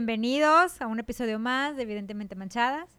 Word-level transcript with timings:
Bienvenidos 0.00 0.82
a 0.82 0.88
un 0.88 0.98
episodio 0.98 1.38
más 1.38 1.74
de 1.74 1.84
Evidentemente 1.84 2.34
Manchadas. 2.34 2.90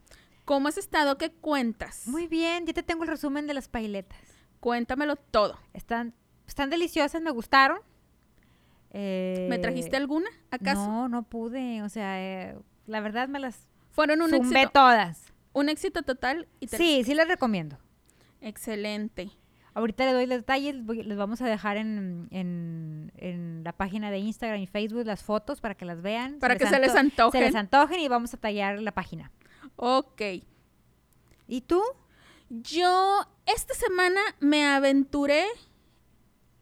¿Cómo 0.46 0.68
has 0.68 0.80
estado? 0.80 1.16
¿Qué 1.20 1.30
cuentas? 1.30 2.08
Muy 2.08 2.26
bien, 2.26 2.66
ya 2.66 2.74
te 2.74 2.82
tengo 2.82 3.04
el 3.04 3.10
resumen 3.10 3.46
de 3.46 3.54
las 3.54 3.68
pailetas. 3.70 4.18
Cuéntamelo 4.60 5.16
todo. 5.16 5.60
Están, 5.76 6.16
están 6.48 6.72
deliciosas, 6.72 7.22
me 7.22 7.30
gustaron. 7.30 7.78
¿Me 8.94 9.48
Eh, 9.54 9.60
trajiste 9.62 9.96
alguna, 9.96 10.28
acaso? 10.50 10.88
No, 10.88 11.08
no 11.08 11.22
pude. 11.22 11.84
O 11.84 11.90
sea, 11.90 12.20
eh, 12.20 12.58
la 12.88 13.00
verdad 13.00 13.28
me 13.28 13.38
las 13.40 13.68
Fueron 13.92 14.24
un 14.24 14.34
éxito. 14.34 14.70
todas. 14.74 15.32
Un 15.54 15.70
éxito 15.70 16.02
total 16.02 16.48
y 16.60 16.66
te- 16.66 16.78
Sí, 16.78 17.04
sí 17.06 17.14
las 17.14 17.28
recomiendo. 17.28 17.78
Excelente. 18.42 19.30
Ahorita 19.78 20.06
les 20.06 20.14
doy 20.14 20.26
los 20.26 20.38
detalles, 20.40 20.76
les 20.76 21.18
vamos 21.18 21.40
a 21.42 21.46
dejar 21.46 21.78
en, 21.78 22.28
en- 22.32 23.12
en 23.18 23.64
la 23.64 23.74
página 23.74 24.10
de 24.12 24.18
Instagram 24.18 24.60
y 24.60 24.66
Facebook 24.68 25.06
las 25.06 25.24
fotos 25.24 25.62
para 25.62 25.76
que 25.76 25.86
las 25.86 26.02
vean. 26.02 26.40
Para 26.40 26.56
que 26.58 26.66
se 26.68 26.80
les 26.80 26.90
anto- 26.96 27.00
antojen. 27.26 27.42
Se 27.42 27.46
les 27.46 27.56
antojen 27.56 28.00
y 28.00 28.08
vamos 28.08 28.34
a 28.34 28.38
tallar 28.38 28.82
la 28.82 28.92
página. 28.92 29.32
Ok. 29.76 30.22
¿Y 31.48 31.62
tú? 31.62 31.82
Yo 32.50 33.26
esta 33.46 33.74
semana 33.74 34.20
me 34.40 34.66
aventuré 34.66 35.46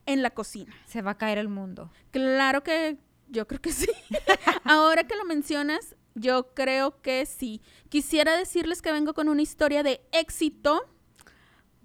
en 0.05 0.21
la 0.21 0.31
cocina. 0.31 0.73
Se 0.85 1.01
va 1.01 1.11
a 1.11 1.17
caer 1.17 1.37
el 1.37 1.47
mundo. 1.47 1.91
Claro 2.11 2.63
que 2.63 2.97
yo 3.29 3.47
creo 3.47 3.61
que 3.61 3.71
sí. 3.71 3.89
Ahora 4.65 5.05
que 5.05 5.15
lo 5.15 5.23
mencionas, 5.25 5.95
yo 6.15 6.53
creo 6.53 7.01
que 7.01 7.25
sí. 7.25 7.61
Quisiera 7.89 8.35
decirles 8.35 8.81
que 8.81 8.91
vengo 8.91 9.13
con 9.13 9.29
una 9.29 9.41
historia 9.41 9.83
de 9.83 10.01
éxito, 10.11 10.81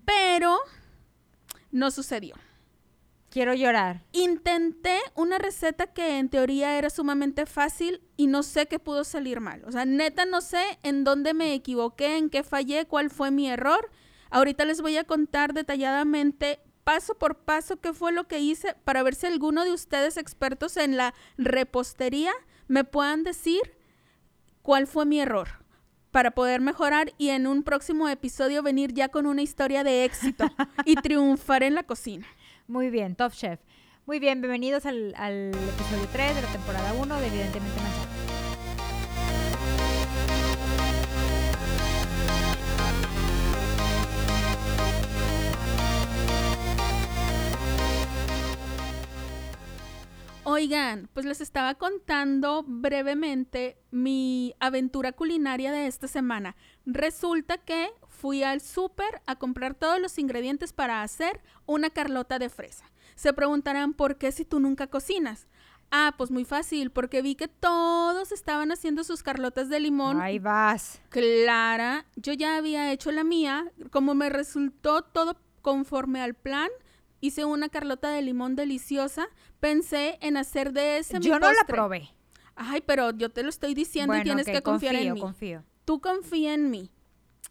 pero 0.05 0.59
no 1.71 1.91
sucedió. 1.91 2.35
Quiero 3.31 3.55
llorar. 3.55 4.03
Intenté 4.13 4.99
una 5.15 5.39
receta 5.39 5.87
que 5.87 6.19
en 6.19 6.29
teoría 6.29 6.77
era 6.77 6.91
sumamente 6.91 7.47
fácil 7.47 8.03
y 8.17 8.27
no 8.27 8.43
sé 8.43 8.67
qué 8.67 8.81
pudo 8.81 9.05
salir 9.05 9.41
mal. 9.41 9.63
O 9.67 9.73
sea, 9.73 9.85
neta 9.85 10.25
no 10.25 10.41
sé 10.41 10.63
en 10.83 11.05
dónde 11.05 11.33
me 11.33 11.55
equivoqué, 11.55 12.17
en 12.17 12.29
qué 12.29 12.43
fallé, 12.43 12.87
cuál 12.87 13.09
fue 13.09 13.31
mi 13.31 13.49
error. 13.49 13.91
Ahorita 14.31 14.65
les 14.65 14.81
voy 14.81 14.97
a 14.97 15.05
contar 15.05 15.55
detalladamente 15.55 16.59
paso 16.83 17.15
por 17.15 17.45
paso 17.45 17.77
qué 17.77 17.93
fue 17.93 18.11
lo 18.11 18.27
que 18.27 18.41
hice 18.41 18.75
para 18.85 19.05
ver 19.05 19.15
si 19.15 19.27
alguno 19.27 19.65
de 19.65 19.73
ustedes 19.73 20.17
expertos 20.17 20.77
en 20.77 20.97
la 20.97 21.15
repostería 21.39 22.33
me 22.67 22.83
puedan 22.83 23.23
decir 23.23 23.61
cuál 24.63 24.89
fue 24.89 25.07
mi 25.07 25.21
error 25.21 25.61
para 26.11 26.31
poder 26.33 26.61
mejorar 26.61 27.13
y 27.19 27.31
en 27.31 27.47
un 27.47 27.63
próximo 27.63 28.09
episodio 28.09 28.63
venir 28.63 28.93
ya 28.93 29.09
con 29.09 29.27
una 29.27 29.43
historia 29.43 29.85
de 29.85 30.05
éxito 30.05 30.45
y 30.85 30.97
triunfar 30.97 31.63
en 31.63 31.75
la 31.75 31.83
cocina. 31.83 32.27
Muy 32.67 32.91
bien, 32.91 33.17
Top 33.17 33.33
Chef. 33.33 33.61
Muy 34.07 34.19
bien, 34.19 34.41
bienvenidos 34.41 34.87
al, 34.87 35.15
al 35.17 35.51
episodio 35.51 36.09
3 36.13 36.37
de 36.37 36.43
la 36.43 36.49
temporada 36.49 36.93
1 36.95 37.21
de 37.21 37.27
Evidentemente 37.27 37.81
Manchada. 37.81 38.00
Oigan, 50.53 51.09
pues 51.15 51.27
les 51.27 51.41
estaba 51.41 51.77
contando 51.77 52.65
brevemente 52.67 53.79
mi 53.93 54.53
aventura 54.59 55.13
culinaria 55.13 55.71
de 55.71 55.87
esta 55.87 56.09
semana. 56.09 56.57
Resulta 56.85 57.59
que 57.59 57.93
fui 58.09 58.43
al 58.43 58.61
súper 58.61 59.23
a 59.27 59.37
comprar 59.37 59.77
todos 59.77 60.01
los 60.01 60.19
ingredientes 60.19 60.73
para 60.73 61.05
hacer 61.05 61.41
una 61.67 61.89
carlota 61.89 62.41
de 62.41 62.49
fresa. 62.49 62.91
Se 63.15 63.33
preguntarán 63.33 63.93
por 63.93 64.19
qué 64.19 64.33
si 64.33 64.45
tú 64.45 64.59
nunca 64.59 64.89
cocinas. 64.89 65.47
Ah, 65.93 66.15
pues 66.19 66.33
muy 66.33 66.45
fácil, 66.45 66.91
porque 66.91 67.23
vi 67.23 67.37
que 67.37 67.47
todos 67.47 68.33
estaban 68.33 68.73
haciendo 68.73 69.05
sus 69.05 69.23
carlotas 69.23 69.69
de 69.69 69.79
limón 69.79 70.21
Ahí 70.21 70.41
vas. 70.41 71.01
Clara, 71.11 72.07
yo 72.17 72.33
ya 72.33 72.57
había 72.57 72.91
hecho 72.91 73.13
la 73.13 73.23
mía, 73.23 73.71
como 73.93 74.17
me 74.17 74.29
resultó 74.29 75.03
todo 75.03 75.37
conforme 75.63 76.21
al 76.21 76.35
plan, 76.35 76.71
hice 77.21 77.45
una 77.45 77.69
carlota 77.69 78.11
de 78.11 78.23
limón 78.23 78.57
deliciosa, 78.57 79.29
pensé 79.61 80.19
en 80.21 80.37
hacer 80.37 80.73
de 80.73 80.99
ese 80.99 81.19
mi 81.19 81.27
Yo 81.27 81.39
no 81.39 81.53
la 81.53 81.65
probé. 81.67 82.11
Ay, 82.57 82.83
pero 82.85 83.11
yo 83.13 83.31
te 83.31 83.43
lo 83.43 83.49
estoy 83.49 83.75
diciendo 83.75 84.15
y 84.17 84.23
tienes 84.23 84.47
que 84.47 84.63
confiar 84.63 84.95
confío, 84.95 85.09
en 85.09 85.15
mí. 85.15 85.21
confío. 85.21 85.65
Tú 85.85 86.01
confía 86.01 86.55
en 86.55 86.71
mí. 86.71 86.91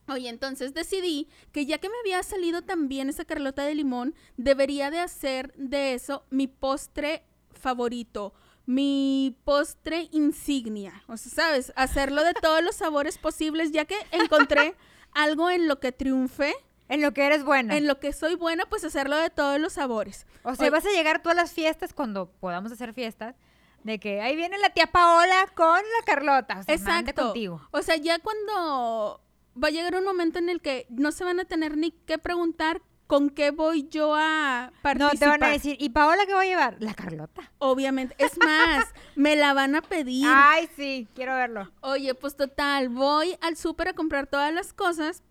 Oye, 0.07 0.29
entonces 0.29 0.73
decidí 0.73 1.27
que 1.51 1.65
ya 1.65 1.77
que 1.77 1.89
me 1.89 1.95
había 2.01 2.23
salido 2.23 2.63
tan 2.63 2.87
bien 2.87 3.09
esa 3.09 3.25
carlota 3.25 3.63
de 3.63 3.75
limón, 3.75 4.15
debería 4.37 4.89
de 4.89 4.99
hacer 4.99 5.53
de 5.55 5.93
eso 5.93 6.25
mi 6.29 6.47
postre 6.47 7.23
favorito, 7.51 8.33
mi 8.65 9.37
postre 9.43 10.09
insignia. 10.11 11.03
O 11.07 11.17
sea, 11.17 11.31
¿sabes? 11.31 11.73
Hacerlo 11.75 12.23
de 12.23 12.33
todos 12.33 12.63
los 12.63 12.75
sabores 12.75 13.17
posibles, 13.17 13.71
ya 13.71 13.85
que 13.85 13.97
encontré 14.11 14.75
algo 15.11 15.49
en 15.49 15.67
lo 15.67 15.79
que 15.79 15.91
triunfé, 15.91 16.55
En 16.89 17.01
lo 17.01 17.13
que 17.13 17.25
eres 17.25 17.43
buena. 17.43 17.77
en 17.77 17.87
lo 17.87 17.99
que 17.99 18.11
soy 18.13 18.35
buena, 18.35 18.65
pues 18.65 18.83
hacerlo 18.83 19.15
de 19.17 19.29
todos 19.29 19.59
los 19.59 19.73
sabores. 19.73 20.25
O 20.43 20.55
sea, 20.55 20.63
Oye. 20.65 20.69
vas 20.71 20.85
a 20.85 20.89
llegar 20.91 21.21
tú 21.21 21.29
a 21.29 21.33
las 21.33 21.53
fiestas 21.53 21.93
cuando 21.93 22.29
podamos 22.31 22.71
hacer 22.71 22.93
fiestas. 22.93 23.35
De 23.83 23.97
que 23.97 24.19
ahí 24.21 24.35
viene 24.35 24.57
la 24.57 24.71
tía 24.71 24.87
Paola 24.87 25.47
con 25.55 25.77
la 25.77 26.05
Carlota. 26.05 26.59
O 26.59 26.63
sea, 26.63 26.75
Exacto. 26.75 27.23
contigo. 27.25 27.61
O 27.71 27.81
sea, 27.81 27.95
ya 27.95 28.19
cuando 28.19 29.21
va 29.61 29.67
a 29.69 29.71
llegar 29.71 29.95
un 29.95 30.03
momento 30.03 30.37
en 30.39 30.49
el 30.49 30.61
que 30.61 30.85
no 30.89 31.11
se 31.13 31.23
van 31.23 31.39
a 31.39 31.45
tener 31.45 31.77
ni 31.77 31.91
que 31.91 32.17
preguntar 32.17 32.81
con 33.07 33.29
qué 33.29 33.51
voy 33.51 33.87
yo 33.89 34.13
a 34.15 34.69
No, 34.73 34.81
participar. 34.81 35.17
te 35.19 35.25
van 35.27 35.43
a 35.43 35.47
decir, 35.53 35.77
¿y 35.79 35.89
Paola 35.89 36.25
qué 36.27 36.33
va 36.33 36.41
a 36.41 36.45
llevar? 36.45 36.75
La 36.79 36.93
Carlota. 36.93 37.51
Obviamente. 37.57 38.15
Es 38.17 38.37
más, 38.45 38.85
me 39.15 39.35
la 39.35 39.53
van 39.53 39.75
a 39.75 39.81
pedir. 39.81 40.25
Ay, 40.27 40.69
sí, 40.75 41.07
quiero 41.15 41.33
verlo. 41.35 41.71
Oye, 41.81 42.13
pues 42.15 42.35
total, 42.35 42.89
voy 42.89 43.37
al 43.41 43.55
súper 43.57 43.87
a 43.89 43.93
comprar 43.93 44.27
todas 44.27 44.53
las 44.53 44.73
cosas 44.73 45.23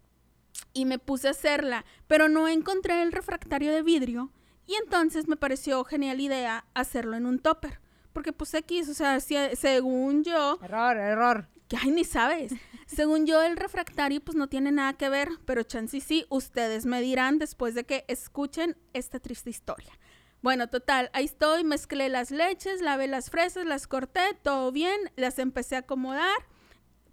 y 0.78 0.84
me 0.84 0.98
puse 1.00 1.26
a 1.26 1.32
hacerla, 1.32 1.84
pero 2.06 2.28
no 2.28 2.46
encontré 2.46 3.02
el 3.02 3.10
refractario 3.10 3.72
de 3.72 3.82
vidrio 3.82 4.30
y 4.66 4.74
entonces 4.74 5.26
me 5.26 5.36
pareció 5.36 5.82
genial 5.82 6.20
idea 6.20 6.66
hacerlo 6.74 7.16
en 7.16 7.26
un 7.26 7.40
topper. 7.40 7.80
Porque 8.12 8.32
pues 8.32 8.54
X, 8.54 8.88
o 8.88 8.94
sea, 8.94 9.18
si- 9.20 9.34
según 9.56 10.22
yo, 10.22 10.58
Error, 10.62 10.96
error. 10.96 11.48
que 11.68 11.76
ay, 11.76 11.90
ni 11.90 12.04
sabes. 12.04 12.52
Según 12.86 13.26
yo, 13.26 13.42
el 13.42 13.56
refractario 13.56 14.20
pues 14.20 14.36
no 14.36 14.48
tiene 14.48 14.70
nada 14.70 14.92
que 14.92 15.08
ver, 15.08 15.28
pero 15.44 15.62
chance 15.64 16.00
sí, 16.00 16.26
ustedes 16.30 16.86
me 16.86 17.00
dirán 17.00 17.38
después 17.38 17.74
de 17.74 17.84
que 17.84 18.04
escuchen 18.08 18.76
esta 18.92 19.18
triste 19.18 19.50
historia. 19.50 19.92
Bueno, 20.40 20.68
total, 20.68 21.10
ahí 21.12 21.24
estoy, 21.24 21.64
mezclé 21.64 22.08
las 22.08 22.30
leches, 22.30 22.80
lavé 22.80 23.08
las 23.08 23.28
fresas, 23.30 23.66
las 23.66 23.88
corté, 23.88 24.34
todo 24.42 24.70
bien, 24.70 24.98
las 25.16 25.38
empecé 25.40 25.74
a 25.74 25.80
acomodar, 25.80 26.38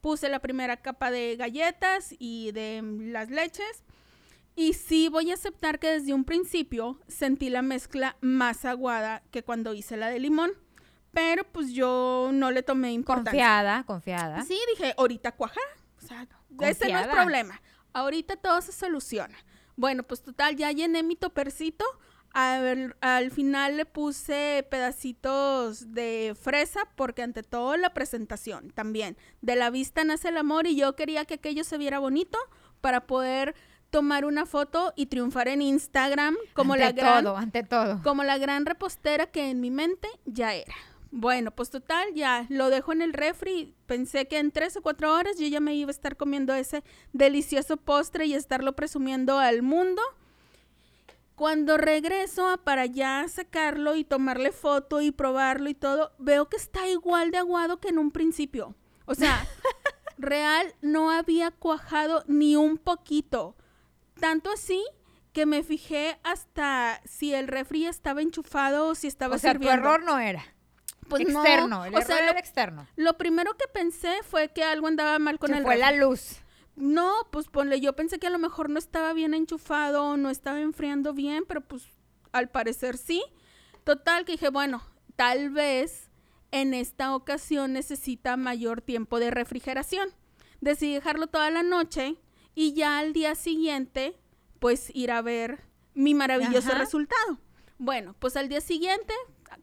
puse 0.05 0.29
la 0.29 0.38
primera 0.38 0.77
capa 0.77 1.09
de 1.09 1.35
galletas 1.35 2.13
y 2.19 2.51
de 2.51 2.79
mm, 2.83 3.11
las 3.11 3.31
leches. 3.31 3.83
Y 4.55 4.73
sí 4.73 5.09
voy 5.09 5.31
a 5.31 5.33
aceptar 5.33 5.79
que 5.79 5.89
desde 5.89 6.13
un 6.13 6.25
principio 6.25 6.99
sentí 7.07 7.49
la 7.49 7.63
mezcla 7.63 8.16
más 8.21 8.66
aguada 8.66 9.23
que 9.31 9.41
cuando 9.41 9.73
hice 9.73 9.97
la 9.97 10.09
de 10.09 10.19
limón, 10.19 10.51
pero 11.09 11.43
pues 11.43 11.71
yo 11.73 12.29
no 12.31 12.51
le 12.51 12.61
tomé 12.61 12.91
importancia. 12.91 13.31
Confiada, 13.31 13.83
confiada. 13.85 14.43
Sí, 14.43 14.59
dije, 14.75 14.93
ahorita 14.95 15.31
cuaja. 15.31 15.59
O 15.97 16.05
sea, 16.05 16.27
ese 16.61 16.91
no 16.91 16.99
es 16.99 17.07
problema. 17.07 17.59
Ahorita 17.91 18.35
todo 18.35 18.61
se 18.61 18.73
soluciona. 18.73 19.35
Bueno, 19.75 20.03
pues 20.03 20.22
total, 20.22 20.55
ya 20.55 20.72
llené 20.72 21.02
mi 21.02 21.16
topercito. 21.16 21.84
A 22.37 22.59
ver, 22.59 22.97
al 22.99 23.32
final 23.32 23.78
le 23.78 23.85
puse 23.85 24.67
pedacitos 24.70 25.93
de 25.93 26.35
fresa 26.37 26.82
porque 26.97 27.23
ante 27.23 27.43
todo 27.43 27.78
la 27.78 27.93
presentación 27.93 28.72
también. 28.72 29.16
De 29.40 29.55
la 29.55 29.70
vista 29.70 30.03
nace 30.03 30.28
el 30.28 30.35
amor 30.35 30.67
y 30.67 30.76
yo 30.76 30.97
quería 30.97 31.23
que 31.23 31.35
aquello 31.35 31.64
se 31.64 31.78
viera 31.78 31.97
bonito 31.97 32.37
para 32.82 33.08
poder 33.08 33.55
tomar 33.90 34.26
una 34.26 34.46
foto 34.46 34.91
y 34.97 35.05
triunfar 35.05 35.47
en 35.47 35.61
Instagram 35.61 36.35
como 36.52 36.73
ante 36.73 36.85
la 36.85 36.91
gran 36.91 37.23
todo, 37.23 37.37
ante 37.37 37.64
todo. 37.64 38.02
como 38.03 38.26
la 38.26 38.38
gran 38.38 38.66
repostera 38.66 39.28
que 39.28 39.49
en 39.49 39.61
mi 39.61 39.72
mente 39.72 40.09
ya 40.26 40.53
era. 40.53 40.76
Bueno, 41.11 41.52
pues 41.52 41.70
total, 41.70 42.14
ya 42.16 42.47
lo 42.49 42.70
dejo 42.70 42.91
en 42.91 43.02
el 43.02 43.14
refri. 43.14 43.73
Pensé 43.85 44.28
que 44.28 44.40
en 44.40 44.52
tres 44.52 44.76
o 44.76 44.81
cuatro 44.81 45.14
horas 45.16 45.40
yo 45.40 45.47
ya 45.47 45.61
me 45.61 45.73
iba 45.73 45.90
a 45.90 45.91
estar 45.91 46.17
comiendo 46.17 46.53
ese 46.53 46.84
delicioso 47.14 47.78
postre 47.78 48.26
y 48.26 48.34
estarlo 48.34 48.76
presumiendo 48.76 49.40
al 49.40 49.61
mundo. 49.61 50.02
Cuando 51.35 51.78
regreso 51.78 52.59
para 52.64 52.85
ya 52.85 53.26
sacarlo 53.28 53.96
y 53.96 54.05
tomarle 54.05 54.52
foto 54.53 55.02
y 55.02 55.11
probarlo 55.11 55.70
y 55.70 55.73
todo, 55.73 56.14
veo 56.17 56.47
que 56.47 56.55
está 56.55 56.87
igual 56.87 57.32
de 57.32 57.40
aguado 57.40 57.79
que 57.79 57.90
en 57.90 57.97
un 57.99 58.11
principio. 58.11 58.73
O 59.05 59.16
sea, 59.16 59.46
real 60.17 60.73
no 60.82 61.11
había 61.11 61.52
cuajado 61.52 62.23
ni 62.28 62.55
un 62.55 62.78
poquito. 62.78 63.55
Tanto 64.20 64.49
así 64.49 64.82
que 65.34 65.46
me 65.46 65.64
fijé 65.64 66.17
hasta 66.23 67.02
si 67.03 67.34
el 67.34 67.49
refri 67.49 67.85
estaba 67.85 68.22
enchufado 68.22 68.88
o 68.88 68.96
si 68.96 69.08
estaba 69.08 69.35
O 69.35 69.40
sea, 69.40 69.59
tu 69.59 69.70
error 69.70 70.03
no 70.03 70.17
era. 70.17 70.43
Pues 71.09 71.28
no, 71.28 71.41
externo. 71.43 71.84
El 71.84 71.93
o 71.93 71.97
error 71.97 72.08
sea, 72.08 72.20
era 72.20 72.31
lo, 72.31 72.40
externo. 72.40 72.88
lo 72.96 73.17
primero 73.17 73.55
que 73.58 73.67
pensé 73.67 74.23
fue 74.23 74.47
que 74.53 74.64
algo 74.64 74.88
andaba 74.88 75.20
mal 75.20 75.38
con 75.38 75.52
Se 75.52 75.58
el 75.58 75.64
fue 75.64 75.76
la 75.76 75.91
luz. 75.91 76.38
No, 76.75 77.13
pues 77.31 77.47
ponle, 77.47 77.79
yo 77.79 77.95
pensé 77.95 78.19
que 78.19 78.27
a 78.27 78.31
lo 78.31 78.39
mejor 78.39 78.69
no 78.69 78.79
estaba 78.79 79.13
bien 79.13 79.33
enchufado, 79.33 80.17
no 80.17 80.29
estaba 80.29 80.59
enfriando 80.59 81.13
bien, 81.13 81.45
pero 81.47 81.61
pues 81.61 81.87
al 82.31 82.49
parecer 82.49 82.97
sí. 82.97 83.23
Total, 83.83 84.25
que 84.25 84.33
dije, 84.33 84.49
bueno, 84.49 84.81
tal 85.16 85.49
vez 85.51 86.09
en 86.51 86.73
esta 86.73 87.16
ocasión 87.16 87.73
necesita 87.73 88.37
mayor 88.37 88.81
tiempo 88.81 89.19
de 89.19 89.31
refrigeración. 89.31 90.09
Decidí 90.61 90.93
dejarlo 90.93 91.27
toda 91.27 91.49
la 91.49 91.63
noche 91.63 92.17
y 92.55 92.73
ya 92.73 92.97
al 92.97 93.13
día 93.13 93.35
siguiente, 93.35 94.17
pues 94.59 94.89
ir 94.93 95.11
a 95.11 95.21
ver 95.21 95.63
mi 95.93 96.13
maravilloso 96.13 96.69
Ajá. 96.69 96.79
resultado. 96.79 97.39
Bueno, 97.78 98.16
pues 98.19 98.37
al 98.37 98.47
día 98.47 98.61
siguiente, 98.61 99.13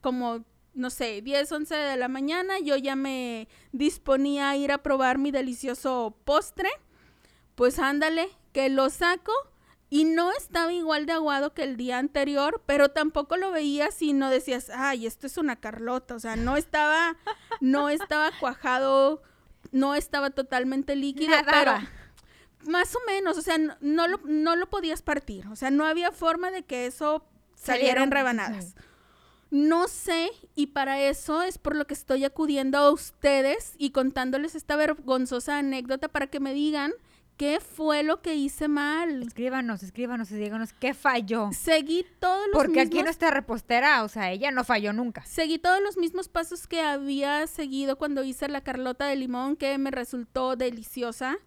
como, 0.01 0.45
no 0.73 0.89
sé, 0.89 1.21
10, 1.21 1.51
11 1.51 1.75
de 1.75 1.97
la 1.97 2.07
mañana, 2.07 2.59
yo 2.59 2.77
ya 2.77 2.95
me 2.95 3.47
disponía 3.71 4.51
a 4.51 4.57
ir 4.57 4.71
a 4.71 4.83
probar 4.83 5.17
mi 5.17 5.31
delicioso 5.31 6.15
postre. 6.25 6.69
Pues 7.55 7.79
ándale, 7.79 8.29
que 8.51 8.69
lo 8.69 8.89
saco 8.89 9.31
y 9.89 10.05
no 10.05 10.31
estaba 10.31 10.73
igual 10.73 11.05
de 11.05 11.13
aguado 11.13 11.53
que 11.53 11.63
el 11.63 11.77
día 11.77 11.99
anterior, 11.99 12.63
pero 12.65 12.89
tampoco 12.89 13.37
lo 13.37 13.51
veías 13.51 14.01
y 14.01 14.13
no 14.13 14.29
decías, 14.29 14.71
ay, 14.73 15.05
esto 15.05 15.27
es 15.27 15.37
una 15.37 15.55
Carlota. 15.55 16.15
O 16.15 16.19
sea, 16.19 16.35
no 16.35 16.57
estaba, 16.57 17.15
no 17.61 17.89
estaba 17.89 18.31
cuajado, 18.39 19.21
no 19.71 19.93
estaba 19.93 20.31
totalmente 20.31 20.95
líquido, 20.95 21.29
Nadaba. 21.29 21.51
pero 21.51 22.71
más 22.71 22.95
o 22.95 22.99
menos, 23.05 23.37
o 23.37 23.41
sea, 23.41 23.57
no, 23.57 23.75
no 23.81 24.07
lo, 24.07 24.19
no 24.25 24.55
lo 24.55 24.67
podías 24.67 25.01
partir. 25.01 25.47
O 25.47 25.55
sea, 25.55 25.69
no 25.69 25.85
había 25.85 26.11
forma 26.11 26.49
de 26.49 26.63
que 26.63 26.87
eso 26.87 27.23
saliera 27.55 28.01
en 28.03 28.11
rebanadas. 28.11 28.75
No 29.51 29.87
sé, 29.87 30.31
y 30.55 30.67
para 30.67 30.99
eso 31.01 31.43
es 31.43 31.59
por 31.59 31.75
lo 31.75 31.85
que 31.85 31.93
estoy 31.93 32.25
acudiendo 32.25 32.79
a 32.79 32.91
ustedes 32.91 33.75
y 33.77 33.91
contándoles 33.91 34.55
esta 34.55 34.75
vergonzosa 34.75 35.59
anécdota 35.59 36.07
para 36.07 36.25
que 36.25 36.39
me 36.39 36.55
digan 36.55 36.93
qué 37.37 37.59
fue 37.59 38.03
lo 38.03 38.21
que 38.21 38.35
hice 38.35 38.67
mal. 38.67 39.23
Escríbanos, 39.23 39.83
escríbanos 39.83 40.31
y 40.31 40.35
díganos 40.35 40.73
qué 40.73 40.93
falló. 40.93 41.49
Seguí 41.53 42.05
todos 42.19 42.47
los 42.47 42.55
Porque 42.55 42.81
aquí 42.81 42.89
mismos 42.89 43.05
nuestra 43.05 43.31
repostera, 43.31 44.03
o 44.03 44.09
sea, 44.09 44.31
ella 44.31 44.51
no 44.51 44.63
falló 44.63 44.93
nunca. 44.93 45.25
Seguí 45.25 45.59
todos 45.59 45.81
los 45.81 45.97
mismos 45.97 46.29
pasos 46.29 46.67
que 46.67 46.81
había 46.81 47.45
seguido 47.47 47.97
cuando 47.97 48.23
hice 48.23 48.47
la 48.47 48.61
Carlota 48.61 49.07
de 49.07 49.15
limón, 49.15 49.55
que 49.55 49.77
me 49.77 49.91
resultó 49.91 50.55
deliciosa. 50.55 51.37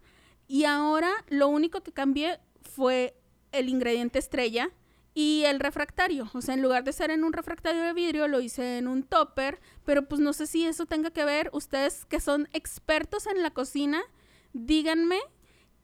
Y 0.47 0.65
ahora 0.65 1.11
lo 1.29 1.47
único 1.47 1.81
que 1.81 1.91
cambié 1.91 2.39
fue 2.61 3.15
el 3.51 3.69
ingrediente 3.69 4.19
estrella 4.19 4.69
y 5.13 5.43
el 5.45 5.59
refractario. 5.59 6.29
O 6.33 6.41
sea, 6.41 6.53
en 6.53 6.61
lugar 6.61 6.83
de 6.83 6.93
ser 6.93 7.11
en 7.11 7.23
un 7.23 7.33
refractario 7.33 7.81
de 7.81 7.93
vidrio, 7.93 8.27
lo 8.27 8.39
hice 8.39 8.77
en 8.77 8.87
un 8.87 9.03
topper. 9.03 9.59
Pero 9.83 10.07
pues 10.07 10.21
no 10.21 10.31
sé 10.33 10.47
si 10.47 10.65
eso 10.65 10.85
tenga 10.85 11.11
que 11.11 11.25
ver. 11.25 11.49
Ustedes 11.53 12.05
que 12.05 12.19
son 12.19 12.47
expertos 12.53 13.25
en 13.25 13.41
la 13.41 13.49
cocina, 13.49 14.03
díganme 14.53 15.19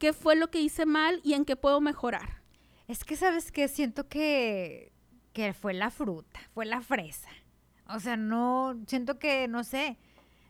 qué 0.04 0.12
fue 0.12 0.36
lo 0.36 0.52
que 0.52 0.60
hice 0.60 0.86
mal 0.86 1.22
y 1.24 1.32
en 1.32 1.46
qué 1.46 1.56
puedo 1.56 1.80
mejorar. 1.80 2.42
Es 2.90 3.06
que, 3.06 3.16
¿sabes 3.16 3.54
qué? 3.54 3.70
Siento 3.70 4.10
que, 4.10 4.92
que 5.32 5.54
fue 5.54 5.74
la 5.74 5.92
fruta, 5.92 6.42
fue 6.54 6.66
la 6.66 6.82
fresa. 6.82 7.30
O 7.88 8.02
sea, 8.02 8.18
no, 8.18 8.78
siento 8.86 9.18
que, 9.18 9.48
no 9.48 9.64
sé, 9.64 9.98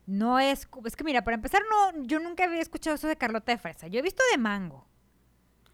no 0.08 0.40
es... 0.40 0.68
Es 0.86 0.96
que 0.96 1.04
mira, 1.04 1.24
para 1.24 1.36
empezar, 1.36 1.62
no, 1.70 2.02
yo 2.04 2.20
nunca 2.20 2.46
había 2.46 2.62
escuchado 2.62 2.96
eso 2.96 3.08
de 3.08 3.16
Carlota 3.16 3.52
de 3.52 3.60
fresa. 3.60 3.86
Yo 3.86 4.00
he 4.00 4.02
visto 4.02 4.24
de 4.32 4.40
mango. 4.40 4.88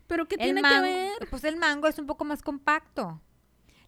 Pero 0.07 0.27
¿qué 0.27 0.35
El 0.35 0.41
tiene 0.41 0.61
mango- 0.61 0.83
que 0.83 0.89
ver? 0.89 1.29
Pues 1.29 1.45
el 1.45 1.55
mango 1.55 1.87
es 1.87 1.97
un 1.99 2.05
poco 2.05 2.25
más 2.25 2.41
compacto. 2.41 3.21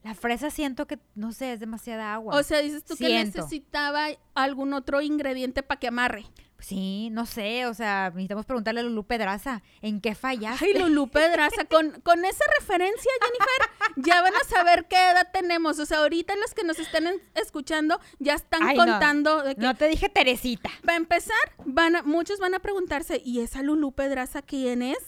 La 0.04 0.16
fresa 0.16 0.52
siento 0.52 0.88
que, 0.88 1.00
no 1.16 1.34
sé, 1.34 1.52
es 1.52 1.60
demasiada 1.60 2.14
agua. 2.14 2.38
O 2.38 2.44
sea, 2.44 2.60
dices 2.60 2.86
tú 2.86 2.96
que 2.96 3.10
necesitaba 3.26 4.08
algún 4.36 4.74
otro 4.74 5.02
ingrediente 5.02 5.64
para 5.64 5.82
que 5.82 5.90
amarre. 5.90 6.24
Sí, 6.62 7.10
no 7.12 7.26
sé, 7.26 7.66
o 7.66 7.74
sea, 7.74 8.10
necesitamos 8.12 8.46
preguntarle 8.46 8.80
a 8.82 8.84
Lulú 8.84 9.04
Pedraza, 9.04 9.62
¿en 9.82 10.00
qué 10.00 10.16
fallaste? 10.16 10.64
Ay, 10.66 10.74
Lulú 10.80 11.10
Pedraza, 11.10 11.66
con, 11.66 11.92
con 12.04 12.24
esa 12.24 12.44
referencia, 12.60 13.12
Jennifer, 13.22 13.96
ya 13.98 14.22
van 14.22 14.34
a 14.36 14.44
saber 14.48 14.88
qué 14.88 14.96
edad 14.96 15.28
tenemos. 15.34 15.80
O 15.80 15.86
sea, 15.86 15.98
ahorita 16.00 16.36
los 16.38 16.54
que 16.54 16.64
nos 16.64 16.78
estén 16.80 17.08
en- 17.08 17.22
escuchando 17.36 18.00
ya 18.20 18.36
están 18.36 18.64
Ay, 18.64 18.78
no. 18.78 18.86
contando 18.86 19.42
de 19.44 19.56
que, 19.56 19.62
No 19.62 19.76
te 19.76 19.88
dije 19.88 20.08
Teresita. 20.08 20.70
para 20.86 20.98
empezar, 20.98 21.36
van 21.66 21.96
a- 21.98 22.04
muchos 22.04 22.40
van 22.40 22.54
a 22.54 22.60
preguntarse, 22.60 23.22
¿y 23.26 23.40
esa 23.42 23.64
Lulú 23.64 23.92
Pedraza 23.92 24.42
quién 24.42 24.82
es? 24.84 25.00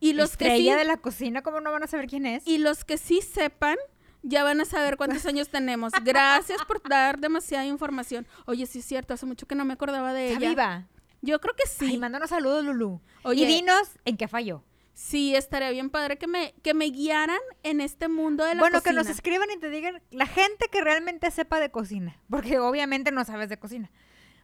Y 0.00 0.14
los 0.14 0.36
que 0.36 0.56
sí, 0.56 0.70
de 0.70 0.84
la 0.84 0.96
cocina, 0.96 1.42
¿cómo 1.42 1.60
no 1.60 1.70
van 1.70 1.82
a 1.84 1.86
saber 1.86 2.06
quién 2.06 2.26
es? 2.26 2.46
y 2.46 2.58
los 2.58 2.84
que 2.84 2.96
sí 2.98 3.20
sepan, 3.22 3.76
ya 4.24 4.44
van 4.44 4.60
a 4.60 4.64
saber 4.64 4.96
cuántos 4.96 5.26
años 5.26 5.48
tenemos. 5.48 5.92
Gracias 6.04 6.64
por 6.64 6.80
dar 6.88 7.18
demasiada 7.18 7.64
información. 7.66 8.26
Oye, 8.46 8.66
sí 8.66 8.78
es 8.80 8.84
cierto, 8.84 9.14
hace 9.14 9.26
mucho 9.26 9.46
que 9.46 9.54
no 9.56 9.64
me 9.64 9.72
acordaba 9.74 10.12
de 10.12 10.28
¿Está 10.32 10.38
ella. 10.38 10.48
viva? 10.50 10.88
Yo 11.22 11.40
creo 11.40 11.54
que 11.56 11.66
Sí. 11.68 11.86
Ay, 11.86 11.98
mándanos 11.98 12.30
saludos, 12.30 12.64
Lulú. 12.64 13.00
Oye. 13.22 13.42
Y 13.42 13.46
dinos 13.46 13.88
en 14.04 14.16
qué 14.16 14.28
falló. 14.28 14.62
Sí, 14.94 15.34
estaría 15.34 15.70
bien 15.70 15.88
padre 15.88 16.18
que 16.18 16.26
me, 16.26 16.52
que 16.62 16.74
me 16.74 16.84
guiaran 16.86 17.40
en 17.62 17.80
este 17.80 18.08
mundo 18.08 18.44
de 18.44 18.54
la 18.54 18.60
Bueno, 18.60 18.78
cocina. 18.80 18.90
que 18.90 18.96
nos 18.96 19.08
escriban 19.08 19.48
y 19.50 19.58
te 19.58 19.70
digan 19.70 20.02
la 20.10 20.26
gente 20.26 20.66
que 20.70 20.82
realmente 20.82 21.30
sepa 21.30 21.58
de 21.60 21.70
cocina. 21.70 22.20
Porque 22.28 22.58
obviamente 22.58 23.10
no 23.10 23.24
sabes 23.24 23.48
de 23.48 23.58
cocina. 23.58 23.90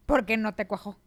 Porque 0.07 0.37
no 0.39 0.55
te 0.55 0.67
cuajó. 0.67 0.99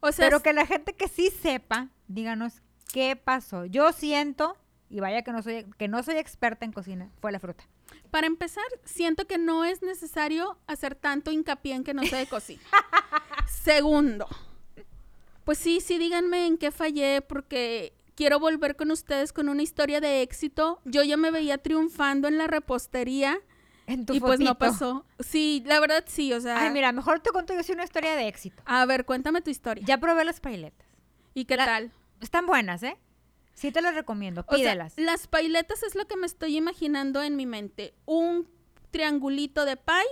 O 0.00 0.10
sea, 0.10 0.26
Pero 0.26 0.42
que 0.42 0.52
la 0.52 0.66
gente 0.66 0.94
que 0.94 1.06
sí 1.08 1.30
sepa, 1.30 1.90
díganos 2.08 2.60
qué 2.92 3.14
pasó. 3.16 3.66
Yo 3.66 3.92
siento, 3.92 4.56
y 4.90 4.98
vaya 5.00 5.22
que 5.22 5.30
no 5.32 5.42
soy, 5.42 5.64
que 5.78 5.86
no 5.88 6.02
soy 6.02 6.16
experta 6.16 6.64
en 6.64 6.72
cocina, 6.72 7.10
fue 7.20 7.30
la 7.32 7.38
fruta. 7.38 7.64
para 8.10 8.26
empezar, 8.26 8.64
siento 8.84 9.26
que 9.26 9.38
no 9.38 9.64
es 9.64 9.80
necesario 9.82 10.58
hacer 10.66 10.96
tanto 10.96 11.30
hincapié 11.30 11.74
en 11.74 11.84
que 11.84 11.94
no 11.94 12.02
sé 12.04 12.16
de 12.16 12.26
cocina. 12.26 12.62
Segundo, 13.48 14.26
pues 15.46 15.56
sí, 15.58 15.80
sí, 15.80 15.96
díganme 15.96 16.46
en 16.46 16.58
qué 16.58 16.70
fallé, 16.72 17.22
porque 17.22 17.94
quiero 18.16 18.40
volver 18.40 18.74
con 18.76 18.90
ustedes 18.90 19.32
con 19.32 19.48
una 19.48 19.62
historia 19.62 20.00
de 20.00 20.20
éxito. 20.22 20.80
Yo 20.84 21.02
ya 21.04 21.16
me 21.16 21.30
veía 21.30 21.56
triunfando 21.58 22.26
en 22.28 22.36
la 22.36 22.48
repostería 22.48 23.38
En 23.86 24.04
tu 24.04 24.14
y 24.14 24.20
pues 24.20 24.40
no 24.40 24.58
pasó. 24.58 25.06
Sí, 25.20 25.62
la 25.64 25.78
verdad 25.78 26.04
sí, 26.08 26.32
o 26.32 26.40
sea. 26.40 26.60
Ay, 26.60 26.70
mira, 26.72 26.90
mejor 26.90 27.20
te 27.20 27.30
cuento 27.30 27.54
yo 27.54 27.62
sí 27.62 27.70
una 27.72 27.84
historia 27.84 28.16
de 28.16 28.26
éxito. 28.26 28.60
A 28.66 28.84
ver, 28.86 29.04
cuéntame 29.06 29.40
tu 29.40 29.50
historia. 29.50 29.84
Ya 29.86 29.98
probé 29.98 30.24
las 30.24 30.40
pailetas. 30.40 30.86
¿Y 31.32 31.44
qué 31.44 31.56
la- 31.56 31.64
tal? 31.64 31.92
Están 32.20 32.46
buenas, 32.46 32.82
¿eh? 32.82 32.96
Sí 33.54 33.70
te 33.70 33.80
las 33.80 33.94
recomiendo, 33.94 34.40
O 34.40 34.44
sea, 34.50 34.56
pídelas. 34.58 34.94
las 34.96 35.28
pailetas 35.28 35.82
es 35.84 35.94
lo 35.94 36.06
que 36.06 36.16
me 36.16 36.26
estoy 36.26 36.56
imaginando 36.56 37.22
en 37.22 37.36
mi 37.36 37.46
mente. 37.46 37.94
Un 38.04 38.48
triangulito 38.90 39.64
de 39.64 39.76
pie 39.76 40.02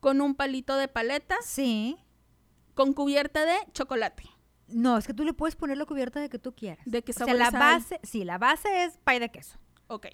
con 0.00 0.20
un 0.20 0.34
palito 0.36 0.76
de 0.76 0.86
paletas 0.88 1.44
sí. 1.44 1.96
con 2.74 2.92
cubierta 2.92 3.44
de 3.44 3.56
chocolate. 3.72 4.24
No, 4.68 4.96
es 4.98 5.06
que 5.06 5.14
tú 5.14 5.24
le 5.24 5.32
puedes 5.34 5.56
poner 5.56 5.76
la 5.78 5.84
cubierta 5.84 6.20
de 6.20 6.28
que 6.28 6.38
tú 6.38 6.54
quieras. 6.54 6.84
¿De 6.86 7.02
qué 7.02 7.12
o 7.12 7.14
sea, 7.14 7.32
la 7.34 7.46
hay? 7.48 7.52
base, 7.52 8.00
sí, 8.02 8.24
la 8.24 8.38
base 8.38 8.84
es 8.84 8.98
pie 9.04 9.20
de 9.20 9.30
queso. 9.30 9.58
Ok. 9.88 10.06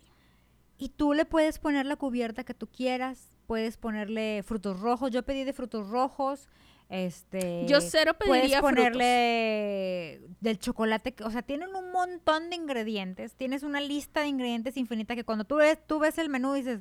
Y 0.79 0.89
tú 0.91 1.13
le 1.13 1.25
puedes 1.25 1.59
poner 1.59 1.87
la 1.87 1.97
cubierta 1.97 2.43
que 2.45 2.55
tú 2.55 2.67
quieras. 2.67 3.37
Puedes 3.47 3.77
ponerle 3.77 4.43
frutos 4.45 4.81
rojos. 4.81 5.11
Yo 5.11 5.23
pedí 5.25 5.45
de 5.45 5.53
frutos 5.53 5.89
rojos. 5.89 6.49
Este. 6.89 7.67
Yo 7.69 7.81
cero 7.81 8.15
Puedes 8.19 8.41
pediría 8.43 8.59
frutos. 8.61 8.77
ponerle 8.85 10.21
del 10.41 10.59
chocolate. 10.59 11.13
que- 11.15 11.23
O 11.25 11.31
sea, 11.31 11.43
tienen 11.43 11.75
un 11.77 11.93
montón 11.93 12.51
de 12.51 12.57
ingredientes. 12.57 13.35
Tienes 13.37 13.63
una 13.63 13.81
lista 13.81 14.23
de 14.23 14.29
ingredientes 14.29 14.77
infinita 14.77 15.15
que 15.15 15.25
cuando 15.25 15.45
tú 15.45 15.57
ves, 15.57 15.79
tú 15.87 15.99
ves 16.01 16.19
el 16.19 16.29
menú 16.29 16.55
dices, 16.55 16.81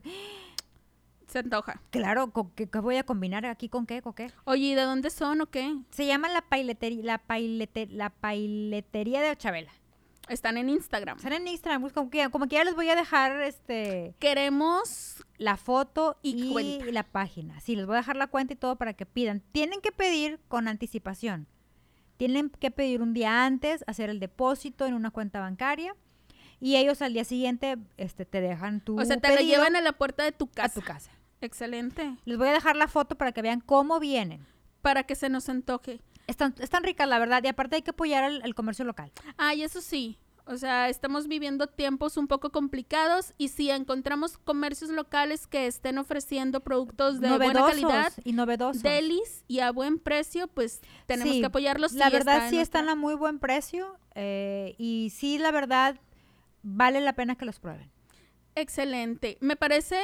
Se 1.29 1.39
antoja. 1.39 1.81
claro, 1.91 2.31
¿con 2.31 2.49
¿qué, 2.51 2.67
qué 2.67 2.79
voy 2.79 2.97
a 2.97 3.03
combinar 3.03 3.45
aquí 3.45 3.69
con 3.69 3.85
qué? 3.85 4.01
¿Con 4.01 4.13
qué? 4.13 4.31
Oye, 4.45 4.63
¿y 4.67 4.75
de 4.75 4.81
dónde 4.81 5.09
son 5.11 5.41
o 5.41 5.45
qué? 5.45 5.75
Se 5.91 6.05
llama 6.05 6.27
la 6.29 6.41
pailetería, 6.41 7.03
la, 7.03 7.19
pailete- 7.25 7.89
la 7.89 8.09
pailetería 8.09 9.21
de 9.21 9.35
Chabela. 9.37 9.71
Están 10.27 10.57
en 10.57 10.69
Instagram. 10.69 11.17
Están 11.17 11.33
en 11.33 11.47
Instagram, 11.47 11.81
pues, 11.81 11.93
como 11.93 12.09
que, 12.11 12.29
como 12.29 12.47
que 12.47 12.55
ya 12.55 12.63
les 12.63 12.75
voy 12.75 12.87
a 12.89 12.95
dejar 12.95 13.41
este 13.41 14.13
Queremos 14.19 15.23
la 15.37 15.57
foto 15.57 16.19
Y 16.21 16.55
y, 16.59 16.91
la 16.91 17.03
página. 17.03 17.59
Sí, 17.61 17.75
les 17.75 17.85
voy 17.87 17.95
a 17.95 17.99
dejar 17.99 18.15
la 18.15 18.27
cuenta 18.27 18.53
y 18.53 18.55
todo 18.55 18.75
para 18.75 18.93
que 18.93 19.05
pidan. 19.07 19.41
Tienen 19.51 19.81
que 19.81 19.91
pedir 19.91 20.39
con 20.47 20.67
anticipación. 20.67 21.47
Tienen 22.17 22.49
que 22.49 22.69
pedir 22.69 23.01
un 23.01 23.13
día 23.13 23.45
antes, 23.45 23.83
hacer 23.87 24.09
el 24.09 24.19
depósito 24.19 24.85
en 24.85 24.93
una 24.93 25.09
cuenta 25.09 25.39
bancaria 25.39 25.95
y 26.59 26.75
ellos 26.75 27.01
al 27.01 27.13
día 27.13 27.23
siguiente 27.23 27.77
este, 27.97 28.25
te 28.25 28.41
dejan 28.41 28.81
tu 28.81 28.99
O 28.99 29.05
sea, 29.05 29.17
te 29.17 29.33
lo 29.33 29.41
llevan 29.41 29.75
a 29.77 29.81
la 29.81 29.93
puerta 29.93 30.23
de 30.23 30.31
tu 30.33 30.45
a 30.45 30.51
casa. 30.51 30.73
tu 30.79 30.85
casa. 30.85 31.11
Excelente. 31.41 32.15
Les 32.25 32.37
voy 32.37 32.47
a 32.47 32.53
dejar 32.53 32.75
la 32.75 32.87
foto 32.87 33.15
para 33.17 33.31
que 33.31 33.41
vean 33.41 33.61
cómo 33.61 33.99
vienen. 33.99 34.45
Para 34.81 35.03
que 35.03 35.15
se 35.15 35.29
nos 35.29 35.49
antoje. 35.49 36.01
Están, 36.27 36.53
están 36.59 36.83
ricas, 36.83 37.07
la 37.07 37.19
verdad, 37.19 37.43
y 37.43 37.47
aparte 37.47 37.77
hay 37.77 37.81
que 37.81 37.91
apoyar 37.91 38.23
al, 38.23 38.41
al 38.43 38.55
comercio 38.55 38.85
local. 38.85 39.11
Ay, 39.37 39.63
eso 39.63 39.81
sí. 39.81 40.19
O 40.45 40.57
sea, 40.57 40.89
estamos 40.89 41.27
viviendo 41.27 41.67
tiempos 41.67 42.17
un 42.17 42.27
poco 42.27 42.51
complicados 42.51 43.33
y 43.37 43.49
si 43.49 43.69
encontramos 43.69 44.39
comercios 44.39 44.89
locales 44.89 45.45
que 45.45 45.67
estén 45.67 45.99
ofreciendo 45.99 46.61
productos 46.61 47.19
de 47.19 47.29
buena 47.37 47.65
calidad, 47.67 48.13
y 48.23 48.33
novedosos. 48.33 48.81
delis 48.81 49.43
y 49.47 49.59
a 49.59 49.71
buen 49.71 49.99
precio, 49.99 50.47
pues 50.47 50.81
tenemos 51.05 51.35
Sí, 51.35 51.39
que 51.41 51.45
apoyarlos. 51.45 51.93
La 51.93 52.09
verdad 52.09 52.37
está 52.37 52.49
sí 52.49 52.55
nuestra- 52.55 52.79
están 52.79 52.89
a 52.89 52.95
muy 52.95 53.13
buen 53.13 53.37
precio 53.37 53.95
eh, 54.15 54.73
y 54.79 55.11
sí, 55.15 55.37
la 55.37 55.51
verdad, 55.51 55.99
vale 56.63 56.99
la 57.01 57.13
pena 57.13 57.35
que 57.35 57.45
los 57.45 57.59
prueben. 57.59 57.91
Excelente. 58.55 59.37
Me 59.41 59.55
parece 59.55 59.99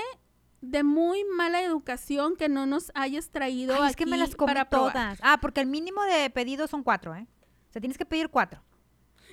de 0.69 0.83
muy 0.83 1.23
mala 1.25 1.61
educación 1.61 2.35
que 2.35 2.49
no 2.49 2.65
nos 2.65 2.91
hayas 2.95 3.29
traído 3.29 3.75
Ay, 3.81 3.89
es 3.91 3.95
que 3.95 4.05
me 4.05 4.17
las 4.17 4.35
comí 4.35 4.49
para 4.53 4.69
probar. 4.69 4.93
todas. 4.93 5.19
Ah, 5.21 5.39
porque 5.41 5.61
el 5.61 5.67
mínimo 5.67 6.03
de 6.03 6.29
pedidos 6.29 6.69
son 6.69 6.83
cuatro, 6.83 7.15
¿eh? 7.15 7.27
O 7.69 7.71
sea, 7.71 7.79
tienes 7.81 7.97
que 7.97 8.05
pedir 8.05 8.29
cuatro. 8.29 8.61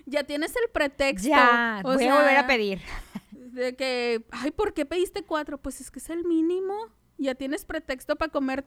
Ya 0.06 0.24
tienes 0.24 0.54
el 0.56 0.68
pretexto. 0.72 1.28
Ya, 1.28 1.80
o 1.84 1.92
voy 1.94 2.04
a 2.06 2.14
volver 2.14 2.36
a 2.36 2.46
pedir. 2.46 2.80
De 3.30 3.76
que, 3.76 4.24
ay, 4.30 4.50
¿por 4.50 4.72
qué 4.74 4.86
pediste 4.86 5.24
cuatro? 5.24 5.58
Pues 5.58 5.80
es 5.80 5.90
que 5.90 5.98
es 5.98 6.08
el 6.10 6.24
mínimo. 6.24 6.74
Ya 7.18 7.34
tienes 7.34 7.64
pretexto 7.64 8.16
para 8.16 8.32
comer 8.32 8.64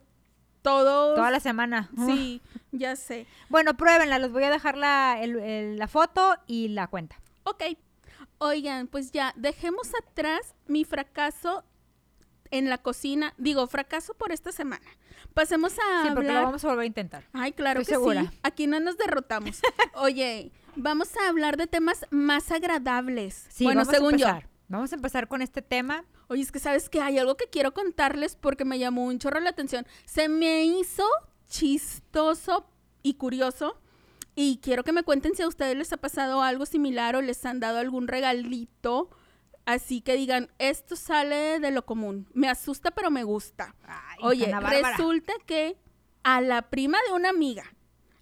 todos. 0.61 1.15
Toda 1.15 1.31
la 1.31 1.39
semana. 1.39 1.89
Sí, 2.05 2.41
ya 2.71 2.95
sé. 2.95 3.25
Bueno, 3.49 3.75
pruébenla, 3.75 4.19
les 4.19 4.31
voy 4.31 4.43
a 4.43 4.49
dejar 4.51 4.77
la, 4.77 5.17
el- 5.21 5.39
el- 5.39 5.77
la 5.77 5.87
foto 5.87 6.37
y 6.47 6.69
la 6.69 6.87
cuenta. 6.87 7.19
Ok. 7.43 7.63
Oigan, 8.37 8.87
pues 8.87 9.11
ya, 9.11 9.33
dejemos 9.35 9.91
atrás 10.03 10.55
mi 10.67 10.83
fracaso 10.85 11.63
en 12.57 12.69
la 12.69 12.77
cocina. 12.79 13.33
Digo, 13.37 13.67
fracaso 13.67 14.13
por 14.13 14.31
esta 14.31 14.51
semana. 14.51 14.85
Pasemos 15.33 15.73
a 15.73 16.03
Sí, 16.03 16.09
porque 16.09 16.27
lo 16.27 16.33
hablar. 16.33 16.43
vamos 16.45 16.63
a 16.63 16.67
volver 16.67 16.83
a 16.83 16.87
intentar. 16.87 17.23
Ay, 17.33 17.51
claro 17.53 17.81
Estoy 17.81 17.93
que 17.93 17.99
segura. 17.99 18.21
sí. 18.31 18.39
Aquí 18.43 18.67
no 18.67 18.79
nos 18.79 18.97
derrotamos. 18.97 19.59
Oye, 19.95 20.51
vamos 20.75 21.09
a 21.17 21.29
hablar 21.29 21.57
de 21.57 21.67
temas 21.67 22.05
más 22.11 22.51
agradables. 22.51 23.47
Sí, 23.49 23.63
bueno, 23.65 23.81
vamos 23.81 23.93
a 23.93 23.97
según 23.97 24.17
yo. 24.17 24.27
empezar. 24.27 24.49
Vamos 24.67 24.91
a 24.91 24.95
empezar 24.95 25.27
con 25.27 25.41
este 25.41 25.61
tema. 25.61 26.05
Oye, 26.27 26.41
es 26.41 26.51
que 26.51 26.59
sabes 26.59 26.89
que 26.89 26.99
hay 27.01 27.19
algo 27.19 27.35
que 27.37 27.47
quiero 27.49 27.73
contarles 27.73 28.35
porque 28.35 28.65
me 28.65 28.79
llamó 28.79 29.05
un 29.05 29.19
chorro 29.19 29.39
la 29.39 29.51
atención. 29.51 29.85
Se 30.05 30.27
me 30.27 30.63
hizo 30.65 31.03
chistoso 31.47 32.65
y 33.03 33.15
curioso. 33.15 33.77
Y 34.35 34.57
quiero 34.61 34.83
que 34.83 34.91
me 34.91 35.03
cuenten 35.03 35.33
si 35.35 35.43
a 35.43 35.47
ustedes 35.47 35.77
les 35.77 35.93
ha 35.93 35.97
pasado 35.97 36.41
algo 36.41 36.65
similar 36.65 37.15
o 37.15 37.21
les 37.21 37.45
han 37.45 37.59
dado 37.59 37.77
algún 37.79 38.07
regalito. 38.07 39.09
Así 39.65 40.01
que 40.01 40.15
digan, 40.15 40.49
esto 40.59 40.95
sale 40.95 41.59
de 41.59 41.71
lo 41.71 41.85
común. 41.85 42.27
Me 42.33 42.47
asusta, 42.49 42.91
pero 42.91 43.09
me 43.09 43.23
gusta. 43.23 43.75
Ay, 43.87 44.17
Oye, 44.21 44.53
resulta 44.61 45.33
que 45.45 45.75
a 46.23 46.41
la 46.41 46.63
prima 46.69 46.97
de 47.07 47.13
una 47.13 47.29
amiga. 47.29 47.63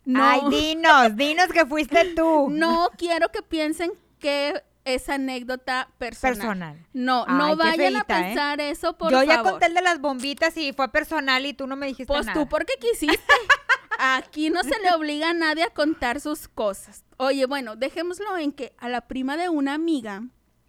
No, 0.05 0.23
Ay, 0.23 0.41
dinos, 0.49 1.15
dinos 1.15 1.47
que 1.47 1.65
fuiste 1.65 2.13
tú. 2.15 2.49
no 2.49 2.89
quiero 2.97 3.29
que 3.29 3.41
piensen 3.41 3.91
que 4.19 4.63
es 4.85 5.07
anécdota 5.09 5.89
personal. 5.97 6.33
Personal. 6.37 6.87
No, 6.93 7.25
Ay, 7.27 7.35
no 7.37 7.55
vayan 7.55 7.95
a 7.95 7.99
¿eh? 7.99 8.03
pensar 8.05 8.59
eso, 8.61 8.97
por 8.97 9.11
Yo 9.11 9.19
favor. 9.19 9.33
ya 9.35 9.41
conté 9.43 9.65
el 9.67 9.73
de 9.73 9.81
las 9.81 9.99
bombitas 10.01 10.55
y 10.57 10.73
fue 10.73 10.89
personal 10.91 11.45
y 11.45 11.53
tú 11.53 11.67
no 11.67 11.75
me 11.77 11.87
dijiste 11.87 12.07
Pues 12.13 12.25
nada. 12.25 12.37
tú 12.39 12.47
porque 12.49 12.73
quisiste. 12.79 13.17
Aquí 13.99 14.49
no 14.49 14.63
se 14.63 14.77
le 14.79 14.93
obliga 14.93 15.29
a 15.29 15.33
nadie 15.33 15.63
a 15.63 15.69
contar 15.69 16.19
sus 16.19 16.47
cosas. 16.47 17.05
Oye, 17.17 17.45
bueno, 17.45 17.75
dejémoslo 17.77 18.37
en 18.37 18.51
que 18.51 18.73
a 18.77 18.89
la 18.89 19.01
prima 19.07 19.37
de 19.37 19.49
una 19.49 19.73
amiga 19.73 20.23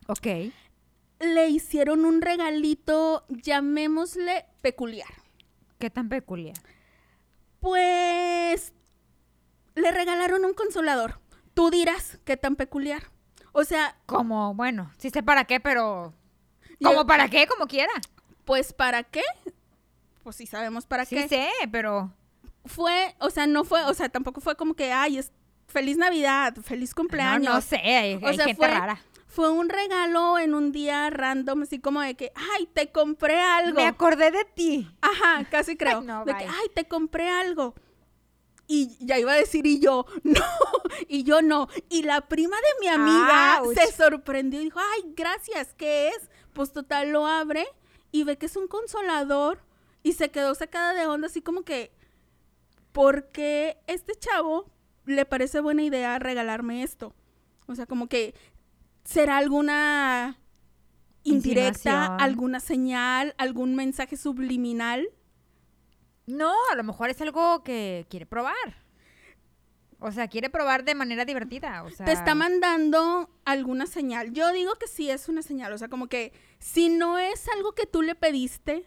Ok. 0.07 0.27
Le 1.25 1.49
hicieron 1.49 2.05
un 2.05 2.21
regalito, 2.23 3.25
llamémosle 3.29 4.47
peculiar. 4.63 5.09
¿Qué 5.79 5.91
tan 5.91 6.09
peculiar? 6.09 6.57
Pues 7.61 8.73
le 9.75 9.91
regalaron 9.91 10.45
un 10.45 10.55
consolador. 10.55 11.21
Tú 11.55 11.71
dirás 11.71 12.19
qué 12.25 12.37
tan 12.37 12.57
peculiar. 12.57 13.05
O 13.53 13.65
sea, 13.65 13.97
Como, 14.07 14.55
bueno, 14.55 14.91
sí 14.99 15.11
sé 15.11 15.23
para 15.23 15.45
qué, 15.45 15.61
pero... 15.61 16.13
Yo- 16.81 16.89
¿Como 16.91 17.07
para 17.07 17.29
qué? 17.29 17.47
Como 17.47 17.67
quiera. 17.67 17.93
pues 18.45 18.73
¿para 18.73 19.03
qué? 19.05 19.23
Pues 20.23 20.37
sí 20.37 20.47
sabemos 20.47 20.87
para 20.87 21.05
Sí 21.05 21.17
qué. 21.17 21.29
sé, 21.29 21.49
pero... 21.71 22.13
Fue, 22.67 23.15
o 23.21 23.29
sea, 23.31 23.47
no 23.47 23.63
fue, 23.65 23.85
o 23.85 23.93
sea, 23.95 24.09
tampoco 24.09 24.41
fue 24.41 24.57
como 24.57 24.75
que, 24.75 24.91
ay, 24.91 25.19
es 25.19 25.33
feliz 25.69 25.97
Navidad, 25.99 26.55
feliz 26.63 26.95
cumpleaños. 26.95 27.45
No, 27.49 27.55
no 27.57 27.61
sé, 27.61 27.77
hay, 27.77 28.15
O 28.15 28.27
hay 28.27 28.37
sea, 28.37 28.47
gente 28.47 28.57
fue, 28.57 28.69
rara. 28.69 29.01
Fue 29.35 29.51
un 29.51 29.69
regalo 29.69 30.39
en 30.39 30.55
un 30.55 30.71
día 30.71 31.11
random, 31.11 31.63
así 31.63 31.81
como 31.81 32.01
de 32.01 32.15
que, 32.15 32.31
ay, 32.55 32.69
te 32.73 32.93
compré 32.93 33.41
algo. 33.41 33.75
Me 33.75 33.87
acordé 33.87 34.31
de 34.31 34.45
ti. 34.45 34.89
Ajá, 35.01 35.45
casi 35.51 35.77
creo. 35.77 35.99
Ay, 35.99 36.07
no, 36.07 36.25
de 36.25 36.37
que, 36.37 36.45
ay, 36.45 36.69
te 36.73 36.87
compré 36.87 37.29
algo. 37.29 37.75
Y 38.69 38.97
ya 39.05 39.19
iba 39.19 39.33
a 39.33 39.37
decir, 39.37 39.67
y 39.67 39.81
yo, 39.81 40.07
no, 40.23 40.41
y 41.09 41.25
yo 41.25 41.43
no. 41.43 41.69
Y 41.89 42.03
la 42.03 42.29
prima 42.29 42.57
de 42.57 42.81
mi 42.81 42.87
amiga 42.87 43.61
Ouch. 43.63 43.77
se 43.77 43.91
sorprendió 43.91 44.61
y 44.61 44.67
dijo, 44.67 44.79
ay, 44.79 45.13
gracias, 45.17 45.75
¿qué 45.75 46.11
es? 46.11 46.31
Pues 46.53 46.73
total, 46.73 47.11
lo 47.11 47.27
abre 47.27 47.67
y 48.13 48.23
ve 48.23 48.39
que 48.39 48.47
es 48.47 48.55
un 48.57 48.69
consolador 48.69 49.59
y 50.05 50.13
se 50.13 50.31
quedó 50.31 50.55
sacada 50.55 50.95
de 50.95 51.09
onda, 51.09 51.27
así 51.27 51.43
como 51.43 51.63
que, 51.63 51.91
¿por 52.93 53.33
qué 53.33 53.79
este 53.89 54.15
chavo 54.15 54.71
le 55.07 55.27
parece 55.27 55.59
buena 55.59 55.83
idea 55.83 56.21
regalarme 56.21 56.85
esto? 56.85 57.13
O 57.67 57.75
sea, 57.75 57.87
como 57.87 58.09
que, 58.09 58.35
¿será 59.05 59.37
alguna 59.37 60.39
indirecta, 61.23 62.17
alguna 62.17 62.61
señal, 62.61 63.35
algún 63.39 63.75
mensaje 63.75 64.17
subliminal? 64.17 65.09
No, 66.27 66.53
a 66.73 66.75
lo 66.75 66.85
mejor 66.85 67.11
es 67.11 67.21
algo 67.21 67.63
que 67.63 68.07
quiere 68.09 68.27
probar. 68.27 68.85
O 70.01 70.13
sea, 70.13 70.29
quiere 70.29 70.51
probar 70.51 70.85
de 70.85 70.95
manera 70.95 71.25
divertida. 71.25 71.83
O 71.83 71.91
sea, 71.91 72.05
te 72.05 72.13
está 72.13 72.35
mandando 72.35 73.31
alguna 73.45 73.87
señal. 73.87 74.33
Yo 74.33 74.53
digo 74.53 74.75
que 74.75 74.87
sí 74.87 75.11
es 75.11 75.29
una 75.29 75.43
señal, 75.43 75.73
o 75.73 75.79
sea, 75.79 75.89
como 75.89 76.09
que 76.09 76.33
si 76.59 76.89
no 76.89 77.19
es 77.19 77.49
algo 77.49 77.73
que 77.73 77.87
tú 77.87 78.03
le 78.03 78.15
pediste, 78.15 78.87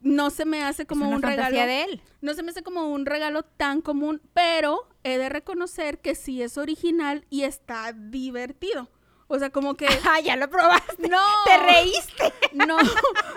no 0.00 0.30
se 0.30 0.44
me 0.44 0.62
hace 0.62 0.82
es 0.82 0.88
como 0.88 1.06
una 1.06 1.16
un 1.16 1.22
regalo. 1.22 1.56
de 1.56 1.84
él. 1.84 2.02
No 2.20 2.34
se 2.34 2.42
me 2.42 2.50
hace 2.50 2.62
como 2.62 2.88
un 2.88 3.06
regalo 3.06 3.42
tan 3.42 3.80
común, 3.80 4.22
pero 4.34 4.88
he 5.02 5.18
de 5.18 5.28
reconocer 5.28 6.00
que 6.00 6.14
sí 6.14 6.42
es 6.42 6.58
original 6.58 7.24
y 7.28 7.42
está 7.42 7.92
divertido. 7.92 8.88
O 9.28 9.38
sea, 9.40 9.50
como 9.50 9.74
que 9.74 9.86
Ah, 10.08 10.20
ya 10.20 10.36
lo 10.36 10.48
probaste. 10.48 11.08
no 11.08 11.18
Te 11.44 11.56
reíste. 11.58 12.32
No, 12.52 12.76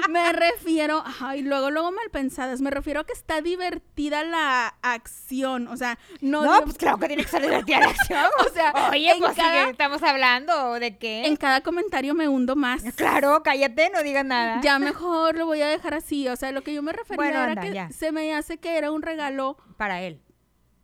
me 0.10 0.32
refiero, 0.34 1.04
ay, 1.20 1.42
luego, 1.42 1.72
luego 1.72 1.92
mal 1.92 2.10
pensadas, 2.12 2.62
me 2.62 2.70
refiero 2.70 3.02
a 3.02 3.06
que 3.06 3.14
está 3.14 3.42
divertida 3.42 4.24
la 4.24 4.76
acción, 4.82 5.68
o 5.68 5.76
sea, 5.76 5.98
no, 6.22 6.44
No, 6.44 6.54
digo- 6.54 6.64
pues 6.66 6.78
claro 6.78 6.98
que 7.00 7.08
tiene 7.08 7.24
que 7.24 7.30
ser 7.30 7.42
divertida 7.42 7.80
la 7.82 7.88
acción. 7.88 8.26
o 8.48 8.54
sea, 8.54 8.74
Oye, 8.92 9.14
pues 9.20 9.36
¿de 9.36 9.42
cada- 9.42 9.70
estamos 9.70 10.04
hablando? 10.04 10.74
¿De 10.80 10.98
qué? 10.98 11.26
en 11.26 11.36
cada 11.36 11.62
comentario 11.62 12.14
me 12.14 12.28
hundo 12.30 12.56
más. 12.56 12.84
Claro, 12.96 13.42
cállate, 13.44 13.90
no 13.90 14.04
digas 14.04 14.24
nada. 14.26 14.62
Ya 14.62 14.80
mejor 14.80 15.36
lo 15.36 15.48
voy 15.48 15.62
a 15.62 15.68
dejar 15.68 15.96
así, 15.96 16.28
o 16.30 16.36
sea, 16.36 16.52
lo 16.52 16.62
que 16.64 16.74
yo 16.74 16.82
me 16.84 16.94
refería 16.94 17.18
Bueno, 17.18 17.40
era 17.42 17.50
anda, 17.52 17.62
que 17.62 17.74
ya. 17.74 17.90
se 17.92 18.12
me 18.12 18.34
hace 18.36 18.58
que 18.58 18.78
era 18.78 18.92
un 18.92 19.02
regalo, 19.02 19.58
Para 19.76 20.02
él. 20.02 20.22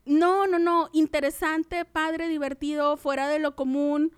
no, 0.06 0.46
no, 0.48 0.60
no, 0.60 0.90
interesante, 0.94 1.86
padre, 1.86 2.28
divertido, 2.28 2.98
fuera 2.98 3.28
de 3.28 3.40
lo 3.40 3.56
común. 3.56 4.12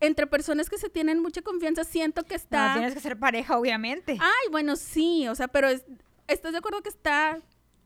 Entre 0.00 0.26
personas 0.26 0.70
que 0.70 0.78
se 0.78 0.88
tienen 0.88 1.20
mucha 1.20 1.42
confianza, 1.42 1.84
siento 1.84 2.24
que 2.24 2.34
está... 2.34 2.68
No, 2.68 2.74
tienes 2.74 2.94
que 2.94 3.00
ser 3.00 3.18
pareja, 3.18 3.58
obviamente. 3.58 4.16
Ay, 4.18 4.48
bueno, 4.50 4.76
sí, 4.76 5.28
o 5.28 5.34
sea, 5.34 5.48
pero 5.48 5.68
es- 5.68 5.84
¿estás 6.26 6.52
de 6.52 6.58
acuerdo 6.58 6.82
que 6.82 6.88
está 6.88 7.38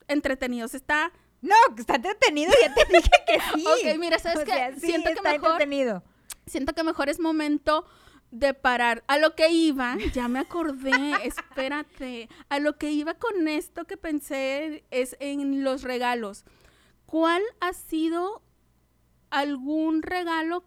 entretenido? 0.08 0.68
Se 0.68 0.76
está... 0.76 1.10
No, 1.42 1.54
está 1.76 1.96
entretenido, 1.96 2.52
ya 2.62 2.72
te 2.72 2.84
dije 2.90 3.10
que 3.26 3.38
sí. 3.54 3.64
Ok, 3.66 3.98
mira, 3.98 4.18
¿sabes 4.18 4.38
O 4.38 4.44
qué? 4.44 4.52
sea, 4.52 4.72
sí, 4.74 4.80
Siento 4.86 5.08
que 5.08 5.14
está 5.14 5.32
mejor- 5.32 5.50
entretenido. 5.52 6.02
Siento 6.46 6.72
que 6.72 6.84
mejor 6.84 7.08
es 7.08 7.18
momento 7.18 7.84
de 8.30 8.54
parar. 8.54 9.02
A 9.08 9.18
lo 9.18 9.34
que 9.34 9.50
iba, 9.50 9.96
ya 10.12 10.28
me 10.28 10.38
acordé, 10.38 10.90
espérate. 11.24 12.28
A 12.48 12.60
lo 12.60 12.78
que 12.78 12.90
iba 12.92 13.14
con 13.14 13.48
esto 13.48 13.84
que 13.86 13.96
pensé 13.96 14.84
es 14.90 15.16
en 15.20 15.64
los 15.64 15.82
regalos. 15.82 16.44
¿Cuál 17.06 17.42
ha 17.60 17.72
sido 17.72 18.42
algún 19.30 20.02
regalo 20.02 20.64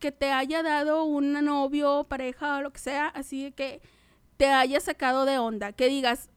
que 0.00 0.10
te 0.12 0.32
haya 0.32 0.62
dado 0.64 1.04
un 1.04 1.32
novio, 1.44 2.04
pareja 2.08 2.56
o 2.56 2.62
lo 2.62 2.72
que 2.72 2.80
sea, 2.80 3.06
así 3.08 3.52
que 3.52 3.80
te 4.36 4.48
haya 4.48 4.80
sacado 4.80 5.24
de 5.26 5.38
onda? 5.38 5.72
Que 5.72 5.86
digas, 5.88 6.30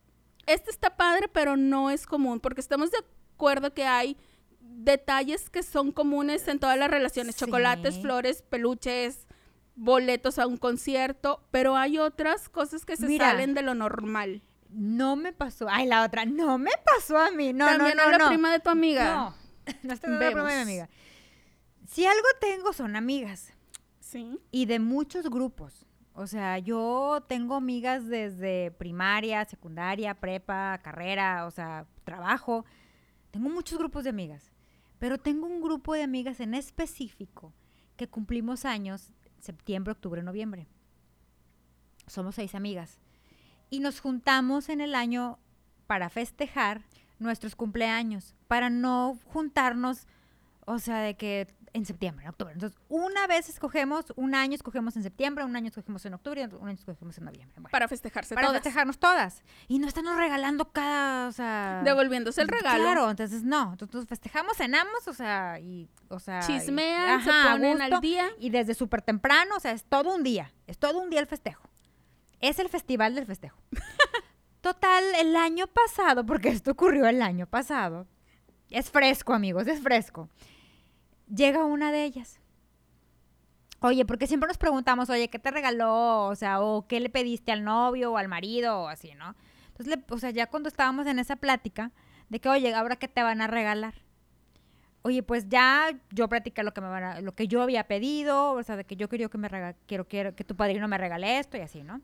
este 0.46 0.70
está 0.70 0.96
padre, 0.98 1.28
pero 1.30 1.58
no 1.58 1.90
es 1.90 2.06
común, 2.06 2.40
porque 2.40 2.62
estamos 2.62 2.92
de 2.92 2.98
acuerdo 3.36 3.74
que 3.74 3.86
hay 3.86 4.18
detalles 4.60 5.50
que 5.50 5.64
son 5.64 5.92
comunes 5.92 6.48
en 6.48 6.60
todas 6.60 6.78
las 6.78 6.90
relaciones, 6.92 7.36
Sí. 7.36 7.46
chocolates, 7.46 8.00
flores, 8.00 8.42
peluches, 8.44 9.28
boletos 9.76 10.38
a 10.40 10.48
un 10.48 10.58
concierto, 10.58 11.44
pero 11.52 11.76
hay 11.78 11.98
otras 11.98 12.50
cosas 12.50 12.86
que 12.86 12.98
se 12.98 13.08
Mira. 13.08 13.32
salen 13.32 13.54
de 13.54 13.62
lo 13.62 13.74
normal. 13.74 14.42
No 14.70 15.16
me 15.16 15.34
pasó. 15.34 15.68
Ay, 15.70 15.86
la 15.86 16.04
otra. 16.04 16.26
No 16.26 16.58
me 16.58 16.72
pasó 16.84 17.18
a 17.18 17.30
mí. 17.32 17.54
No, 17.54 17.66
También 17.68 17.96
no, 17.96 18.04
a 18.04 18.06
no, 18.06 18.12
la 18.12 18.18
no. 18.18 18.28
prima 18.30 18.52
de 18.52 18.60
tu 18.60 18.70
amiga. 18.70 19.14
No, 19.16 19.36
no 19.84 19.94
estoy 19.94 20.12
la 20.12 20.20
prima 20.32 20.50
de 20.52 20.56
mi 20.58 20.62
amiga. 20.64 20.90
Si 21.88 22.06
algo 22.06 22.28
tengo 22.42 22.74
son 22.74 22.96
amigas 22.96 23.53
Y 24.52 24.66
de 24.66 24.80
muchos 24.80 25.30
grupos. 25.30 25.86
O 26.14 26.28
sea, 26.28 26.60
yo 26.60 27.24
tengo 27.28 27.56
amigas 27.56 28.08
desde 28.08 28.72
primaria, 28.72 29.46
secundaria, 29.46 30.14
prepa, 30.14 30.80
carrera, 30.84 31.48
o 31.48 31.52
sea, 31.52 31.88
trabajo. 32.04 32.66
Tengo 33.32 33.50
muchos 33.50 33.80
grupos 33.80 34.04
de 34.04 34.12
amigas, 34.12 34.52
pero 35.00 35.18
tengo 35.18 35.48
un 35.48 35.62
grupo 35.62 35.94
de 35.94 36.04
amigas 36.04 36.40
en 36.40 36.54
específico 36.54 37.54
que 37.98 38.08
cumplimos 38.08 38.66
años 38.66 39.12
septiembre, 39.40 39.92
octubre, 39.92 40.22
noviembre. 40.22 40.68
Somos 42.08 42.36
seis 42.36 42.54
amigas 42.56 43.00
y 43.70 43.80
nos 43.80 44.00
juntamos 44.00 44.70
en 44.70 44.82
el 44.82 44.94
año 44.94 45.40
para 45.88 46.10
festejar 46.10 46.84
nuestros 47.20 47.56
cumpleaños, 47.56 48.36
para 48.48 48.70
no 48.70 49.18
juntarnos, 49.26 50.08
o 50.66 50.80
sea, 50.80 51.00
de 51.00 51.16
que 51.16 51.48
en 51.76 51.86
septiembre, 51.86 52.24
en 52.26 52.30
octubre. 52.30 52.54
Entonces, 52.54 52.78
una 52.88 53.26
vez 53.26 53.50
escogemos, 53.50 54.14
un 54.16 54.36
año 54.36 54.54
escogemos 54.54 54.96
en 54.96 55.02
septiembre, 55.04 55.44
un 55.44 55.56
año 55.56 55.70
escogemos 55.70 56.06
en 56.06 56.14
octubre 56.14 56.42
y 56.42 56.56
un 56.56 56.68
año 56.68 56.78
escogemos 56.78 57.18
en 57.18 57.26
noviembre. 57.26 57.56
Bueno, 57.56 57.70
Para 57.72 57.88
festejarse 57.88 58.36
para 58.36 58.48
todas. 58.48 58.62
festejarnos 58.62 59.00
todas. 59.00 59.42
Y 59.68 59.80
no 59.80 59.88
estamos 59.88 60.16
regalando 60.16 60.72
cada, 60.72 61.28
o 61.28 61.32
sea... 61.32 61.82
Devolviéndose 61.84 62.42
el 62.42 62.48
regalo. 62.48 62.84
Claro, 62.84 63.10
entonces 63.10 63.44
no. 63.44 63.72
Entonces 63.72 64.08
festejamos, 64.08 64.56
cenamos, 64.56 65.08
o 65.08 65.14
sea, 65.14 65.60
y, 65.60 65.90
o 66.10 66.20
sea... 66.20 66.42
y- 66.42 66.46
Chismean, 66.46 67.24
se 67.24 67.30
ajá, 67.32 67.52
a 67.54 67.56
ponen 67.56 67.82
al 67.82 67.90
gusto, 67.90 68.02
día. 68.02 68.30
Y 68.40 68.52
desde 68.52 68.76
súper 68.76 69.02
temprano, 69.02 69.56
o 69.58 69.60
sea, 69.60 69.72
es 69.72 69.84
todo 69.84 70.14
un 70.14 70.22
día. 70.24 70.54
Es 70.68 70.78
todo 70.78 71.00
un 71.00 71.10
día 71.10 71.20
el 71.22 71.28
festejo. 71.28 71.68
Es 72.40 72.60
el 72.60 72.70
festival 72.70 73.16
del 73.16 73.26
festejo. 73.26 73.58
Total, 74.62 75.04
el 75.20 75.36
año 75.36 75.68
pasado, 75.68 76.26
porque 76.26 76.50
esto 76.50 76.72
ocurrió 76.72 77.06
el 77.08 77.22
año 77.22 77.48
pasado, 77.48 78.08
es 78.70 78.90
fresco, 78.90 79.34
amigos, 79.34 79.68
es 79.68 79.82
fresco. 79.82 80.30
Llega 81.28 81.66
una 81.66 81.92
de 81.92 82.04
ellas. 82.06 82.40
Oye, 83.80 84.06
porque 84.06 84.28
siempre 84.28 84.48
nos 84.48 84.58
preguntamos, 84.58 85.10
oye, 85.10 85.30
¿qué 85.30 85.40
te 85.40 85.52
regaló? 85.52 86.26
O 86.28 86.36
sea, 86.36 86.62
o 86.62 86.88
qué 86.88 87.00
le 87.00 87.10
pediste 87.10 87.52
al 87.52 87.64
novio 87.64 88.14
o 88.14 88.18
al 88.18 88.30
marido 88.30 88.84
o 88.84 88.88
así, 88.88 89.14
¿no? 89.16 89.36
Entonces, 89.70 90.00
o 90.10 90.18
sea, 90.20 90.30
ya 90.30 90.48
cuando 90.48 90.70
estábamos 90.70 91.06
en 91.08 91.20
esa 91.20 91.36
plática 91.36 91.92
de 92.30 92.40
que, 92.40 92.48
oye, 92.48 92.74
ahora 92.74 92.96
qué 92.96 93.08
te 93.10 93.24
van 93.24 93.42
a 93.42 93.48
regalar. 93.48 93.96
Oye, 95.02 95.22
pues 95.22 95.50
ya 95.50 95.90
yo 96.12 96.30
practiqué 96.30 96.64
lo 96.64 96.74
que 96.74 96.80
me 96.80 96.88
van 96.88 97.04
a- 97.04 97.22
lo 97.22 97.36
que 97.36 97.48
yo 97.50 97.62
había 97.62 97.86
pedido, 97.88 98.52
o 98.54 98.64
sea, 98.64 98.78
de 98.78 98.86
que 98.86 98.96
yo 98.96 99.10
quería 99.10 99.28
que 99.28 99.38
me 99.38 99.50
rega- 99.50 99.76
quiero, 99.86 100.08
quiero 100.08 100.34
que 100.34 100.46
tu 100.46 100.56
padrino 100.56 100.88
me 100.88 100.98
regale 100.98 101.40
esto 101.40 101.58
y 101.58 101.62
así, 101.62 101.84
¿no? 101.84 102.00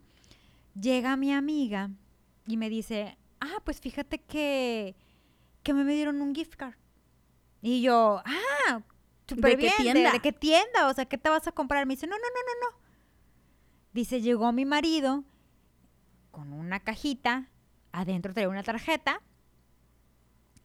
Llega 0.79 1.15
mi 1.15 1.31
amiga 1.33 1.91
y 2.45 2.57
me 2.57 2.69
dice, 2.69 3.17
ah, 3.39 3.61
pues 3.63 3.79
fíjate 3.79 4.19
que, 4.19 4.95
que 5.63 5.73
me 5.73 5.85
dieron 5.93 6.21
un 6.21 6.35
gift 6.35 6.55
card. 6.55 6.75
Y 7.61 7.81
yo, 7.81 8.21
ah, 8.25 8.81
súper 9.29 9.51
qué 9.51 9.57
bien, 9.57 9.73
¿de- 9.77 9.83
tienda? 9.93 10.11
¿de 10.11 10.19
qué 10.19 10.33
tienda? 10.33 10.87
O 10.89 10.93
sea, 10.93 11.05
¿qué 11.05 11.17
te 11.17 11.29
vas 11.29 11.47
a 11.47 11.51
comprar? 11.51 11.85
Me 11.85 11.93
dice, 11.95 12.07
no, 12.07 12.15
no, 12.15 12.21
no, 12.21 12.69
no, 12.69 12.77
no. 12.77 12.89
Dice, 13.93 14.21
llegó 14.21 14.51
mi 14.51 14.65
marido 14.65 15.23
con 16.31 16.53
una 16.53 16.79
cajita, 16.79 17.49
adentro 17.91 18.33
traía 18.33 18.49
una 18.49 18.63
tarjeta 18.63 19.21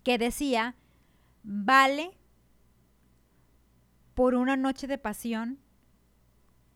que 0.03 0.19
decía, 0.19 0.75
vale 1.43 2.19
por 4.15 4.35
una 4.35 4.57
noche 4.57 4.87
de 4.87 4.99
pasión 4.99 5.59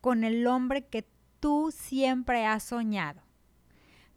con 0.01 0.25
el 0.25 0.47
hombre 0.47 0.87
que 0.87 1.07
tú 1.41 1.71
siempre 1.75 2.47
has 2.47 2.63
soñado. 2.65 3.23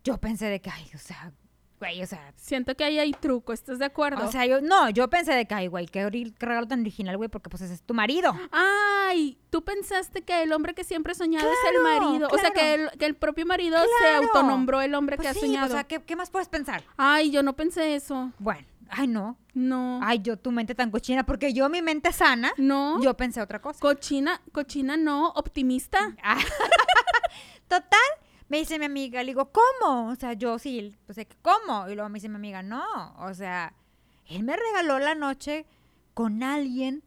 Yo 0.03 0.17
pensé 0.19 0.45
de 0.47 0.61
que, 0.61 0.69
ay, 0.69 0.89
o 0.95 0.97
sea, 0.97 1.33
güey, 1.81 2.03
o 2.03 2.05
sea, 2.05 2.31
Siento 2.35 2.75
que 2.75 2.83
ahí 2.83 2.99
hay 2.99 3.11
truco, 3.11 3.53
¿estás 3.53 3.79
de 3.79 3.85
acuerdo? 3.85 4.23
o 4.25 4.31
sea, 4.31 4.45
yo, 4.45 4.61
no, 4.61 4.89
yo 4.91 5.09
pensé 5.09 5.33
de 5.33 5.47
que, 5.47 5.55
ay, 5.55 5.67
güey, 5.67 5.87
qué, 5.87 6.07
regalo 6.39 6.67
tan 6.67 6.81
original, 6.81 7.17
güey, 7.17 7.27
porque 7.27 7.49
pues 7.49 7.63
ese 7.63 7.73
es 7.73 7.81
tu 7.81 7.95
marido. 7.95 8.35
Ay, 8.51 9.39
tú 9.49 9.63
pensaste 9.63 10.21
que 10.21 10.43
el 10.43 10.53
hombre 10.53 10.75
que 10.75 10.83
siempre 10.83 11.11
has 11.13 11.17
soñado 11.17 11.49
es 11.51 11.57
el 11.73 11.81
Claro, 11.81 12.03
marido. 12.05 12.27
O 12.31 12.37
sea, 12.37 12.51
que 12.51 12.59
claro. 12.75 12.89
el, 12.93 12.99
que 12.99 13.05
el 13.07 13.15
propio 13.15 13.45
marido 13.47 13.77
se 13.79 13.87
Claro. 13.99 14.27
autonombró 14.27 14.81
el 14.81 14.93
hombre 14.93 15.15
Pues 15.17 15.27
que 15.27 15.33
sí, 15.33 15.39
has 15.39 15.45
soñado. 15.45 15.67
o 15.67 15.71
sea, 15.71 15.83
¿qué, 15.85 16.01
qué 16.03 16.15
más 16.15 16.29
puedes 16.29 16.49
pensar? 16.49 16.83
Ay, 16.97 17.31
yo 17.31 17.41
no 17.41 17.55
pensé 17.55 17.95
eso. 17.95 18.31
Bueno, 18.37 18.67
ay, 18.89 19.07
no. 19.07 19.37
No. 19.55 19.99
Ay, 20.03 20.19
yo, 20.21 20.37
tu 20.37 20.51
mente 20.51 20.75
tan 20.75 20.91
cochina, 20.91 21.25
porque 21.25 21.51
yo, 21.51 21.67
mi 21.67 21.81
mente 21.81 22.13
sana, 22.13 22.53
no. 22.57 23.01
yo 23.01 23.15
pensé 23.17 23.41
otra 23.41 23.59
cosa. 23.59 23.79
Cochina, 23.79 24.39
cochina 24.51 24.97
no, 24.97 25.29
optimista. 25.29 26.15
Ah. 26.23 26.37
Total, 27.67 27.99
me 28.51 28.57
dice 28.57 28.77
mi 28.77 28.83
amiga, 28.85 29.23
le 29.23 29.27
digo, 29.31 29.49
¿cómo? 29.53 30.09
O 30.09 30.15
sea, 30.15 30.33
yo 30.33 30.59
sí, 30.59 30.93
sea, 31.09 31.25
¿cómo? 31.41 31.87
Y 31.87 31.95
luego 31.95 32.09
me 32.09 32.17
dice 32.17 32.27
mi 32.27 32.35
amiga, 32.35 32.61
no, 32.61 32.83
o 33.17 33.33
sea, 33.33 33.73
él 34.27 34.43
me 34.43 34.57
regaló 34.57 34.99
la 34.99 35.15
noche 35.15 35.65
con 36.13 36.43
alguien 36.43 37.01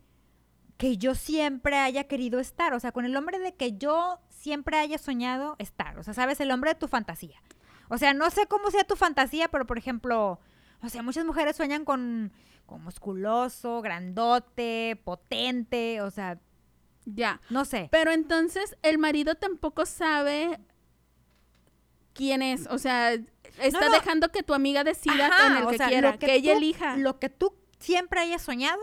que 0.78 0.96
yo 0.96 1.14
siempre 1.14 1.76
haya 1.76 2.04
querido 2.04 2.40
estar, 2.40 2.72
o 2.72 2.80
sea, 2.80 2.92
con 2.92 3.04
el 3.04 3.14
hombre 3.14 3.38
de 3.40 3.52
que 3.54 3.76
yo 3.76 4.20
siempre 4.30 4.78
haya 4.78 4.96
soñado 4.96 5.56
estar, 5.58 5.98
o 5.98 6.02
sea, 6.02 6.14
sabes, 6.14 6.40
el 6.40 6.50
hombre 6.50 6.70
de 6.70 6.76
tu 6.76 6.88
fantasía. 6.88 7.38
O 7.90 7.98
sea, 7.98 8.14
no 8.14 8.30
sé 8.30 8.46
cómo 8.46 8.70
sea 8.70 8.84
tu 8.84 8.96
fantasía, 8.96 9.48
pero 9.48 9.66
por 9.66 9.76
ejemplo, 9.76 10.40
o 10.82 10.88
sea, 10.88 11.02
muchas 11.02 11.26
mujeres 11.26 11.56
sueñan 11.56 11.84
con, 11.84 12.32
con 12.64 12.82
musculoso, 12.82 13.82
grandote, 13.82 14.99
potente, 15.04 16.00
o 16.00 16.10
sea, 16.10 16.40
Ya. 17.04 17.42
no 17.50 17.66
sé. 17.66 17.90
Pero 17.92 18.12
entonces 18.12 18.78
el 18.80 18.97
marido 18.97 19.34
tampoco 19.34 19.84
sabe 19.84 20.58
quién 22.14 22.40
es. 22.42 22.66
O 22.68 22.78
sea, 22.78 23.12
está 23.12 23.80
no. 23.88 23.90
dejando 23.90 24.30
que 24.30 24.42
tu 24.42 24.54
amiga 24.54 24.84
decida 24.84 25.26
Ajá, 25.26 25.48
con 25.48 25.56
el 25.58 25.64
o 25.64 25.68
que 25.68 25.76
sea, 25.76 25.88
quiera, 25.88 26.18
que, 26.18 26.34
ella 26.34 26.52
elija. 26.56 26.96
Lo 26.96 27.18
que 27.18 27.28
tú 27.28 27.54
siempre 27.78 28.20
hayas 28.20 28.42
soñado, 28.42 28.80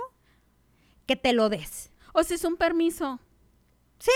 que 1.08 1.16
te 1.16 1.34
lo 1.34 1.50
des. 1.50 1.92
O 2.14 2.24
si 2.24 2.36
es 2.36 2.44
un 2.44 2.58
permiso. 2.58 3.20
Sí. 4.00 4.12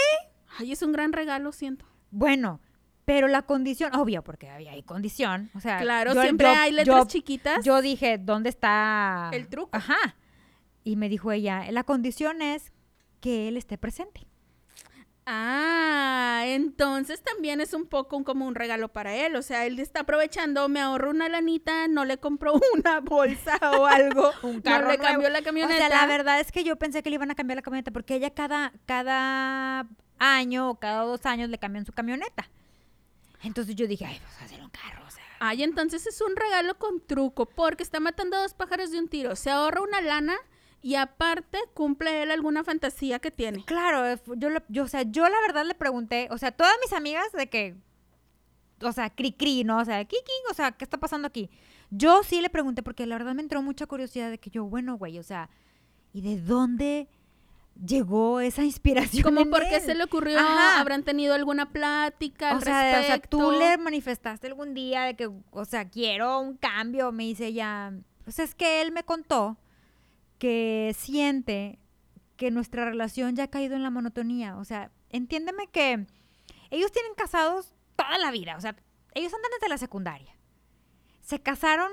Ay, 0.59 0.71
es 0.71 0.81
un 0.81 0.91
gran 0.91 1.11
regalo, 1.13 1.51
siento. 1.51 1.85
Bueno, 2.11 2.59
pero 3.05 3.27
la 3.27 3.43
condición, 3.43 3.95
obvio, 3.95 4.23
porque 4.23 4.49
había 4.49 4.71
hay 4.71 4.83
condición. 4.83 5.49
O 5.53 5.59
sea, 5.59 5.79
Claro, 5.79 6.13
yo- 6.13 6.21
siempre 6.21 6.47
yo- 6.47 6.59
hay 6.59 6.71
letras 6.71 6.97
yo- 6.97 7.07
chiquitas. 7.07 7.63
Yo 7.65 7.81
dije, 7.81 8.17
¿dónde 8.17 8.49
está 8.49 9.29
El 9.33 9.47
truco. 9.47 9.69
Ajá. 9.73 10.15
Y 10.83 10.95
me 10.97 11.09
dijo 11.09 11.31
ella, 11.31 11.65
la 11.71 11.83
condición 11.83 12.41
es 12.41 12.71
que 13.21 13.47
él 13.47 13.57
esté 13.57 13.77
presente. 13.77 14.27
Ah, 15.27 16.43
entonces 16.45 17.21
también 17.23 17.59
es 17.59 17.73
un 17.73 17.85
poco 17.87 18.15
un- 18.17 18.23
como 18.23 18.45
un 18.45 18.53
regalo 18.55 18.89
para 18.89 19.15
él. 19.15 19.35
O 19.35 19.41
sea, 19.41 19.65
él 19.65 19.79
está 19.79 20.01
aprovechando, 20.01 20.69
me 20.69 20.79
ahorro 20.81 21.09
una 21.09 21.29
lanita, 21.29 21.87
no 21.87 22.05
le 22.05 22.17
compró 22.19 22.53
una 22.75 22.99
bolsa 22.99 23.57
o 23.77 23.85
algo, 23.85 24.31
Un 24.43 24.57
no 24.57 24.61
carro 24.63 24.91
le 24.91 24.97
nuevo. 24.97 25.03
cambió 25.11 25.29
la 25.29 25.39
O 25.39 25.43
camioneta. 25.43 25.77
sea, 25.77 25.89
la 25.89 26.05
verdad 26.05 26.39
es 26.39 26.51
que 26.51 26.63
yo 26.63 26.75
pensé 26.75 27.01
que 27.01 27.09
le 27.09 27.15
iban 27.15 27.31
a 27.31 27.35
cambiar 27.35 27.55
la 27.57 27.61
camioneta 27.63 27.91
porque 27.91 28.15
ella 28.15 28.29
cada, 28.29 28.71
cada 28.85 29.87
año 30.19 30.69
o 30.69 30.75
cada 30.79 31.03
dos 31.03 31.25
años 31.25 31.49
le 31.49 31.57
cambian 31.57 31.85
su 31.85 31.91
camioneta. 31.91 32.47
Entonces 33.43 33.75
yo 33.75 33.87
dije, 33.87 34.05
ay, 34.05 34.19
pues 34.23 34.41
hacer 34.43 34.61
un 34.63 34.69
carro, 34.69 35.05
o 35.07 35.11
sea. 35.11 35.23
Ay, 35.39 35.63
entonces 35.63 36.05
es 36.07 36.21
un 36.21 36.35
regalo 36.35 36.77
con 36.77 37.01
truco, 37.05 37.45
porque 37.45 37.83
está 37.83 37.99
matando 37.99 38.37
a 38.37 38.41
dos 38.41 38.53
pájaros 38.53 38.91
de 38.91 38.99
un 38.99 39.07
tiro. 39.07 39.35
Se 39.35 39.49
ahorra 39.51 39.81
una 39.81 40.01
lana 40.01 40.35
y 40.85 40.93
aparte 40.93 41.57
cumple 41.73 42.21
él 42.21 42.29
alguna 42.29 42.63
fantasía 42.63 43.17
que 43.17 43.31
tiene. 43.31 43.65
Claro, 43.65 44.05
eh, 44.05 44.21
yo, 44.37 44.49
yo, 44.69 44.83
o 44.83 44.87
sea, 44.87 45.01
yo 45.01 45.27
la 45.27 45.41
verdad 45.41 45.65
le 45.65 45.73
pregunté, 45.73 46.27
o 46.29 46.37
sea, 46.37 46.51
todas 46.51 46.75
mis 46.79 46.93
amigas 46.93 47.31
de 47.31 47.49
que, 47.49 47.75
o 48.83 48.91
sea, 48.91 49.09
cri 49.09 49.31
cri, 49.31 49.63
¿no? 49.63 49.79
O 49.79 49.85
sea, 49.85 50.05
kiki, 50.05 50.31
o 50.51 50.53
sea, 50.53 50.73
¿qué 50.73 50.83
está 50.83 50.99
pasando 50.99 51.27
aquí? 51.27 51.49
Yo 51.89 52.21
sí 52.21 52.39
le 52.39 52.51
pregunté 52.51 52.83
porque 52.83 53.07
la 53.07 53.17
verdad 53.17 53.33
me 53.33 53.41
entró 53.41 53.63
mucha 53.63 53.87
curiosidad 53.87 54.29
de 54.29 54.37
que 54.37 54.51
yo, 54.51 54.65
bueno, 54.65 54.95
güey, 54.95 55.17
o 55.17 55.23
sea, 55.23 55.49
¿y 56.13 56.21
de 56.21 56.39
dónde 56.39 57.09
llegó 57.83 58.39
esa 58.39 58.63
inspiración? 58.63 59.23
Como 59.23 59.49
porque 59.49 59.77
él? 59.77 59.81
se 59.81 59.95
le 59.95 60.03
ocurrió, 60.03 60.37
Ajá. 60.37 60.79
habrán 60.79 61.01
tenido 61.01 61.33
alguna 61.33 61.71
plática 61.71 62.51
al 62.51 62.57
O 62.57 62.61
sea, 62.61 62.99
o 63.01 63.03
sea, 63.05 63.19
tú 63.19 63.53
le 63.53 63.79
manifestaste 63.79 64.45
algún 64.45 64.75
día 64.75 65.05
de 65.05 65.15
que, 65.15 65.31
o 65.49 65.65
sea, 65.65 65.89
quiero 65.89 66.41
un 66.41 66.57
cambio, 66.57 67.11
me 67.11 67.23
dice 67.23 67.47
ella. 67.47 67.91
Pues 68.23 68.37
es 68.37 68.53
que 68.53 68.83
él 68.83 68.91
me 68.91 69.03
contó 69.03 69.57
que 70.37 70.95
siente 70.97 71.79
que 72.37 72.51
nuestra 72.51 72.85
relación 72.85 73.35
ya 73.35 73.45
ha 73.45 73.49
caído 73.49 73.75
en 73.75 73.83
la 73.83 73.89
monotonía. 73.89 74.57
O 74.57 74.65
sea, 74.65 74.91
entiéndeme 75.09 75.67
que 75.67 76.05
ellos 76.69 76.91
tienen 76.91 77.13
casados 77.15 77.73
toda 77.95 78.17
la 78.17 78.31
vida. 78.31 78.55
O 78.57 78.61
sea, 78.61 78.75
ellos 79.13 79.33
andan 79.33 79.51
desde 79.55 79.69
la 79.69 79.77
secundaria. 79.77 80.35
Se 81.21 81.39
casaron 81.39 81.91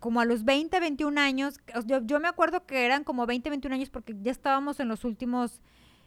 como 0.00 0.20
a 0.20 0.24
los 0.24 0.44
20, 0.44 0.80
21 0.80 1.20
años. 1.20 1.60
Yo, 1.86 2.00
yo 2.02 2.20
me 2.20 2.28
acuerdo 2.28 2.66
que 2.66 2.84
eran 2.84 3.04
como 3.04 3.26
20, 3.26 3.50
21 3.50 3.74
años 3.74 3.90
porque 3.90 4.14
ya 4.20 4.32
estábamos 4.32 4.80
en 4.80 4.88
los 4.88 5.04
últimos 5.04 5.60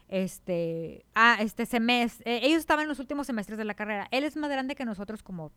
este, 0.07 1.05
ah, 1.15 1.37
este 1.39 1.65
semestre, 1.65 2.45
ellos 2.45 2.59
estaban 2.59 2.83
en 2.83 2.89
los 2.89 2.99
últimos 2.99 3.27
semestres 3.27 3.57
de 3.57 3.65
la 3.65 3.73
carrera. 3.73 4.07
Él 4.11 4.23
es 4.23 4.35
más 4.35 4.49
grande 4.49 4.75
que 4.75 4.85
nosotros 4.85 5.23
como 5.23 5.51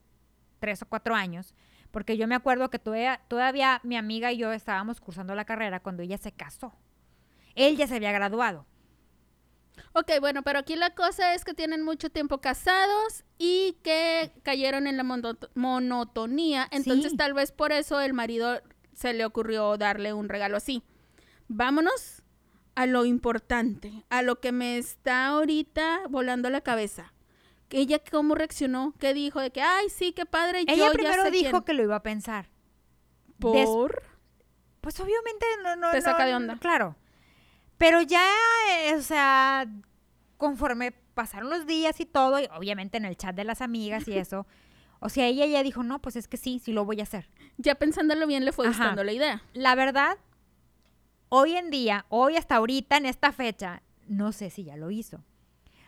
tres 0.58 0.82
o 0.82 0.86
cuatro 0.86 1.14
años, 1.14 1.54
porque 1.90 2.16
yo 2.16 2.26
me 2.26 2.34
acuerdo 2.34 2.70
que 2.70 2.78
todavía, 2.78 3.20
todavía 3.28 3.80
mi 3.82 3.96
amiga 3.96 4.32
y 4.32 4.38
yo 4.38 4.52
estábamos 4.52 5.00
cursando 5.00 5.34
la 5.34 5.44
carrera 5.44 5.80
cuando 5.80 6.02
ella 6.02 6.18
se 6.18 6.32
casó. 6.32 6.72
Él 7.54 7.76
ya 7.76 7.86
se 7.86 7.96
había 7.96 8.12
graduado. 8.12 8.66
Ok, 9.92 10.12
bueno, 10.20 10.42
pero 10.42 10.58
aquí 10.58 10.76
la 10.76 10.94
cosa 10.94 11.34
es 11.34 11.44
que 11.44 11.54
tienen 11.54 11.82
mucho 11.82 12.10
tiempo 12.10 12.38
casados 12.40 13.24
y 13.38 13.78
que 13.82 14.30
cayeron 14.42 14.86
en 14.86 14.96
la 14.96 15.02
mono- 15.04 15.38
monotonía. 15.54 16.68
Entonces 16.70 17.12
Sí. 17.12 17.16
tal 17.16 17.34
vez 17.34 17.50
por 17.50 17.72
eso 17.72 18.00
el 18.00 18.12
marido 18.12 18.60
se 18.92 19.12
le 19.14 19.24
ocurrió 19.24 19.76
darle 19.78 20.12
un 20.12 20.28
regalo 20.28 20.56
así. 20.56 20.82
Vámonos 21.48 22.22
a 22.76 22.86
lo 22.86 23.04
importante, 23.04 24.04
a 24.10 24.22
lo 24.22 24.38
que 24.40 24.52
me 24.52 24.78
está 24.78 25.26
ahorita 25.28 26.02
volando 26.08 26.50
la 26.50 26.60
cabeza. 26.60 27.12
Ella 27.70 28.00
cómo 28.10 28.34
reaccionó, 28.34 28.94
qué 28.98 29.14
dijo 29.14 29.40
de 29.40 29.50
que, 29.50 29.62
ay, 29.62 29.88
sí, 29.90 30.12
qué 30.12 30.26
padre. 30.26 30.60
Ella 30.60 30.74
yo 30.76 30.84
ya 30.86 30.92
primero 30.92 31.22
sé 31.24 31.30
dijo 31.30 31.50
quién". 31.50 31.62
que 31.62 31.72
lo 31.74 31.82
iba 31.84 31.96
a 31.96 32.02
pensar. 32.02 32.48
des- 33.38 33.68
por 33.68 34.02
Pues 34.80 34.98
obviamente 35.00 35.46
no, 35.62 35.76
no, 35.76 35.90
Te 35.90 35.98
no, 35.98 36.02
saca 36.02 36.24
de 36.26 36.34
onda. 36.34 36.56
Claro. 36.58 36.96
Pero 37.78 38.00
ya, 38.02 38.26
eh, 38.70 38.94
o 38.94 39.02
sea, 39.02 39.66
conforme 40.36 40.92
pasaron 41.14 41.50
los 41.50 41.66
días 41.66 42.00
y 42.00 42.06
todo, 42.06 42.38
y 42.40 42.48
obviamente 42.54 42.96
en 42.98 43.04
el 43.04 43.16
chat 43.16 43.34
de 43.34 43.44
las 43.44 43.60
amigas 43.60 44.06
y 44.08 44.14
eso, 44.18 44.46
o 45.00 45.08
sea, 45.08 45.26
ella 45.26 45.46
ya 45.46 45.62
dijo, 45.62 45.82
no, 45.82 46.00
pues 46.02 46.16
es 46.16 46.28
que 46.28 46.36
sí, 46.36 46.58
sí 46.58 46.72
lo 46.72 46.84
voy 46.84 47.00
a 47.00 47.04
hacer. 47.04 47.28
ya 47.56 47.74
pensándolo 47.74 48.26
bien 48.26 48.44
le 48.44 48.52
fue 48.52 48.66
Ajá. 48.66 48.76
gustando 48.78 49.04
la 49.04 49.12
idea. 49.12 49.42
La 49.54 49.74
verdad, 49.74 50.18
hoy 51.28 51.56
en 51.56 51.70
día, 51.70 52.04
hoy 52.08 52.36
hasta 52.36 52.56
ahorita, 52.56 52.96
en 52.96 53.06
esta 53.06 53.32
fecha, 53.32 53.82
no 54.08 54.32
sé 54.32 54.50
si 54.50 54.64
ya 54.64 54.76
lo 54.76 54.90
hizo. 54.90 55.24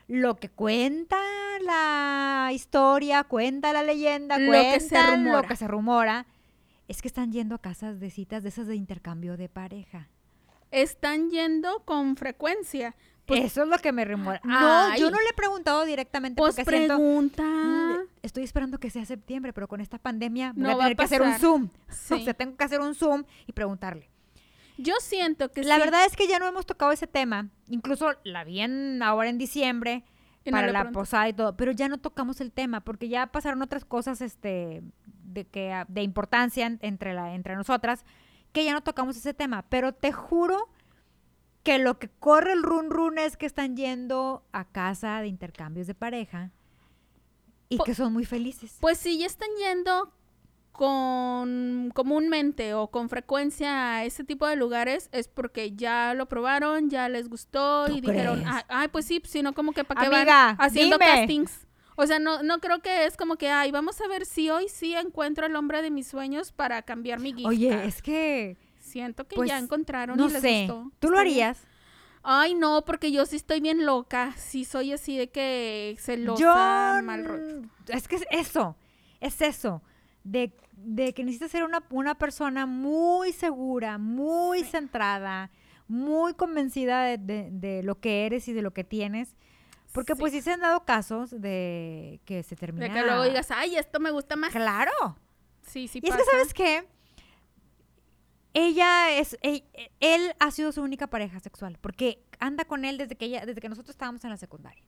Lo 0.09 0.37
que 0.37 0.49
cuenta 0.51 1.19
la 1.61 2.51
historia, 2.53 3.25
cuenta 3.25 3.73
la 3.73 3.83
leyenda, 3.83 4.39
Lo 4.39 4.47
cuenta 4.47 4.75
que 4.75 4.81
se 4.81 5.03
rumora. 5.03 5.43
lo 5.43 5.49
que 5.49 5.57
se 5.57 5.69
rumora, 5.69 6.27
es 6.89 7.03
que 7.03 7.09
están 7.09 7.33
yendo 7.33 7.55
a 7.55 7.59
casas 7.59 8.01
de 8.01 8.11
citas 8.11 8.43
de 8.43 8.49
esas 8.51 8.67
de 8.67 8.77
intercambio 8.77 9.37
de 9.37 9.49
pareja. 9.49 10.09
Están 10.71 11.31
yendo 11.31 11.81
con 11.85 12.17
frecuencia. 12.17 12.95
Pues, 13.27 13.45
Eso 13.45 13.63
es 13.63 13.69
lo 13.69 13.79
que 13.79 13.93
me 13.93 14.05
rumora. 14.05 14.41
No, 14.43 14.59
Ay. 14.59 15.01
yo 15.01 15.11
no 15.11 15.19
le 15.21 15.29
he 15.29 15.33
preguntado 15.35 15.85
directamente 15.85 16.37
pues 16.39 16.57
porque 16.57 16.65
pregunta. 16.65 17.45
Estoy 18.23 18.43
esperando 18.43 18.79
que 18.79 18.91
sea 18.91 19.05
septiembre, 19.05 19.53
pero 19.53 19.69
con 19.69 19.81
esta 19.81 19.99
pandemia 19.99 20.53
voy 20.55 20.63
No 20.65 20.71
a 20.71 20.75
va 20.77 20.85
a 20.85 20.87
tener 20.89 20.97
que 20.97 21.05
hacer 21.05 21.23
un. 21.23 21.35
Zoom. 21.39 21.69
Sí. 21.89 22.15
O 22.15 22.19
sea, 22.19 22.35
tengo 22.35 22.57
que 22.57 22.65
hacer 22.65 22.81
un 22.81 22.95
Zoom 22.95 23.25
y 23.47 23.53
preguntarle. 23.53 24.09
Yo 24.79 24.95
siento 25.01 25.51
que 25.53 25.63
La 25.63 25.77
sí. 25.77 25.81
verdad 25.83 26.05
es 26.07 26.17
que 26.17 26.27
ya 26.27 26.39
no 26.41 26.47
hemos 26.49 26.67
tocado 26.67 26.91
ese 26.91 27.07
tema. 27.07 27.49
Incluso 27.69 28.13
la 28.25 28.43
vi 28.43 28.61
en- 28.61 29.03
ahora 29.03 29.29
en 29.29 29.39
diciembre 29.39 30.03
Para 30.51 30.67
la 30.73 30.81
posada 30.93 31.29
y 31.29 31.33
todo, 31.33 31.57
pero 31.57 31.73
ya 31.73 31.89
no 31.89 31.99
tocamos 31.99 32.41
el 32.41 32.51
tema 32.53 32.81
porque 32.81 33.09
ya 33.09 33.27
pasaron 33.29 33.63
otras 33.63 33.85
cosas 33.85 34.21
este 34.21 34.83
de 35.25 35.45
que 35.47 35.73
ah, 35.73 35.85
de 35.89 36.03
importancia 36.03 36.67
en- 36.67 36.79
entre 36.83 37.15
la 37.15 37.35
entre 37.35 37.55
nosotras 37.57 38.05
que 38.53 38.65
ya 38.65 38.73
no 38.73 38.83
tocamos 38.83 39.17
ese 39.17 39.33
tema, 39.35 39.63
pero 39.69 39.93
te 39.95 40.13
juro 40.13 40.69
que 41.63 41.79
lo 41.79 41.99
que 41.99 42.09
corre 42.09 42.53
el 42.53 42.63
run 42.63 42.91
run 42.91 43.19
es 43.19 43.37
que 43.37 43.47
están 43.47 43.77
yendo 43.77 44.45
a 44.53 44.65
casa 44.65 45.21
de 45.21 45.29
intercambios 45.29 45.87
de 45.87 45.95
pareja 45.95 46.51
y 47.69 47.79
que 47.79 47.95
son 47.95 48.13
muy 48.13 48.25
felices. 48.27 48.77
Pues 48.81 48.99
si 48.99 49.19
ya 49.19 49.27
están 49.27 49.49
yendo 49.59 50.13
con 50.73 51.91
comúnmente 51.95 52.75
o 52.75 52.89
con 52.89 53.09
frecuencia 53.09 53.97
a 53.97 54.05
ese 54.05 54.25
tipo 54.25 54.47
de 54.47 54.57
lugares 54.57 55.09
es 55.13 55.29
porque 55.29 55.73
ya 55.77 56.15
lo 56.15 56.27
probaron, 56.27 56.91
ya 56.91 57.09
les 57.09 57.29
gustó 57.29 57.87
¿Tú 57.87 57.95
y 57.97 58.01
dijeron, 58.01 58.41
crees? 58.41 58.49
"Ah, 58.51 58.65
ay, 58.69 58.89
pues 58.89 59.07
sí, 59.07 59.23
sino 59.25 59.53
como 59.55 59.73
que 59.73 59.85
para 59.85 60.01
qué 60.03 60.09
van 60.09 60.27
haciendo 60.59 60.99
dime. 60.99 61.07
castings. 61.11 61.67
O 61.97 62.07
sea, 62.07 62.19
no, 62.19 62.43
no 62.43 62.59
creo 62.61 62.81
que 62.81 63.05
es 63.05 63.17
como 63.17 63.37
que, 63.37 63.51
ay, 63.51 63.71
vamos 63.71 64.01
a 64.01 64.09
ver 64.09 64.25
si 64.25 64.49
hoy 64.51 64.69
sí 64.69 64.95
encuentro 64.95 65.47
el 65.47 65.55
hombre 65.57 65.83
de 65.83 65.91
mis 65.91 66.07
sueños 66.09 66.51
para 66.51 66.83
cambiar 66.83 67.21
mi 67.21 67.33
gift 67.35 67.47
Oye, 67.47 67.69
card". 67.69 67.85
es 67.85 68.03
que 68.03 68.57
Siento 68.79 69.27
que 69.29 69.37
pues, 69.37 69.49
ya 69.51 69.59
encontraron 69.59 70.17
no 70.19 70.29
y 70.29 70.33
les 70.33 70.41
sé, 70.43 70.67
gustó. 70.67 70.91
¿tú 70.99 71.11
lo 71.11 71.19
harías? 71.19 71.61
Ay, 72.25 72.55
no, 72.55 72.85
porque 72.85 73.11
yo 73.13 73.27
sí 73.27 73.37
estoy 73.37 73.61
bien 73.61 73.85
loca. 73.85 74.33
Sí 74.37 74.65
soy 74.65 74.93
así 74.93 75.17
de 75.17 75.31
que 75.31 75.97
celosa, 75.99 76.41
Yo 76.99 77.03
mal 77.05 77.25
rollo. 77.25 77.63
es 77.89 78.09
que 78.09 78.17
es 78.17 78.25
eso, 78.31 78.77
es 79.21 79.41
eso, 79.43 79.83
de, 80.25 80.53
de 80.73 81.15
que 81.15 81.23
necesitas 81.25 81.51
ser 81.51 81.65
una, 81.65 81.85
una 81.91 82.15
persona 82.17 82.67
muy 82.67 83.33
segura, 83.33 83.99
muy 83.99 84.65
centrada, 84.65 85.51
muy 85.89 86.35
convencida 86.35 87.05
de, 87.05 87.19
de- 87.19 87.51
de 87.51 87.83
lo 87.83 88.01
que 88.01 88.27
eres 88.27 88.49
y 88.49 88.53
de 88.53 88.63
lo 88.63 88.73
que 88.73 88.85
tienes. 88.85 89.37
Porque 89.93 90.15
Sí. 90.15 90.21
pues 90.21 90.33
sí 90.33 90.41
se 90.41 90.53
han 90.53 90.61
dado 90.61 90.85
casos 90.85 91.31
de 91.41 92.21
que 92.25 92.43
se 92.43 92.57
termina. 92.57 92.87
De 92.87 92.93
que 92.93 93.03
luego 93.03 93.25
digas, 93.25 93.51
ay, 93.51 93.77
esto 93.77 94.01
me 94.01 94.11
gusta 94.11 94.37
más. 94.37 94.51
Claro. 94.53 94.91
Sí, 95.63 95.87
sí 95.87 96.01
Y 96.03 96.09
es 96.09 96.17
que, 96.17 96.25
¿sabes 96.25 96.55
qué? 96.55 96.89
Ella 98.55 99.11
es, 99.19 99.37
e- 99.43 99.65
él, 100.01 100.35
ha 100.39 100.51
sido 100.51 100.73
su 100.73 100.83
única 100.83 101.07
pareja 101.09 101.41
sexual, 101.41 101.79
porque 101.81 102.23
anda 102.39 102.65
con 102.65 102.85
él 102.85 102.99
desde 102.99 103.17
que 103.17 103.25
ella, 103.27 103.47
desde 103.47 103.61
que 103.61 103.69
nosotros 103.69 103.95
estábamos 103.95 104.23
en 104.25 104.31
la 104.31 104.37
secundaria. 104.37 104.83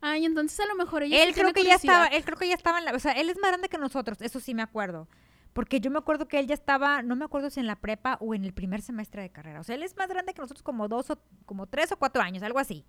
Ay, 0.00 0.24
entonces 0.24 0.58
a 0.60 0.66
lo 0.66 0.74
mejor 0.74 1.02
ella 1.02 1.16
sí 1.16 1.22
él 1.22 1.34
creo 1.34 1.52
tiene 1.52 1.62
que 1.62 1.68
ya 1.68 1.74
estaba, 1.74 2.06
él 2.06 2.24
creo 2.24 2.38
que 2.38 2.48
ya 2.48 2.54
estaba 2.54 2.78
en 2.78 2.86
la, 2.86 2.92
o 2.92 2.98
sea, 2.98 3.12
él 3.12 3.28
es 3.28 3.38
más 3.38 3.50
grande 3.50 3.68
que 3.68 3.78
nosotros, 3.78 4.20
eso 4.22 4.40
sí 4.40 4.54
me 4.54 4.62
acuerdo. 4.62 5.08
Porque 5.52 5.80
yo 5.80 5.90
me 5.90 5.98
acuerdo 5.98 6.28
que 6.28 6.38
él 6.38 6.46
ya 6.46 6.54
estaba, 6.54 7.02
no 7.02 7.16
me 7.16 7.24
acuerdo 7.24 7.50
si 7.50 7.58
en 7.60 7.66
la 7.66 7.76
prepa 7.76 8.16
o 8.20 8.34
en 8.34 8.44
el 8.44 8.52
primer 8.52 8.82
semestre 8.82 9.22
de 9.22 9.30
carrera. 9.30 9.60
O 9.60 9.64
sea, 9.64 9.74
él 9.74 9.82
es 9.82 9.96
más 9.96 10.08
grande 10.08 10.32
que 10.32 10.40
nosotros 10.40 10.62
como 10.62 10.86
dos 10.86 11.10
o 11.10 11.18
como 11.44 11.66
tres 11.66 11.90
o 11.90 11.98
cuatro 11.98 12.22
años, 12.22 12.42
algo 12.42 12.60
así. 12.60 12.84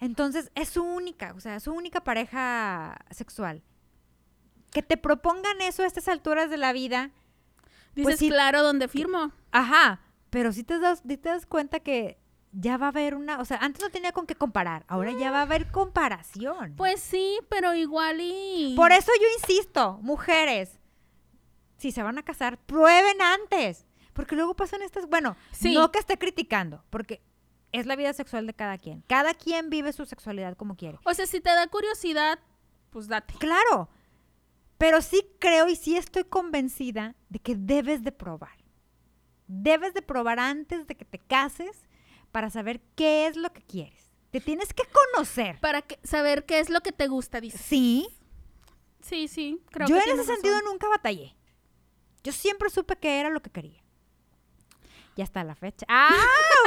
Entonces, 0.00 0.52
es 0.54 0.68
su 0.68 0.84
única, 0.84 1.34
o 1.36 1.40
sea, 1.40 1.58
su 1.58 1.72
única 1.72 2.04
pareja 2.04 3.04
sexual. 3.10 3.62
Que 4.70 4.82
te 4.82 4.96
propongan 4.96 5.60
eso 5.60 5.82
a 5.82 5.86
estas 5.86 6.06
alturas 6.06 6.50
de 6.50 6.56
la 6.56 6.72
vida, 6.72 7.10
Dices, 7.94 8.04
pues 8.04 8.18
sí. 8.20 8.28
claro, 8.28 8.62
donde 8.62 8.86
firmo. 8.86 9.32
Ajá, 9.50 10.00
pero 10.30 10.52
si 10.52 10.62
te 10.62 10.78
das, 10.78 11.02
sí 11.06 11.16
te 11.16 11.30
das 11.30 11.46
cuenta 11.46 11.80
que 11.80 12.18
ya 12.60 12.76
va 12.76 12.86
a 12.86 12.88
haber 12.88 13.14
una, 13.14 13.38
o 13.40 13.44
sea, 13.44 13.58
antes 13.58 13.82
no 13.82 13.90
tenía 13.90 14.12
con 14.12 14.26
qué 14.26 14.34
comparar, 14.34 14.84
ahora 14.88 15.12
ya 15.12 15.30
va 15.30 15.38
a 15.38 15.42
haber 15.42 15.70
comparación. 15.70 16.74
Pues 16.76 17.00
sí, 17.00 17.38
pero 17.48 17.74
igual 17.74 18.18
y... 18.20 18.74
Por 18.76 18.90
eso 18.90 19.12
yo 19.20 19.26
insisto, 19.40 19.98
mujeres, 20.02 20.80
si 21.76 21.92
se 21.92 22.02
van 22.02 22.18
a 22.18 22.24
casar, 22.24 22.58
prueben 22.58 23.22
antes, 23.22 23.86
porque 24.12 24.34
luego 24.34 24.54
pasan 24.54 24.82
estas, 24.82 25.06
bueno, 25.08 25.36
Sí. 25.52 25.72
no 25.74 25.92
que 25.92 26.00
esté 26.00 26.18
criticando, 26.18 26.82
porque 26.90 27.22
es 27.70 27.86
la 27.86 27.94
vida 27.94 28.12
sexual 28.12 28.46
de 28.46 28.54
cada 28.54 28.78
quien. 28.78 29.02
Cada 29.06 29.34
quien 29.34 29.70
vive 29.70 29.92
su 29.92 30.04
sexualidad 30.04 30.56
como 30.56 30.74
quiere. 30.76 30.98
O 31.04 31.14
sea, 31.14 31.26
si 31.26 31.40
te 31.40 31.50
da 31.50 31.66
curiosidad, 31.68 32.40
pues 32.90 33.06
date. 33.06 33.34
Claro, 33.38 33.88
pero 34.78 35.00
sí 35.02 35.22
creo 35.38 35.68
y 35.68 35.76
sí 35.76 35.96
estoy 35.96 36.24
convencida 36.24 37.14
de 37.28 37.38
que 37.38 37.54
debes 37.54 38.02
de 38.02 38.10
probar. 38.10 38.56
Debes 39.46 39.94
de 39.94 40.02
probar 40.02 40.40
antes 40.40 40.86
de 40.86 40.96
que 40.96 41.04
te 41.04 41.18
cases 41.18 41.87
para 42.32 42.50
saber 42.50 42.80
qué 42.94 43.26
es 43.26 43.36
lo 43.36 43.52
que 43.52 43.62
quieres. 43.62 44.10
Te 44.30 44.40
tienes 44.40 44.74
que 44.74 44.84
conocer. 45.14 45.58
Para 45.60 45.82
que, 45.82 45.98
saber 46.04 46.44
qué 46.44 46.60
es 46.60 46.68
lo 46.68 46.80
que 46.80 46.92
te 46.92 47.06
gusta, 47.08 47.40
dices. 47.40 47.60
Sí, 47.60 48.06
Sí, 49.08 49.28
sí, 49.28 49.62
creo 49.70 49.88
yo 49.88 49.96
que 49.96 50.10
en 50.10 50.18
ese 50.18 50.24
sentido 50.34 50.60
nunca 50.62 50.88
batallé. 50.88 51.34
Yo 52.22 52.32
siempre 52.32 52.68
supe 52.68 52.96
que 52.96 53.20
era 53.20 53.30
lo 53.30 53.40
que 53.40 53.50
quería. 53.50 53.82
Ya 55.16 55.24
está 55.24 55.42
la 55.44 55.54
fecha. 55.54 55.86
¡Ah! 55.88 56.14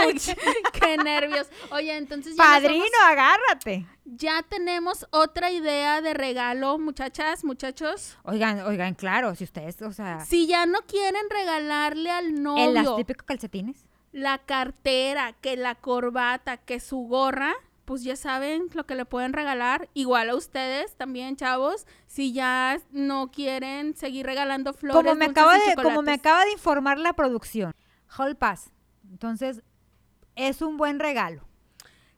qué 0.74 0.97
nervios. 0.97 1.47
Oye, 1.71 1.95
entonces 1.95 2.36
ya, 2.36 2.43
Padrino, 2.43 2.86
agárrate. 3.06 3.86
ya 4.06 4.41
tenemos 4.43 5.06
otra 5.12 5.52
idea 5.52 6.02
de 6.02 6.13
regalo, 6.13 6.80
muchachas, 6.80 7.43
muchachos. 7.43 8.17
Oigan, 8.24 8.62
oigan, 8.62 8.95
claro, 8.95 9.36
si 9.36 9.43
ustedes, 9.43 9.82
o 9.82 9.91
sea, 9.93 10.26
Si 10.26 10.47
ya 10.47 10.65
no 10.65 10.80
quieren 10.88 11.30
regalarle 11.30 12.10
al 12.10 12.28
en 12.28 12.74
las 12.74 12.84
novio 12.86 12.95
típicos 12.95 13.26
calcetines. 13.26 13.86
La 14.12 14.39
cartera, 14.39 15.34
que 15.41 15.56
la 15.58 15.76
corbata, 15.76 16.58
que 16.58 16.80
su 16.80 16.97
gorra, 17.08 17.54
pues 17.86 18.04
ya 18.04 18.15
saben 18.15 18.67
lo 18.74 18.86
que 18.86 18.95
le 18.95 19.06
pueden 19.06 19.34
regalar. 19.34 19.89
Igual 19.93 20.30
a 20.30 20.36
ustedes 20.36 20.95
también, 20.95 21.36
chavos, 21.36 21.86
si 22.08 22.32
ya 22.34 22.80
no 22.91 23.32
quieren 23.32 23.95
seguir 23.95 24.26
regalando 24.26 24.74
flores. 24.74 24.95
como 25.02 25.15
me 25.15 25.26
acaba 25.26 25.56
de 25.58 25.76
como 25.76 26.02
me 26.02 26.13
acaba 26.13 26.45
de 26.45 26.52
informar 26.52 26.97
la 27.00 27.13
producción. 27.13 27.74
Hall 28.17 28.36
Pass. 28.36 28.71
Entonces, 29.10 29.62
es 30.36 30.62
un 30.62 30.78
buen 30.78 31.00
regalo. 31.00 31.47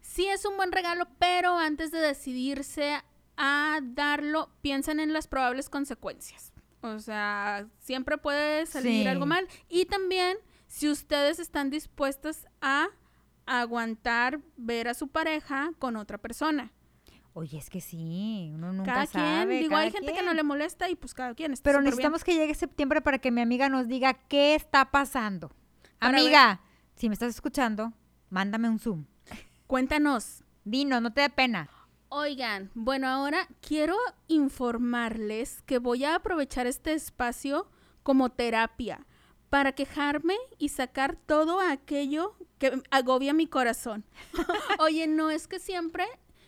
Sí 0.01 0.27
es 0.27 0.45
un 0.45 0.57
buen 0.57 0.71
regalo, 0.71 1.07
pero 1.17 1.57
antes 1.57 1.91
de 1.91 1.99
decidirse 1.99 3.01
a 3.37 3.79
darlo, 3.81 4.49
piensen 4.61 4.99
en 4.99 5.13
las 5.13 5.27
probables 5.27 5.69
consecuencias. 5.69 6.51
O 6.81 6.99
sea, 6.99 7.65
siempre 7.79 8.17
puede 8.17 8.65
salir 8.65 9.03
Sí. 9.03 9.07
algo 9.07 9.25
mal. 9.25 9.47
Y 9.69 9.85
también 9.85 10.37
si 10.73 10.89
ustedes 10.89 11.37
están 11.37 11.69
dispuestas 11.69 12.47
a 12.59 12.87
aguantar 13.45 14.41
ver 14.57 14.87
a 14.87 14.95
su 14.95 15.07
pareja 15.07 15.71
con 15.77 15.95
otra 15.95 16.17
persona. 16.17 16.71
Oye, 17.33 17.59
es 17.59 17.69
que 17.69 17.79
sí, 17.79 18.49
uno 18.51 18.73
nunca 18.73 18.91
cada 18.91 19.05
sabe. 19.05 19.49
quien, 19.49 19.59
digo, 19.61 19.69
cada 19.69 19.83
hay 19.83 19.91
gente 19.91 20.13
que 20.13 20.23
no 20.23 20.33
le 20.33 20.41
molesta 20.41 20.89
y 20.89 20.95
pues 20.95 21.13
cada 21.13 21.35
quien 21.35 21.53
está 21.53 21.63
Pero 21.63 21.77
bien. 21.77 21.85
necesitamos 21.85 22.23
que 22.23 22.33
llegue 22.33 22.55
septiembre 22.55 23.01
para 23.01 23.19
que 23.19 23.29
mi 23.29 23.41
amiga 23.41 23.69
nos 23.69 23.87
diga 23.87 24.15
qué 24.15 24.55
está 24.55 24.89
pasando. 24.89 25.51
Para 25.99 26.17
amiga, 26.17 26.61
si 26.95 27.07
me 27.07 27.13
estás 27.13 27.35
escuchando, 27.35 27.93
mándame 28.31 28.67
un 28.67 28.79
Zoom. 28.79 29.05
Cuéntanos. 29.67 30.43
Dinos, 30.63 31.03
no 31.03 31.13
te 31.13 31.21
dé 31.21 31.29
pena. 31.29 31.69
Oigan, 32.09 32.71
bueno, 32.73 33.07
ahora 33.07 33.47
quiero 33.61 33.95
informarles 34.27 35.61
que 35.67 35.77
voy 35.77 36.03
a 36.03 36.15
aprovechar 36.15 36.65
este 36.65 36.93
espacio 36.93 37.69
como 38.01 38.31
terapia 38.31 39.05
para 39.53 39.73
quejarme 39.73 40.35
y 40.57 40.69
sacar 40.69 41.15
todo 41.15 41.59
aquello 41.59 42.35
que 42.57 42.81
agobia 42.89 43.35
mi 43.35 43.45
corazón. 43.45 44.03
Oye, 44.79 45.05
no 45.05 45.29
es 45.29 45.47
que 45.47 45.59
siempre 45.59 46.07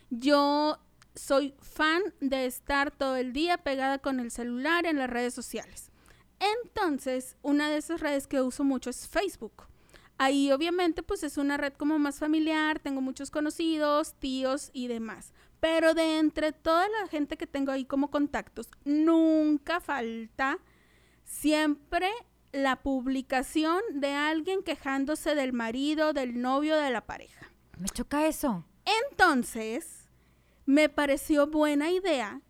yo 0.10 0.80
soy 1.14 1.54
fan 1.62 2.02
de 2.20 2.48
estar 2.48 2.90
todo 2.90 3.16
el 3.16 3.32
día 3.32 3.60
pegada 3.60 4.00
con 4.00 4.20
el 4.20 4.32
celular 4.32 4.88
en 4.88 4.98
las 4.98 5.08
redes 5.08 5.36
sociales. 5.36 5.92
Entonces, 6.64 7.38
una 7.44 7.70
de 7.70 7.78
esas 7.78 8.02
redes 8.02 8.26
que 8.26 8.42
uso 8.42 8.64
mucho 8.64 8.90
es 8.90 9.08
Facebook. 9.08 9.68
Ahí 10.18 10.52
obviamente 10.52 11.04
pues 11.04 11.22
es 11.22 11.38
una 11.38 11.58
red 11.58 11.74
como 11.74 12.00
más 12.00 12.18
familiar, 12.18 12.80
tengo 12.80 13.02
muchos 13.02 13.30
conocidos, 13.30 14.16
tíos 14.16 14.72
y 14.74 14.88
demás. 14.88 15.32
Pero 15.60 15.94
de 15.94 16.18
entre 16.18 16.54
toda 16.54 16.90
la 16.90 17.08
gente 17.08 17.38
que 17.38 17.46
tengo 17.46 17.72
ahí 17.72 17.86
como 17.86 18.10
contactos, 18.10 18.68
nunca 18.84 19.80
falta 19.80 20.58
siempre 21.24 22.10
la 22.56 22.78
publicación 22.78 23.82
de 23.94 24.14
alguien 24.14 24.64
quejándose 24.64 25.36
del 25.36 25.54
marido, 25.54 26.14
del 26.14 26.42
novio, 26.42 26.78
de 26.78 26.90
la 26.90 27.06
pareja. 27.06 27.52
Me 27.78 27.90
choca 27.90 28.28
eso. 28.28 28.66
Entonces, 29.10 30.10
me 30.66 30.88
pareció 30.88 31.48
buena 31.48 31.92
idea 31.92 32.42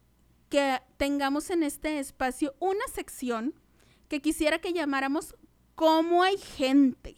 que 0.49 0.79
tengamos 0.97 1.49
en 1.49 1.63
este 1.63 1.99
espacio 1.99 2.53
una 2.59 2.85
sección 2.93 3.55
que 4.07 4.21
quisiera 4.21 4.59
que 4.59 4.73
llamáramos 4.73 5.35
¿Cómo 5.73 6.23
hay 6.23 6.37
gente? 6.37 7.15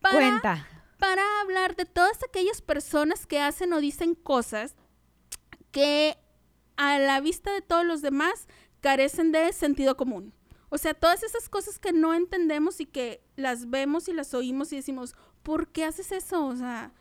Para, 0.00 0.14
Cuenta. 0.14 0.68
para 0.98 1.22
hablar 1.42 1.76
de 1.76 1.84
todas 1.84 2.22
aquellas 2.24 2.62
personas 2.62 3.26
que 3.26 3.40
hacen 3.40 3.72
o 3.72 3.80
dicen 3.80 4.14
cosas 4.14 4.74
que 5.70 6.16
a 6.76 6.98
la 6.98 7.20
vista 7.20 7.52
de 7.52 7.62
todos 7.62 7.84
los 7.84 8.02
demás 8.02 8.48
carecen 8.80 9.32
de 9.32 9.52
sentido 9.52 9.96
común. 9.96 10.32
O 10.74 10.78
sea, 10.78 10.92
todas 10.92 11.22
esas 11.22 11.48
cosas 11.48 11.78
que 11.78 11.92
no 11.92 12.14
entendemos 12.14 12.80
y 12.80 12.86
que 12.86 13.22
las 13.36 13.70
vemos 13.70 14.08
y 14.08 14.12
las 14.12 14.34
oímos 14.34 14.72
y 14.72 14.76
decimos, 14.76 15.14
¿por 15.44 15.68
qué 15.68 15.84
haces 15.84 16.10
eso? 16.10 16.44
O 16.46 16.56
sea, 16.56 16.92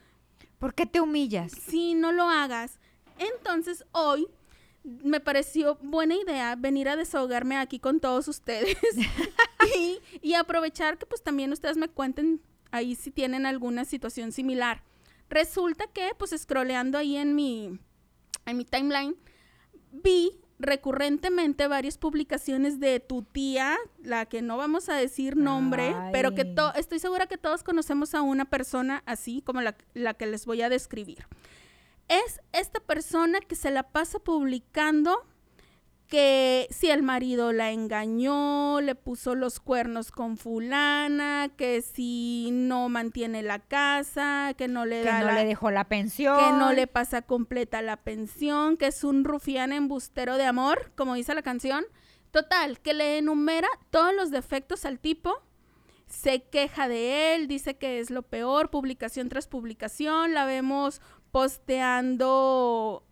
¿Por 0.59 0.75
qué 0.75 0.85
te 0.85 1.01
humillas? 1.01 1.51
si 1.53 1.95
no 1.95 2.11
lo 2.11 2.29
hagas. 2.29 2.79
Entonces 3.17 3.83
hoy 3.91 4.27
me 4.83 5.19
pareció 5.19 5.79
buena 5.81 6.13
idea 6.13 6.55
venir 6.55 6.87
a 6.87 6.95
desahogarme 6.95 7.57
aquí 7.57 7.79
con 7.79 7.99
todos 7.99 8.27
ustedes 8.27 8.77
y, 9.75 9.97
y 10.21 10.35
aprovechar 10.35 10.99
que 10.99 11.07
pues 11.07 11.23
también 11.23 11.51
ustedes 11.51 11.75
me 11.75 11.87
cuenten 11.87 12.43
ahí 12.69 12.93
si 12.93 13.09
tienen 13.09 13.47
alguna 13.47 13.85
situación 13.85 14.31
similar. 14.31 14.83
Resulta 15.29 15.87
que 15.87 16.11
pues 16.19 16.29
scrolleando 16.37 16.99
ahí 16.99 17.17
en 17.17 17.33
mi, 17.33 17.79
en 18.45 18.55
mi 18.55 18.65
timeline, 18.65 19.15
vi 19.91 20.42
recurrentemente 20.59 21.67
varias 21.67 21.97
publicaciones 21.97 22.79
de 22.79 22.99
tu 22.99 23.23
tía, 23.23 23.77
la 24.01 24.25
que 24.25 24.41
no 24.41 24.57
vamos 24.57 24.89
a 24.89 24.95
decir 24.95 25.35
nombre, 25.35 25.95
pero 26.11 26.35
que 26.35 26.55
estoy 26.75 26.99
segura 26.99 27.27
que 27.27 27.37
todos 27.37 27.63
conocemos 27.63 28.13
a 28.15 28.21
una 28.21 28.45
persona 28.45 29.03
así 29.05 29.41
como 29.41 29.61
la, 29.61 29.75
la 29.93 30.13
que 30.13 30.25
les 30.25 30.45
voy 30.45 30.61
a 30.61 30.69
describir. 30.69 31.27
Es 32.07 32.41
esta 32.51 32.79
persona 32.79 33.39
que 33.39 33.55
se 33.55 33.71
la 33.71 33.83
pasa 33.83 34.19
publicando 34.19 35.25
que 36.13 36.67
si 36.69 36.91
el 36.91 37.01
marido 37.01 37.51
la 37.53 37.71
engañó, 37.71 38.81
le 38.81 38.93
puso 38.93 39.33
los 39.33 39.59
cuernos 39.59 40.11
con 40.11 40.37
fulana, 40.37 41.49
que 41.57 41.81
si 41.81 42.51
no 42.53 42.87
mantiene 42.87 43.41
la 43.41 43.57
casa, 43.57 44.53
que 44.55 44.67
no 44.67 44.85
le 44.85 44.99
Que 45.01 45.05
da 45.09 45.21
no 45.21 45.25
la- 45.25 45.33
le 45.33 45.45
dejó 45.45 45.71
la 45.71 45.85
pensión. 45.85 46.37
que 46.37 46.51
no 46.51 46.71
le 46.71 46.85
pasa 46.85 47.23
completa 47.23 47.81
la 47.81 47.97
pensión, 47.97 48.77
que 48.77 48.85
es 48.85 49.03
un 49.03 49.23
rufián 49.23 49.73
embustero 49.73 50.37
de 50.37 50.45
amor, 50.45 50.91
como 50.95 51.15
dice 51.15 51.33
la 51.33 51.41
canción. 51.41 51.83
Total, 52.29 52.79
que 52.79 52.93
le 52.93 53.17
enumera 53.17 53.67
todos 53.89 54.13
los 54.13 54.29
defectos 54.29 54.85
al 54.85 54.99
tipo, 54.99 55.33
se 56.05 56.43
queja 56.43 56.87
de 56.87 57.33
él, 57.33 57.47
dice 57.47 57.73
que 57.75 57.97
es 57.99 58.11
lo 58.11 58.21
peor, 58.21 58.69
publicación 58.69 59.29
tras 59.29 59.47
publicación, 59.47 60.35
la 60.35 60.45
vemos 60.45 61.01
posteando 61.31 63.03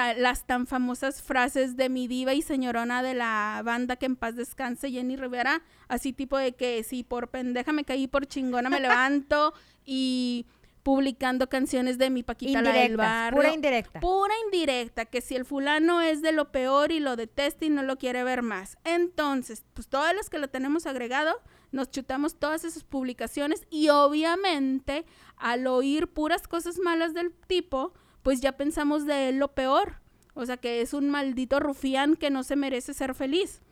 ta- 0.00 0.14
las 0.14 0.44
tan 0.46 0.66
famosas 0.66 1.22
frases 1.22 1.76
de 1.76 1.88
mi 1.88 2.08
diva 2.08 2.32
y 2.34 2.42
señorona 2.42 3.02
de 3.02 3.14
la 3.14 3.60
banda 3.64 3.96
que 3.96 4.06
en 4.06 4.16
paz 4.16 4.34
descanse, 4.36 4.90
Jenny 4.90 5.16
Rivera, 5.16 5.62
así 5.88 6.12
tipo 6.12 6.38
de 6.38 6.52
que 6.52 6.82
si 6.84 7.02
por 7.04 7.28
pendeja 7.28 7.72
me 7.72 7.84
caí, 7.84 8.06
por 8.06 8.26
chingona 8.26 8.70
me 8.70 8.80
levanto 8.80 9.52
y 9.84 10.46
publicando 10.82 11.48
canciones 11.50 11.98
de 11.98 12.08
mi 12.08 12.22
Paquita 12.22 12.62
la 12.62 12.72
del 12.72 12.96
barrio. 12.96 13.36
pura 13.38 13.52
indirecta. 13.52 14.00
Pura 14.00 14.32
indirecta, 14.46 15.04
que 15.04 15.20
si 15.20 15.36
el 15.36 15.44
fulano 15.44 16.00
es 16.00 16.22
de 16.22 16.32
lo 16.32 16.50
peor 16.50 16.90
y 16.90 17.00
lo 17.00 17.16
detesta 17.16 17.66
y 17.66 17.70
no 17.70 17.82
lo 17.82 17.98
quiere 17.98 18.24
ver 18.24 18.40
más. 18.42 18.78
Entonces, 18.84 19.62
pues 19.74 19.88
todas 19.88 20.14
las 20.16 20.30
que 20.30 20.38
lo 20.38 20.48
tenemos 20.48 20.86
agregado, 20.86 21.38
nos 21.70 21.90
chutamos 21.90 22.36
todas 22.38 22.64
esas 22.64 22.82
publicaciones 22.84 23.66
y 23.70 23.90
obviamente 23.90 25.04
al 25.36 25.66
oír 25.66 26.08
puras 26.08 26.48
cosas 26.48 26.78
malas 26.78 27.12
del 27.12 27.30
tipo, 27.46 27.92
pues 28.22 28.40
ya 28.40 28.52
pensamos 28.52 29.06
de 29.06 29.28
él 29.30 29.38
lo 29.38 29.54
peor. 29.54 30.00
O 30.34 30.46
sea, 30.46 30.56
que 30.56 30.80
es 30.80 30.94
un 30.94 31.10
maldito 31.10 31.60
rufián 31.60 32.16
que 32.16 32.30
no 32.30 32.42
se 32.42 32.56
merece 32.56 32.94
ser 32.94 33.14
feliz. 33.14 33.62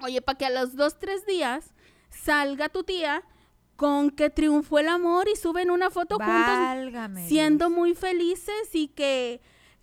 Oye, 0.00 0.22
para 0.22 0.38
que 0.38 0.46
a 0.46 0.50
los 0.50 0.76
dos, 0.76 0.98
tres 0.98 1.26
días 1.26 1.74
salga 2.10 2.68
tu 2.68 2.84
tía 2.84 3.22
con 3.76 4.10
que 4.10 4.30
triunfó 4.30 4.78
el 4.78 4.88
amor 4.88 5.28
y 5.28 5.36
suben 5.36 5.70
una 5.70 5.90
foto 5.90 6.16
juntos 6.16 7.26
siendo 7.26 7.66
Dios. 7.66 7.76
muy 7.76 7.94
felices 7.94 8.74
y 8.74 8.88
que, 8.88 9.40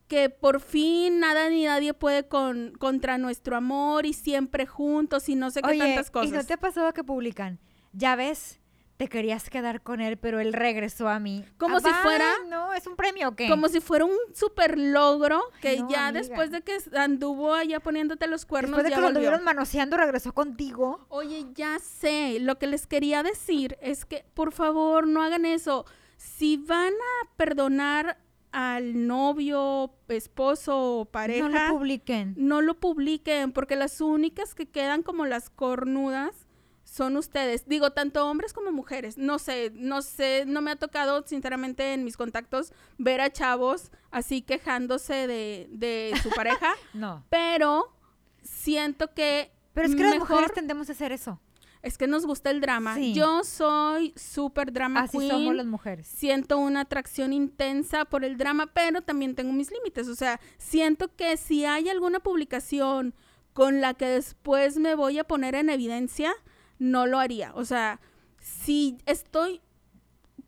que 0.08 0.30
por 0.30 0.62
fin 0.62 1.20
nada 1.20 1.50
ni 1.50 1.66
nadie 1.66 1.94
puede 1.94 2.28
con, 2.28 2.74
contra 2.80 3.18
nuestro 3.18 3.58
amor 3.58 4.06
y 4.06 4.14
siempre 4.14 4.66
juntos 4.66 5.28
y 5.28 5.36
no 5.36 5.52
sé 5.52 5.62
qué 5.62 5.78
tantas 5.78 6.12
cosas. 6.12 6.30
¿y 6.30 6.32
no 6.32 6.44
te 6.44 6.54
ha 6.54 6.58
pasado 6.58 6.94
que 6.94 7.04
publican? 7.04 7.60
Ya 7.92 8.16
ves, 8.16 8.59
te 9.00 9.08
querías 9.08 9.50
quedar 9.50 9.82
con 9.82 10.02
él, 10.02 10.18
pero 10.18 10.42
él 10.42 10.52
regresó 10.52 11.08
a 11.08 11.20
mí. 11.22 11.46
Como 11.58 11.78
Ah, 11.78 11.80
si 11.80 11.90
fuera- 12.04 12.34
No, 12.50 12.74
es 12.74 12.86
un 12.86 12.98
premio, 12.98 13.30
¿o 13.30 13.32
qué? 13.32 13.48
Como 13.48 13.70
si 13.70 13.80
fuera 13.80 14.04
un 14.04 14.12
super 14.36 14.78
logro 14.78 15.42
que 15.62 15.70
Ay, 15.70 15.84
no, 15.84 15.90
ya 15.90 16.08
amiga. 16.10 16.20
después 16.20 16.52
de 16.52 16.62
que 16.64 16.78
anduvo 16.98 17.54
allá 17.54 17.80
poniéndote 17.80 18.28
los 18.28 18.46
cuernos 18.46 18.72
Después 18.72 18.84
de 18.84 18.90
ya 18.90 18.96
que 18.98 19.02
lo 19.02 19.08
estuvieron 19.08 19.46
manoseando, 19.46 19.96
regresó 19.96 20.34
contigo. 20.34 21.06
Oye, 21.08 21.46
ya 21.56 21.80
sé, 21.80 22.40
lo 22.42 22.60
que 22.60 22.68
les 22.68 22.88
quería 22.88 23.24
decir 23.24 23.78
es 23.82 24.04
que 24.04 24.26
por 24.34 24.52
favor 24.52 25.08
no 25.08 25.24
hagan 25.24 25.46
eso. 25.46 25.86
Si 26.18 26.58
van 26.58 26.92
a 26.94 27.36
perdonar 27.38 28.18
al 28.52 29.08
novio, 29.08 29.94
esposo 30.10 30.78
o 31.00 31.06
pareja, 31.06 31.48
No 31.48 31.68
lo 31.70 31.74
publiquen. 31.78 32.34
no 32.36 32.62
lo 32.62 32.74
publiquen, 32.82 33.54
porque 33.54 33.78
las 33.78 34.02
únicas 34.02 34.56
que 34.56 34.66
quedan 34.66 35.04
como 35.04 35.26
las 35.26 35.50
cornudas 35.50 36.48
son 36.90 37.18
ustedes. 37.18 37.68
Digo, 37.68 37.92
tanto 37.92 38.26
hombres 38.28 38.52
como 38.52 38.72
mujeres. 38.72 39.18
No 39.18 39.38
sé, 39.38 39.72
no 39.76 40.02
sé, 40.02 40.44
no 40.48 40.62
me 40.62 40.72
ha 40.72 40.76
tocado, 40.76 41.24
sinceramente, 41.28 41.94
en 41.94 42.04
mis 42.04 42.18
contactos 42.18 42.74
ver 42.98 43.22
a 43.22 43.30
chavos 43.32 43.92
así 44.12 44.42
quejándose 44.42 45.28
de, 45.28 45.68
de 45.72 46.14
su 46.24 46.30
pareja, 46.36 46.74
No. 46.94 47.24
pero 47.30 47.94
siento 48.42 49.14
que 49.14 49.52
Pero 49.74 49.88
es 49.88 49.96
que 49.96 50.04
las 50.04 50.18
mujeres 50.20 50.52
tendemos 50.54 50.90
a 50.90 50.94
hacer 50.94 51.12
eso. 51.12 51.40
es 51.82 51.98
que 51.98 52.08
nos 52.08 52.26
gusta 52.26 52.50
el 52.50 52.60
drama. 52.60 52.96
Sí. 52.96 53.14
Yo 53.14 53.44
soy 53.44 54.14
súper 54.18 54.74
drama 54.74 55.02
Así 55.02 55.18
queen. 55.18 55.30
somos 55.32 55.56
las 55.56 55.66
mujeres. 55.66 56.08
Siento 56.08 56.58
una 56.58 56.82
atracción 56.82 57.34
intensa 57.34 58.06
por 58.06 58.26
el 58.26 58.38
drama, 58.38 58.68
pero 58.74 59.02
también 59.02 59.36
tengo 59.36 59.54
mis 59.54 59.72
límites. 59.72 60.08
O 60.08 60.16
sea, 60.16 60.40
siento 60.58 61.16
que 61.16 61.38
si 61.38 61.66
hay 61.66 61.88
alguna 61.88 62.20
publicación 62.20 63.14
con 63.54 63.80
la 63.82 63.94
que 63.94 64.06
después 64.08 64.78
me 64.78 64.96
voy 64.96 65.20
a 65.20 65.24
poner 65.24 65.56
en 65.56 65.70
evidencia, 65.70 66.34
no 66.80 67.06
lo 67.06 67.20
haría. 67.20 67.52
O 67.54 67.66
sea, 67.66 68.00
si 68.40 68.98
estoy 69.06 69.62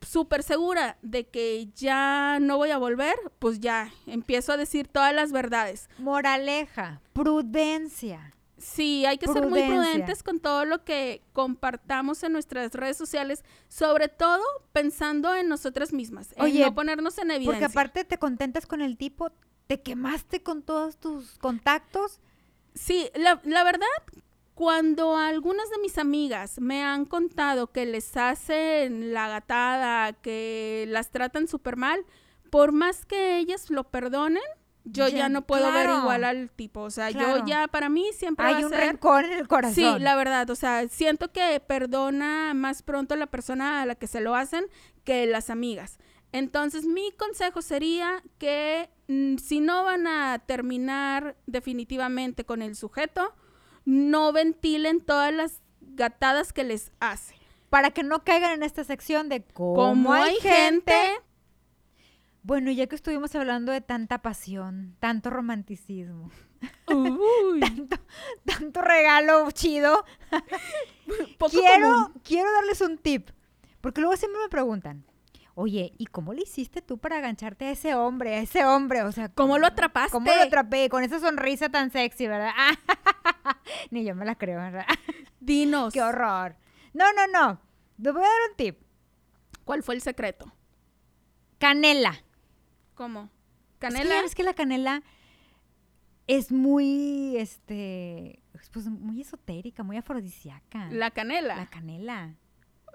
súper 0.01 0.43
segura 0.43 0.97
de 1.01 1.27
que 1.27 1.69
ya 1.75 2.39
no 2.41 2.57
voy 2.57 2.71
a 2.71 2.77
volver, 2.77 3.15
pues 3.39 3.59
ya 3.59 3.91
empiezo 4.07 4.53
a 4.53 4.57
decir 4.57 4.87
todas 4.87 5.13
las 5.13 5.31
verdades. 5.31 5.89
Moraleja, 5.99 7.01
prudencia. 7.13 8.35
Sí, 8.57 9.05
hay 9.07 9.17
que 9.17 9.27
ser 9.27 9.47
muy 9.47 9.63
prudentes 9.63 10.21
con 10.21 10.39
todo 10.39 10.65
lo 10.65 10.83
que 10.83 11.23
compartamos 11.33 12.21
en 12.21 12.33
nuestras 12.33 12.71
redes 12.73 12.95
sociales, 12.95 13.43
sobre 13.67 14.07
todo 14.07 14.43
pensando 14.71 15.33
en 15.33 15.49
nosotras 15.49 15.93
mismas, 15.93 16.31
en 16.35 16.43
Oye, 16.43 16.65
no 16.65 16.75
ponernos 16.75 17.17
en 17.17 17.31
evidencia. 17.31 17.51
Porque 17.51 17.65
aparte 17.65 18.03
te 18.03 18.19
contentas 18.19 18.67
con 18.67 18.81
el 18.81 18.97
tipo, 18.97 19.31
te 19.65 19.81
quemaste 19.81 20.43
con 20.43 20.61
todos 20.61 20.97
tus 20.97 21.39
contactos. 21.39 22.19
Sí, 22.75 23.09
la, 23.15 23.41
la 23.45 23.63
verdad, 23.63 23.87
cuando 24.53 25.17
algunas 25.17 25.69
de 25.69 25.77
mis 25.79 25.97
amigas 25.97 26.59
me 26.59 26.83
han 26.83 27.05
contado 27.05 27.71
que 27.71 27.85
les 27.85 28.15
hacen 28.17 29.13
la 29.13 29.27
gatada, 29.27 30.13
que 30.13 30.85
las 30.89 31.09
tratan 31.11 31.47
súper 31.47 31.77
mal, 31.77 32.05
por 32.49 32.71
más 32.71 33.05
que 33.05 33.37
ellas 33.37 33.69
lo 33.69 33.85
perdonen, 33.85 34.43
yo 34.83 35.07
ya, 35.07 35.15
Ya, 35.17 35.29
no 35.29 35.43
puedo 35.45 35.71
ver 35.71 35.89
igual 35.89 36.23
al 36.23 36.49
tipo. 36.49 36.81
O 36.81 36.89
sea, 36.89 37.11
Claro. 37.11 37.37
yo 37.39 37.45
ya, 37.45 37.67
para 37.67 37.87
mí 37.87 38.05
siempre 38.13 38.45
va 38.51 38.57
Hay 38.57 38.63
a 38.63 38.65
un 38.65 38.71
ser... 38.71 38.79
rencor 38.79 39.25
en 39.25 39.33
el 39.33 39.47
corazón. 39.47 39.75
Sí, 39.75 39.99
la 39.99 40.15
verdad, 40.15 40.49
o 40.49 40.55
sea, 40.55 40.87
siento 40.89 41.31
que 41.31 41.59
perdona 41.59 42.53
más 42.55 42.81
pronto 42.81 43.15
la 43.15 43.27
persona 43.27 43.81
a 43.81 43.85
la 43.85 43.93
que 43.95 44.07
se 44.07 44.21
lo 44.21 44.33
hacen 44.35 44.65
que 45.03 45.27
las 45.27 45.49
amigas. 45.51 45.99
Entonces, 46.31 46.85
mi 46.85 47.11
consejo 47.11 47.61
sería 47.61 48.23
que 48.39 48.89
mm, 49.07 49.37
si 49.37 49.59
no 49.59 49.83
van 49.83 50.07
a 50.07 50.39
terminar 50.39 51.35
definitivamente 51.45 52.43
con 52.45 52.61
el 52.61 52.75
sujeto, 52.75 53.33
no 53.85 54.31
ventilen 54.33 55.01
todas 55.01 55.33
las 55.33 55.61
gatadas 55.81 56.53
que 56.53 56.63
les 56.63 56.91
hace. 56.99 57.35
Para 57.69 57.91
que 57.91 58.03
no 58.03 58.23
caigan 58.23 58.51
en 58.51 58.63
esta 58.63 58.83
sección 58.83 59.29
de 59.29 59.43
cómo, 59.43 59.75
Como 59.75 60.13
hay 60.13 60.35
gente, 60.41 60.93
Bueno, 62.43 62.69
ya 62.71 62.87
que 62.87 62.95
estuvimos 62.95 63.33
hablando 63.35 63.71
de 63.71 63.81
tanta 63.81 64.21
pasión, 64.21 64.95
tanto 64.99 65.29
romanticismo, 65.29 66.29
uy, 66.87 67.61
tanto 68.45 68.81
regalo 68.81 69.49
chido, 69.51 70.03
quiero, 71.49 71.91
común. 71.91 72.13
quiero 72.23 72.51
darles 72.51 72.81
un 72.81 72.97
tip. 72.97 73.29
Porque 73.79 74.01
luego 74.01 74.15
siempre 74.17 74.41
me 74.41 74.49
preguntan, 74.49 75.05
oye, 75.55 75.93
¿y 75.97 76.05
cómo 76.07 76.33
le 76.33 76.41
hiciste 76.43 76.81
tú 76.81 76.97
para 76.97 77.17
agancharte 77.17 77.65
a 77.65 77.71
ese 77.71 77.95
hombre, 77.95 78.35
a 78.35 78.39
ese 78.39 78.65
hombre? 78.65 79.03
O 79.03 79.11
sea, 79.11 79.29
¿Cómo 79.29 79.57
lo 79.57 79.67
atrapaste? 79.67 80.11
¿Cómo 80.11 80.31
lo 80.33 80.41
atrapé? 80.41 80.89
Con 80.89 81.03
esa 81.03 81.19
sonrisa 81.19 81.69
tan 81.69 81.91
sexy, 81.91 82.27
¿verdad? 82.27 82.51
Ni 83.91 84.03
yo 84.03 84.15
me 84.15 84.25
la 84.25 84.35
creo, 84.35 84.59
¿verdad? 84.59 84.85
Dinos, 85.39 85.93
¡Qué 85.93 86.01
horror! 86.01 86.55
No, 86.93 87.05
no, 87.13 87.27
no. 87.27 87.59
Te 88.01 88.11
voy 88.11 88.21
a 88.21 88.25
dar 88.25 88.49
un 88.49 88.55
tip. 88.57 88.77
¿cuál 89.63 89.83
fue 89.83 89.95
el 89.95 90.01
secreto? 90.01 90.51
Canela. 91.59 92.15
¿Cómo? 92.95 93.23
Es 93.23 93.29
que 93.79 93.87
¿Canela? 93.87 94.15
ya 94.15 94.21
ves 94.21 94.35
que 94.35 94.43
la 94.43 94.53
canela 94.53 95.03
es 96.27 96.51
muy, 96.51 97.35
este, 97.37 98.41
pues 98.71 98.87
muy 98.87 99.21
esotérica, 99.21 99.83
muy 99.83 99.97
afrodisíaca. 99.97 100.87
La 100.91 101.11
canela. 101.11 101.55
La 101.55 101.67
canela. 101.67 102.35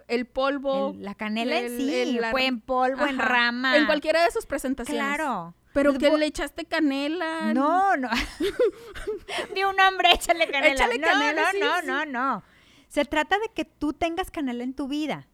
el 0.09 0.27
polvo. 0.27 0.93
El- 0.93 1.03
la 1.03 1.15
canela 1.17 1.59
en 1.59 1.77
sí, 1.79 1.93
el- 1.95 2.17
la- 2.21 2.31
fue 2.31 2.47
en 2.47 2.61
polvo, 2.61 3.05
en 3.07 3.19
rama. 3.19 3.77
En 3.77 3.87
cualquiera 3.87 4.23
de 4.25 4.31
sus 4.31 4.47
presentaciones. 4.47 5.03
Claro. 5.03 5.55
Pero 5.77 5.95
que 5.99 6.11
le 6.17 6.27
echaste 6.27 6.65
canela. 6.65 7.53
No, 7.55 7.97
no. 7.97 8.09
Vi 9.55 9.63
un 9.65 9.79
hombre, 9.81 10.11
échale 10.13 10.47
canela. 10.51 10.75
Échale 10.75 10.99
no, 10.99 11.07
canela, 11.07 11.53
no, 11.53 11.59
no, 11.67 11.81
sí. 11.81 11.87
no, 11.87 12.07
no. 12.07 12.43
Se 12.89 13.05
trata 13.05 13.39
de 13.39 13.49
que 13.55 13.65
tú 13.65 13.93
tengas 13.93 14.31
canela 14.31 14.65
en 14.65 14.75
tu 14.75 14.89
vida. 14.89 15.29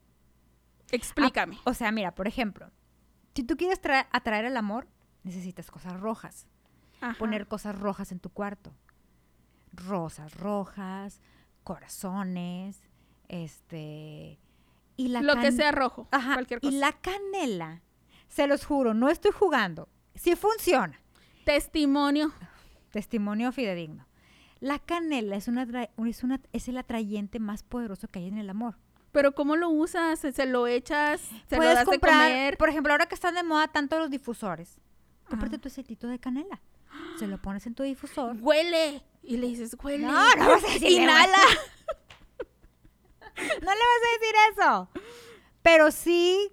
Explícame. 0.90 1.58
O 1.64 1.74
sea, 1.74 1.92
mira, 1.92 2.14
por 2.14 2.26
ejemplo, 2.26 2.70
si 3.34 3.44
tú 3.44 3.56
quieres 3.56 3.80
tra- 3.80 4.08
atraer 4.10 4.44
el 4.44 4.56
amor, 4.56 4.88
necesitas 5.22 5.70
cosas 5.70 5.98
rojas. 6.00 6.46
Ajá. 7.00 7.18
poner 7.18 7.48
cosas 7.48 7.76
rojas 7.76 8.12
en 8.12 8.20
tu 8.20 8.30
cuarto. 8.30 8.72
Rosas 9.72 10.34
rojas, 10.36 11.20
corazones, 11.64 12.80
este 13.28 14.38
y 14.96 15.08
la 15.08 15.22
Lo 15.22 15.34
que 15.36 15.50
sea 15.50 15.72
rojo. 15.72 16.06
Ajá, 16.12 16.34
Cualquier 16.34 16.60
y 16.62 16.66
cosa. 16.68 16.78
la 16.78 16.92
canela, 16.92 17.82
se 18.28 18.46
los 18.46 18.64
juro, 18.64 18.94
no 18.94 19.08
estoy 19.08 19.32
jugando. 19.32 19.88
Sí 20.22 20.36
funciona. 20.36 21.00
Testimonio. 21.44 22.32
Testimonio 22.92 23.50
fidedigno. 23.50 24.06
La 24.60 24.78
canela 24.78 25.34
es, 25.34 25.48
una, 25.48 25.66
es, 26.06 26.22
una, 26.22 26.40
es 26.52 26.68
el 26.68 26.78
atrayente 26.78 27.40
más 27.40 27.64
poderoso 27.64 28.06
que 28.06 28.20
hay 28.20 28.28
en 28.28 28.38
el 28.38 28.48
amor. 28.48 28.76
Pero 29.10 29.34
¿cómo 29.34 29.56
lo 29.56 29.68
usas? 29.68 30.20
¿Se, 30.20 30.46
lo 30.46 30.68
echas? 30.68 31.20
¿Se 31.48 31.56
lo 31.56 31.62
Puedes 31.62 31.74
das 31.74 31.84
comprar, 31.84 32.22
de 32.22 32.28
comer? 32.28 32.56
por 32.56 32.68
ejemplo, 32.68 32.92
ahora 32.92 33.06
que 33.06 33.16
están 33.16 33.34
de 33.34 33.42
moda 33.42 33.66
tanto 33.66 33.98
los 33.98 34.10
difusores, 34.10 34.78
cómprate 35.28 35.56
Ajá. 35.56 35.62
tu 35.62 35.68
aceitito 35.68 36.06
de 36.06 36.20
canela. 36.20 36.62
Se 37.18 37.26
lo 37.26 37.42
pones 37.42 37.66
en 37.66 37.74
tu 37.74 37.82
difusor. 37.82 38.36
Huele. 38.40 39.02
Y 39.24 39.38
le 39.38 39.48
dices, 39.48 39.76
huele. 39.82 40.06
No, 40.06 40.34
no 40.36 40.48
vas 40.48 40.62
a 40.62 40.66
decirle, 40.68 41.02
Inhala. 41.02 41.38
No 43.34 43.42
le 43.42 43.64
vas 43.64 44.02
a 44.04 44.18
decir 44.18 44.34
eso. 44.52 44.88
Pero 45.62 45.90
sí, 45.90 46.52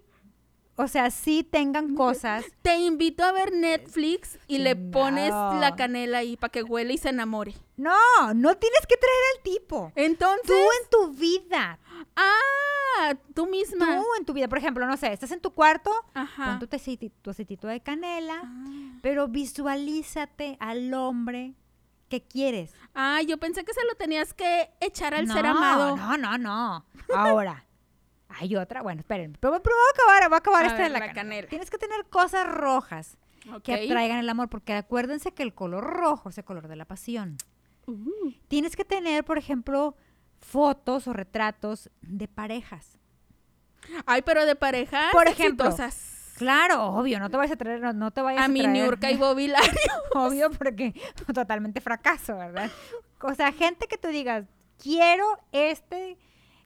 o 0.82 0.88
sea, 0.88 1.12
sí 1.12 1.44
tengan 1.44 1.94
cosas. 1.96 2.46
Te 2.62 2.78
invito 2.78 3.24
a 3.24 3.32
ver 3.34 3.52
Netflix 3.54 4.40
y 4.48 4.60
le 4.60 4.76
pones 4.76 5.30
la 5.32 5.76
canela 5.76 6.20
ahí 6.20 6.38
para 6.38 6.52
que 6.52 6.64
huele 6.64 6.94
y 6.94 6.98
se 6.98 7.10
enamore. 7.10 7.54
No, 7.76 7.94
no 8.34 8.56
tienes 8.56 8.82
que 8.88 8.96
traer 8.98 9.24
al 9.38 9.44
tipo. 9.44 9.92
Entonces, 9.96 10.48
Tú 10.48 10.54
en 10.54 10.90
tu 10.90 11.08
vida. 11.20 11.80
ah, 12.16 13.14
tú 13.36 13.46
misma. 13.48 13.98
Tú 13.98 14.06
en 14.18 14.26
tu 14.26 14.34
vida. 14.34 14.48
Por 14.48 14.58
ejemplo, 14.58 14.86
no 14.88 14.96
sé, 14.98 15.12
estás 15.14 15.32
en 15.32 15.42
tu 15.42 15.52
cuarto, 15.54 15.92
Ajá. 16.14 16.58
pon 16.58 16.60
tu, 16.70 16.76
aceiti- 16.78 17.12
tu 17.22 17.30
aceitito 17.32 17.68
de 17.68 17.82
canela, 17.82 18.42
Ah. 18.44 19.00
pero 19.02 19.28
visualízate 19.28 20.58
al 20.60 20.94
hombre 20.94 21.56
que 22.10 22.22
quieres. 22.24 22.74
Ah, 22.96 23.22
yo 23.22 23.38
pensé 23.38 23.64
que 23.64 23.74
se 23.74 23.86
lo 23.86 23.96
tenías 23.96 24.34
que 24.34 24.70
echar 24.80 25.14
al 25.14 25.28
no, 25.28 25.34
ser 25.34 25.46
amado. 25.46 25.96
No, 25.96 26.18
no, 26.18 26.38
no. 26.38 26.86
Ahora, 27.16 27.66
hay 28.40 28.56
otra. 28.56 28.82
Bueno, 28.82 29.02
esperen. 29.02 29.38
Pero, 29.40 29.62
pero 29.62 29.76
voy 29.76 29.86
a 29.88 29.92
acabar, 30.16 30.30
voy 30.30 30.36
a 30.36 30.38
acabar 30.40 30.64
A 30.64 30.68
esta 30.68 30.78
de 30.78 30.84
ver, 30.84 30.92
la, 30.92 31.00
la 31.00 31.06
canela. 31.08 31.22
canela. 31.24 31.48
Tienes 31.50 31.70
que 31.70 31.78
tener 31.78 32.06
cosas 32.10 32.48
rojas 32.48 33.18
que 33.64 33.74
atraigan 33.74 34.18
el 34.20 34.30
amor, 34.30 34.50
porque 34.50 34.74
acuérdense 34.74 35.34
que 35.34 35.44
el 35.44 35.54
color 35.54 35.84
rojo 35.84 36.30
es 36.30 36.38
el 36.38 36.44
color 36.44 36.68
de 36.68 36.76
la 36.76 36.86
pasión. 36.86 37.38
Uh, 37.88 38.32
Tienes 38.48 38.76
que 38.76 38.86
tener, 38.86 39.24
por 39.24 39.38
ejemplo, 39.38 39.96
fotos 40.38 41.08
o 41.08 41.14
retratos 41.14 41.90
de 42.02 42.28
parejas. 42.28 42.98
Ay, 44.06 44.22
pero 44.22 44.46
de 44.46 44.56
parejas 44.56 45.12
Por 45.12 45.28
ejemplo, 45.28 45.66
exitosas. 45.66 46.34
Claro, 46.38 46.86
obvio, 46.94 47.20
no 47.20 47.30
te 47.30 47.38
vayas 47.38 47.54
a 47.54 47.58
traer, 47.58 47.82
no, 47.82 47.92
no 47.94 48.12
te 48.12 48.22
vayas 48.22 48.42
a, 48.42 48.46
A 48.46 48.48
mi 48.48 48.62
traer- 48.62 48.72
Niurka 48.72 49.12
y 49.12 49.18
Bobby 49.18 49.52
obvio, 50.16 50.50
porque 50.52 50.94
totalmente 51.34 51.82
fracaso, 51.82 52.38
¿verdad? 52.38 52.70
O 53.22 53.34
sea, 53.36 53.52
gente 53.52 53.88
que 53.88 53.98
tú 53.98 54.08
digas, 54.10 54.46
quiero 54.82 55.26
este, 55.52 56.18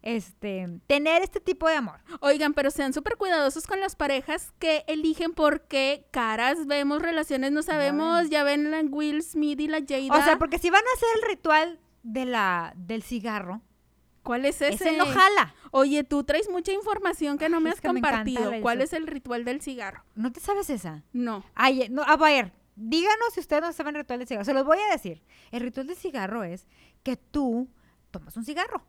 este, 0.04 0.68
tener 0.86 1.24
este 1.24 1.40
tipo 1.40 1.68
de 1.68 1.76
amor. 1.76 2.02
Oigan, 2.20 2.54
pero 2.54 2.70
sean 2.70 2.94
súper 2.94 3.18
cuidadosos 3.18 3.66
con 3.66 3.80
las 3.80 3.96
parejas 3.96 4.54
que 4.60 4.84
eligen 4.88 5.34
porque 5.34 6.06
caras 6.12 6.68
vemos, 6.68 7.02
relaciones 7.02 7.52
no 7.52 7.64
sabemos. 7.64 8.30
Ya 8.30 8.44
ven 8.44 8.70
la 8.70 8.82
Will 8.82 9.24
Smith 9.24 9.60
y 9.60 9.68
la 9.68 9.80
Jada. 9.80 10.20
O 10.20 10.24
sea, 10.24 10.38
porque 10.38 10.60
si 10.60 10.70
van 10.70 10.84
a 10.84 10.96
hacer 10.96 11.10
el 11.16 11.30
ritual 11.30 11.80
de 12.04 12.26
la, 12.26 12.74
del 12.76 13.02
cigarro, 13.02 13.62
¿Cuál 14.24 14.46
es 14.46 14.62
ese? 14.62 14.76
ese 14.76 14.98
no 14.98 15.06
jala. 15.06 15.54
Oye, 15.72 16.04
tú 16.04 16.24
traes 16.24 16.50
mucha 16.50 16.72
información 16.72 17.38
que 17.38 17.50
no 17.50 17.58
Ay, 17.58 17.64
me 17.64 17.70
has 17.72 17.84
me 17.84 17.90
compartido. 17.90 18.52
¿Cuál 18.62 18.82
es 18.82 18.94
el 18.94 19.06
ritual 19.08 19.44
del 19.44 19.62
cigarro? 19.62 20.04
¿No 20.16 20.32
te 20.32 20.40
sabes 20.40 20.70
esa? 20.70 21.04
No. 21.12 21.44
Ay, 21.56 21.88
no, 21.90 22.04
a 22.04 22.16
ver, 22.16 22.54
díganos 22.76 23.34
si 23.34 23.42
ustedes 23.42 23.62
no 23.62 23.74
saben 23.74 23.96
el 23.96 24.02
ritual 24.02 24.20
del 24.20 24.28
cigarro. 24.28 24.46
Se 24.46 24.54
los 24.54 24.66
voy 24.66 24.78
a 24.80 24.94
decir. 24.94 25.24
El 25.52 25.62
ritual 25.62 25.88
del 25.88 25.98
cigarro 25.98 26.44
es 26.44 26.68
que 27.04 27.18
tú 27.18 27.70
tomas 28.12 28.38
un 28.38 28.46
cigarro. 28.46 28.86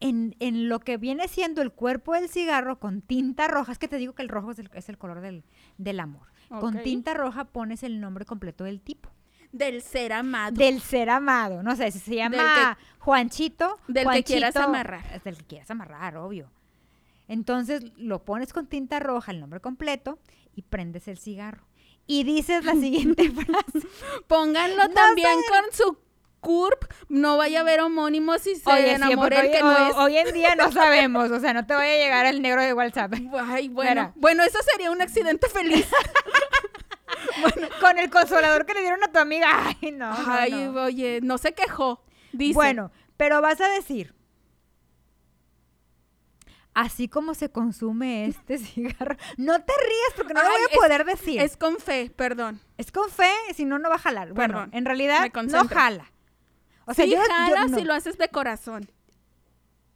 En, 0.00 0.36
en 0.40 0.68
lo 0.68 0.80
que 0.80 0.96
viene 0.98 1.28
siendo 1.28 1.62
el 1.62 1.72
cuerpo 1.72 2.12
del 2.14 2.28
cigarro 2.28 2.78
con 2.78 3.00
tinta 3.00 3.48
roja, 3.48 3.72
es 3.72 3.78
que 3.78 3.88
te 3.88 3.96
digo 3.96 4.14
que 4.14 4.22
el 4.22 4.28
rojo 4.28 4.50
es 4.50 4.58
el, 4.58 4.68
es 4.74 4.88
el 4.88 4.98
color 4.98 5.20
del, 5.20 5.44
del 5.78 6.00
amor. 6.00 6.26
Con 6.48 6.82
tinta 6.82 7.14
roja 7.14 7.44
pones 7.46 7.82
el 7.82 8.00
nombre 8.00 8.24
completo 8.26 8.64
del 8.64 8.80
tipo. 8.80 9.10
Del 9.50 9.82
ser 9.82 10.12
amado. 10.12 10.54
Del 10.56 10.80
ser 10.80 11.08
amado. 11.10 11.62
No 11.62 11.74
sé, 11.76 11.90
si 11.90 11.98
se 12.00 12.16
llama 12.16 12.76
Juanchito. 12.98 13.78
del 13.86 14.02
que 14.02 14.04
Juanchito, 14.04 14.26
quieras 14.26 14.56
amarrar. 14.56 15.04
es 15.14 15.24
Del 15.24 15.36
que 15.38 15.44
quieras 15.44 15.70
amarrar, 15.70 16.16
obvio. 16.16 16.50
Entonces 17.28 17.82
lo 17.96 18.24
pones 18.24 18.52
con 18.52 18.66
tinta 18.66 19.00
roja, 19.00 19.32
el 19.32 19.40
nombre 19.40 19.60
completo, 19.60 20.18
y 20.54 20.62
prendes 20.62 21.08
el 21.08 21.18
cigarro. 21.18 21.64
Y 22.06 22.24
dices 22.24 22.64
la 22.64 22.74
siguiente 22.74 23.30
frase. 23.32 23.86
Pónganlo 24.26 24.88
No 24.88 24.90
también 24.94 25.38
sé. 25.40 25.48
con 25.48 25.72
su 25.72 25.98
CURP. 26.44 26.84
No 27.08 27.36
vaya 27.36 27.58
a 27.58 27.62
haber 27.62 27.80
homónimos 27.80 28.46
y 28.46 28.54
se 28.56 28.70
Oye, 28.70 28.92
enamore 28.92 29.40
el 29.40 29.50
que 29.50 29.62
hoy, 29.62 29.74
no 29.74 29.88
es. 29.88 29.94
hoy 29.96 30.16
en 30.18 30.32
día 30.34 30.54
no 30.54 30.70
sabemos, 30.72 31.30
o 31.30 31.40
sea, 31.40 31.52
no 31.54 31.66
te 31.66 31.74
vaya 31.74 31.92
a 31.94 31.96
llegar 31.96 32.26
el 32.26 32.40
negro 32.42 32.62
de 32.62 32.72
WhatsApp. 32.72 33.12
Ay, 33.48 33.68
bueno. 33.68 33.90
Mira. 33.90 34.12
Bueno, 34.16 34.42
eso 34.44 34.58
sería 34.70 34.90
un 34.90 35.00
accidente 35.02 35.48
feliz. 35.48 35.86
Con 37.80 37.98
el 37.98 38.10
consolador 38.10 38.64
que 38.66 38.74
le 38.74 38.80
dieron 38.82 39.02
a 39.02 39.10
tu 39.10 39.18
amiga. 39.18 39.48
Ay, 39.80 39.90
no. 39.92 40.12
Ay, 40.26 40.52
no. 40.52 40.82
oye, 40.84 41.20
no 41.22 41.38
se 41.38 41.52
quejó. 41.52 42.04
Dice. 42.32 42.54
Bueno, 42.54 42.90
pero 43.16 43.40
vas 43.40 43.60
a 43.60 43.68
decir, 43.68 44.14
así 46.74 47.08
como 47.08 47.34
se 47.34 47.50
consume 47.50 48.26
este 48.26 48.58
cigarro, 48.58 49.16
no 49.36 49.54
te 49.62 49.72
rías 49.72 50.12
porque 50.16 50.34
no 50.34 50.42
lo 50.42 50.48
voy 50.48 50.60
a 50.62 50.72
es- 50.72 50.78
poder 50.78 51.04
decir. 51.04 51.40
Es 51.40 51.56
con 51.56 51.76
fe, 51.78 52.10
perdón. 52.14 52.60
Es 52.76 52.90
con 52.90 53.08
fe, 53.10 53.30
si 53.54 53.64
no, 53.64 53.78
no 53.78 53.88
va 53.88 53.96
a 53.96 54.00
jalar. 54.00 54.32
Bueno, 54.32 54.54
Perdón, 54.54 54.70
en 54.74 54.84
realidad 54.84 55.30
no 55.32 55.68
jala. 55.68 56.10
O 56.86 56.94
sea, 56.94 57.04
sí, 57.04 57.10
yo, 57.10 57.18
yo 57.18 57.22
jala 57.28 57.66
no. 57.66 57.76
si 57.78 57.84
lo 57.84 57.94
haces 57.94 58.18
de 58.18 58.28
corazón. 58.28 58.88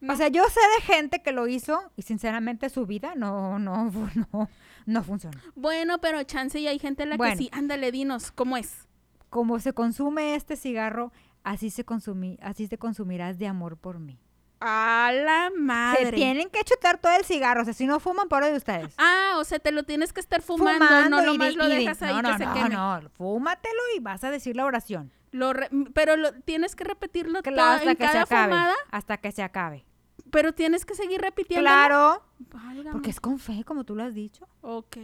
O 0.09 0.15
sea, 0.15 0.29
yo 0.29 0.45
sé 0.45 0.61
de 0.77 0.95
gente 0.95 1.23
que 1.23 1.33
lo 1.33 1.49
hizo 1.49 1.81
y 1.97 2.03
sinceramente 2.03 2.69
su 2.71 2.87
vida 2.87 3.15
no, 3.17 3.59
no, 3.59 3.91
no, 4.33 4.49
no 4.87 5.03
funcionó. 5.03 5.39
Bueno, 5.57 5.99
pero 6.01 6.23
chance 6.23 6.59
y 6.61 6.69
hay 6.69 6.79
gente 6.79 7.03
en 7.03 7.11
la 7.11 7.17
Bueno. 7.17 7.33
que 7.33 7.39
sí. 7.39 7.51
Ándale, 7.53 7.91
dinos, 7.91 8.31
¿cómo 8.31 8.57
es? 8.57 8.87
Como 9.29 9.59
se 9.59 9.73
consume 9.73 10.35
este 10.35 10.57
cigarro, 10.57 11.13
así 11.43 11.71
se 11.71 11.85
consumí, 11.85 12.39
así 12.41 12.69
te 12.69 12.79
consumirás 12.79 13.39
de 13.39 13.47
amor 13.47 13.77
por 13.77 13.99
mí. 13.99 14.19
A 14.61 15.13
la 15.15 15.51
madre. 15.57 16.07
Se 16.07 16.13
tienen 16.13 16.51
que 16.51 16.63
chutar 16.65 16.99
todo 16.99 17.15
el 17.17 17.25
cigarro, 17.25 17.63
o 17.63 17.65
sea, 17.65 17.75
si 17.75 17.87
no 17.87 18.01
fuman, 18.01 18.29
por 18.29 18.45
de 18.45 18.57
ustedes. 18.57 18.93
Ah, 18.99 19.35
o 19.39 19.45
sea, 19.45 19.59
te 19.59 19.71
lo 19.73 19.85
tienes 19.85 20.13
que 20.13 20.21
estar 20.21 20.43
fumando, 20.43 20.85
no 21.09 21.23
y 21.23 21.27
nomás 21.27 21.51
di- 21.51 21.55
lo 21.57 21.69
dejas 21.69 22.03
ahí 22.03 22.15
no, 22.15 22.23
que 22.23 22.29
no, 22.33 22.39
se 22.39 22.47
no, 22.47 22.55
queme. 22.55 22.69
no, 22.71 23.01
fúmatelo 23.17 23.81
y 23.97 24.01
vas 24.01 24.25
a 24.25 24.31
decir 24.31 24.57
la 24.57 24.65
oración. 24.65 25.13
Lo 25.31 25.53
re- 25.53 25.69
pero 25.95 26.17
lo, 26.17 26.33
tienes 26.43 26.75
que 26.75 26.85
repetirlo 26.85 27.43
Claro, 27.43 27.57
todo 27.57 27.67
hasta 27.77 27.91
en 27.91 27.97
que 27.97 28.07
se 28.07 28.13
cada 28.13 28.23
acabe. 28.25 28.53
fumada, 28.53 28.75
Hasta 28.91 29.17
que 29.19 29.31
se 29.33 29.43
acabe. 29.43 29.85
pero 30.31 30.53
tienes 30.53 30.85
que 30.85 30.95
seguir 30.95 31.21
repitiendo. 31.21 31.63
Claro, 31.69 32.25
Válgame. 32.39 32.91
porque 32.93 33.11
es 33.11 33.21
con 33.21 33.39
fe, 33.39 33.63
como 33.65 33.85
tú 33.85 33.95
lo 33.95 34.03
has 34.05 34.15
dicho. 34.15 34.49
Ok. 34.63 34.97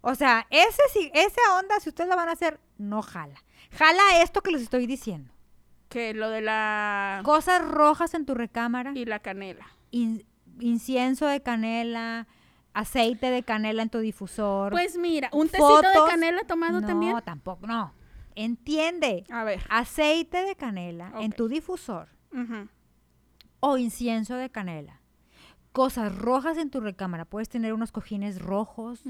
O 0.00 0.14
sea, 0.14 0.46
ese 0.50 0.82
esa 1.14 1.40
onda, 1.58 1.78
si 1.80 1.88
ustedes 1.90 2.08
la 2.08 2.16
van 2.16 2.28
a 2.28 2.32
hacer, 2.32 2.58
no 2.78 3.02
jala. 3.02 3.42
Jala 3.76 4.22
esto 4.22 4.40
que 4.42 4.50
les 4.52 4.62
estoy 4.62 4.86
diciendo. 4.86 5.32
Que 5.88 6.14
lo 6.14 6.30
de 6.30 6.40
la... 6.40 7.20
Cosas 7.24 7.62
rojas 7.62 8.14
en 8.14 8.26
tu 8.26 8.34
recámara, 8.34 8.92
Y 8.94 9.04
la 9.04 9.20
canela. 9.20 9.66
in- 9.90 10.24
incienso 10.60 11.26
de 11.26 11.40
canela, 11.42 12.26
aceite 12.74 13.30
de 13.30 13.42
canela 13.42 13.82
en 13.82 13.90
tu 13.90 13.98
difusor. 14.00 14.72
Pues 14.72 14.96
mira, 14.98 15.28
un 15.32 15.48
tecito 15.48 15.80
de 15.82 16.10
canela 16.10 16.42
tomado 16.44 16.80
no, 16.80 16.86
también. 16.86 17.16
tampoco, 17.24 17.66
no. 17.66 17.92
Entiende. 18.34 19.24
A 19.30 19.44
ver. 19.44 19.62
Aceite 19.70 20.42
de 20.44 20.56
canela 20.56 21.12
en 21.20 21.32
tu 21.32 21.48
difusor 21.48 22.08
Ujú. 22.32 22.68
o 23.60 23.78
incienso 23.78 24.34
de 24.36 24.50
canela. 24.50 25.00
Cosas 25.72 26.14
rojas 26.14 26.58
en 26.58 26.70
tu 26.70 26.80
recámara. 26.80 27.24
Puedes 27.24 27.48
tener 27.48 27.72
unos 27.72 27.92
cojines 27.92 28.40
rojos, 28.40 29.02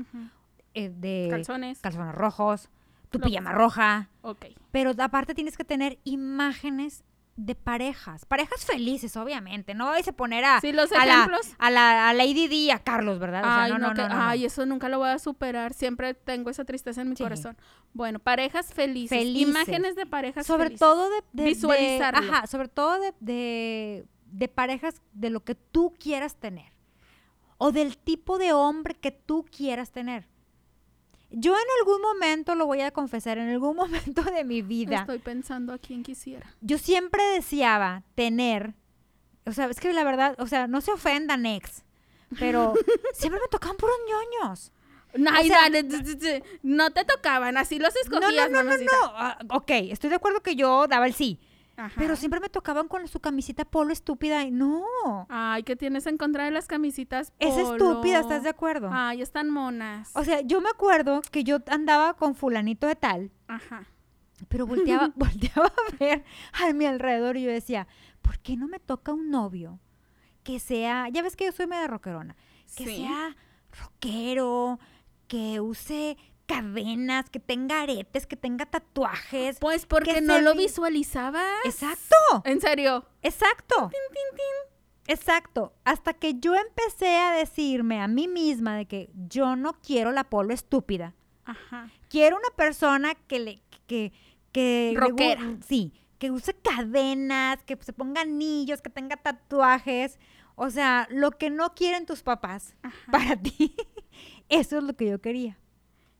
eh, 0.75 0.91
de 0.91 1.29
Calzones. 1.31 1.81
calzones 1.81 2.15
rojos, 2.15 2.69
tu 3.17 3.25
Lo 3.25 3.27
pijama 3.27 3.53
roja. 3.53 4.09
Ok. 4.23 4.47
Pero 4.73 4.93
aparte 4.99 5.35
tienes 5.35 5.57
que 5.57 5.65
tener 5.65 5.99
imágenes 6.05 7.05
de 7.37 7.55
parejas. 7.55 8.25
Parejas 8.25 8.65
felices, 8.65 9.15
obviamente. 9.17 9.75
No 9.75 9.87
vais 9.87 10.09
a 10.09 10.13
poner 10.13 10.43
a, 10.45 10.59
Sí, 10.63 10.73
los 10.73 10.91
a, 10.93 11.05
la, 11.05 11.15
ejemplos. 11.17 11.55
a, 11.59 11.71
la, 11.71 12.09
a 12.09 12.15
Lady 12.15 12.49
Di 12.49 12.65
y 12.67 12.71
a 12.71 12.79
Carlos, 12.79 13.19
¿verdad? 13.19 13.43
O 13.43 13.45
sea, 13.45 13.69
no, 13.69 13.79
no, 13.79 13.89
no, 13.89 13.95
que- 13.95 14.09
ay, 14.11 14.47
eso 14.47 14.65
nunca 14.65 14.89
lo 14.89 14.99
voy 14.99 15.11
a 15.11 15.19
superar. 15.19 15.75
Siempre 15.75 16.15
tengo 16.15 16.49
esa 16.49 16.65
tristeza 16.65 17.03
en 17.03 17.11
mi 17.11 17.17
Sí. 17.17 17.23
corazón. 17.23 17.57
Bueno, 17.93 18.21
parejas 18.21 18.73
felices. 18.73 19.19
Felices. 19.19 19.49
Imágenes 19.49 19.97
de 19.97 20.07
parejas 20.07 20.47
sobre 20.47 20.65
felices. 20.65 20.81
todo 20.81 21.11
de, 21.11 21.17
de- 21.35 21.43
de- 21.43 21.49
Visualizarlo. 21.51 22.33
ajá, 22.33 22.47
sobre 22.47 22.69
todo 22.69 22.99
de, 23.01 23.13
de, 23.21 24.07
de 24.31 24.49
parejas 24.49 25.03
de 25.13 25.29
lo 25.29 25.45
que 25.45 25.55
tú 25.55 25.93
quieras 25.99 26.37
tener. 26.37 26.73
O 27.59 27.71
del 27.71 27.99
tipo 27.99 28.39
de 28.39 28.55
hombre 28.55 28.95
que 28.95 29.11
tú 29.11 29.45
quieras 29.55 29.91
tener. 29.91 30.27
Yo 31.31 31.53
en 31.55 31.65
algún 31.81 32.01
momento, 32.03 32.55
lo 32.55 32.67
voy 32.67 32.81
a 32.83 32.91
confesar, 32.93 33.39
en 33.39 33.49
algún 33.49 33.77
momento 33.83 34.23
de 34.23 34.45
mi 34.45 34.63
vida, 34.63 35.01
Estoy 35.01 35.19
pensando 35.19 35.73
a 35.73 35.79
quién 35.79 36.03
quisiera. 36.03 36.47
yo 36.61 36.79
siempre 36.79 37.23
deseaba 37.35 38.03
tener, 38.15 38.75
o 39.45 39.53
sea, 39.53 39.67
es 39.67 39.81
que 39.81 39.93
la 39.93 40.05
verdad, 40.05 40.35
o 40.39 40.47
sea, 40.47 40.67
no 40.67 40.81
se 40.81 40.93
ofendan, 40.93 41.45
ex, 41.47 41.85
pero 42.39 42.75
siempre 43.13 43.41
me 43.41 43.49
tocaban 43.49 43.77
puros 43.77 43.97
ñoños. 44.09 44.73
No, 45.15 45.31
O 45.31 45.43
sea, 45.45 45.71
tz, 45.71 46.43
no 46.63 46.91
te 46.91 47.05
tocaban, 47.05 47.57
así 47.57 47.79
los 47.79 47.95
no, 47.95 48.01
escogías, 48.03 48.51
no, 48.51 48.59
no, 48.59 48.63
no, 48.63 48.71
mamacita. 48.71 48.93
no. 49.03 49.13
Ah, 49.15 49.39
ok, 49.51 49.71
estoy 49.91 50.11
de 50.11 50.17
acuerdo 50.17 50.43
que 50.43 50.57
yo 50.57 50.87
daba 50.89 51.07
el 51.07 51.15
sí. 51.15 51.41
Ajá. 51.77 51.95
Pero 51.99 52.17
siempre 52.17 52.41
me 52.41 52.49
tocaban 52.49 52.89
con 52.89 53.07
su 53.09 53.21
camisita 53.21 53.65
polo 53.65 53.93
estúpida. 53.93 54.43
y 54.45 54.51
No. 54.51 54.83
Ay, 55.29 55.63
¿qué 55.63 55.77
tienes 55.77 56.07
en 56.07 56.17
contra 56.17 56.45
de 56.45 56.51
las 56.51 56.67
camisitas 56.67 57.33
Es 57.39 57.55
polo? 57.55 57.73
estúpida, 57.77 58.21
¿estás 58.21 58.43
de 58.43 58.49
acuerdo? 58.49 58.89
Ay, 58.93 59.21
están 59.23 59.51
monas. 59.51 60.11
O 60.15 60.25
sea, 60.25 60.41
yo 60.41 60.61
me 60.61 60.71
acuerdo 60.71 61.21
que 61.31 61.45
yo 61.45 61.59
andaba 61.69 62.15
con 62.15 62.35
fulanito 62.35 62.87
de 62.87 62.97
tal, 62.97 63.31
Ajá. 63.47 63.85
pero 64.49 64.67
volteaba, 64.67 65.13
volteaba 65.17 65.67
a 65.67 65.97
ver 65.99 66.25
a 66.53 66.73
mi 66.73 66.87
alrededor 66.87 67.37
y 67.37 67.43
yo 67.45 67.51
decía, 67.51 67.87
¿por 68.23 68.39
qué 68.39 68.57
no 68.57 68.69
me 68.69 68.79
toca 68.81 69.13
un 69.13 69.31
novio 69.31 69.79
que 70.43 70.59
sea, 70.61 71.09
ya 71.11 71.23
ves 71.23 71.35
que 71.37 71.45
yo 71.47 71.53
soy 71.53 71.67
media 71.67 71.89
rockerona, 71.89 72.37
que 72.77 72.85
Sí. 72.87 72.97
sea 72.99 73.37
rockero, 73.83 74.79
que 75.29 75.61
use 75.61 76.17
cadenas, 76.47 77.29
que 77.31 77.41
tenga 77.41 77.83
aretes, 77.83 78.27
que 78.27 78.37
tenga 78.37 78.67
tatuajes? 78.67 79.59
Pues 79.61 79.85
porque 79.87 80.15
que 80.15 80.21
no 80.21 80.39
lo 80.41 80.53
vi- 80.55 80.65
visualizabas. 80.65 81.45
Exacto, 81.65 82.15
En 82.45 82.61
serio. 82.61 83.05
exacto. 83.23 83.91
Exacto. 85.09 85.73
Hasta 85.85 86.15
que 86.15 86.35
yo 86.41 86.55
empecé 86.55 87.17
a 87.19 87.33
decirme 87.33 88.01
a 88.01 88.09
mí 88.09 88.27
misma 88.27 88.77
de 88.77 88.87
que 88.87 89.11
yo 89.29 89.55
no 89.55 89.75
quiero 89.81 90.11
la 90.13 90.25
polo 90.25 90.53
estúpida. 90.53 91.15
Ajá. 91.45 91.91
Quiero 92.09 92.37
una 92.37 92.51
persona 92.57 93.15
que 93.15 93.39
le 93.39 93.63
que 93.87 94.13
que 94.53 94.91
le 94.95 95.01
Rockera. 95.01 95.57
sí, 95.67 95.93
que 96.19 96.31
use 96.33 96.55
cadenas, 96.55 97.63
que 97.65 97.77
se 97.81 97.93
ponga 97.93 98.23
anillos, 98.23 98.81
que 98.83 98.91
tenga 98.91 99.17
tatuajes, 99.17 100.19
o 100.57 100.71
sea, 100.71 101.07
lo 101.11 101.31
que 101.31 101.51
no 101.51 101.75
quieren 101.75 102.07
tus 102.07 102.23
papás 102.23 102.75
Ajá. 102.83 103.13
para 103.13 103.37
ti. 103.43 103.77
Eso 104.49 104.79
es 104.79 104.83
lo 104.83 104.95
que 104.97 105.09
yo 105.09 105.21
quería. 105.21 105.59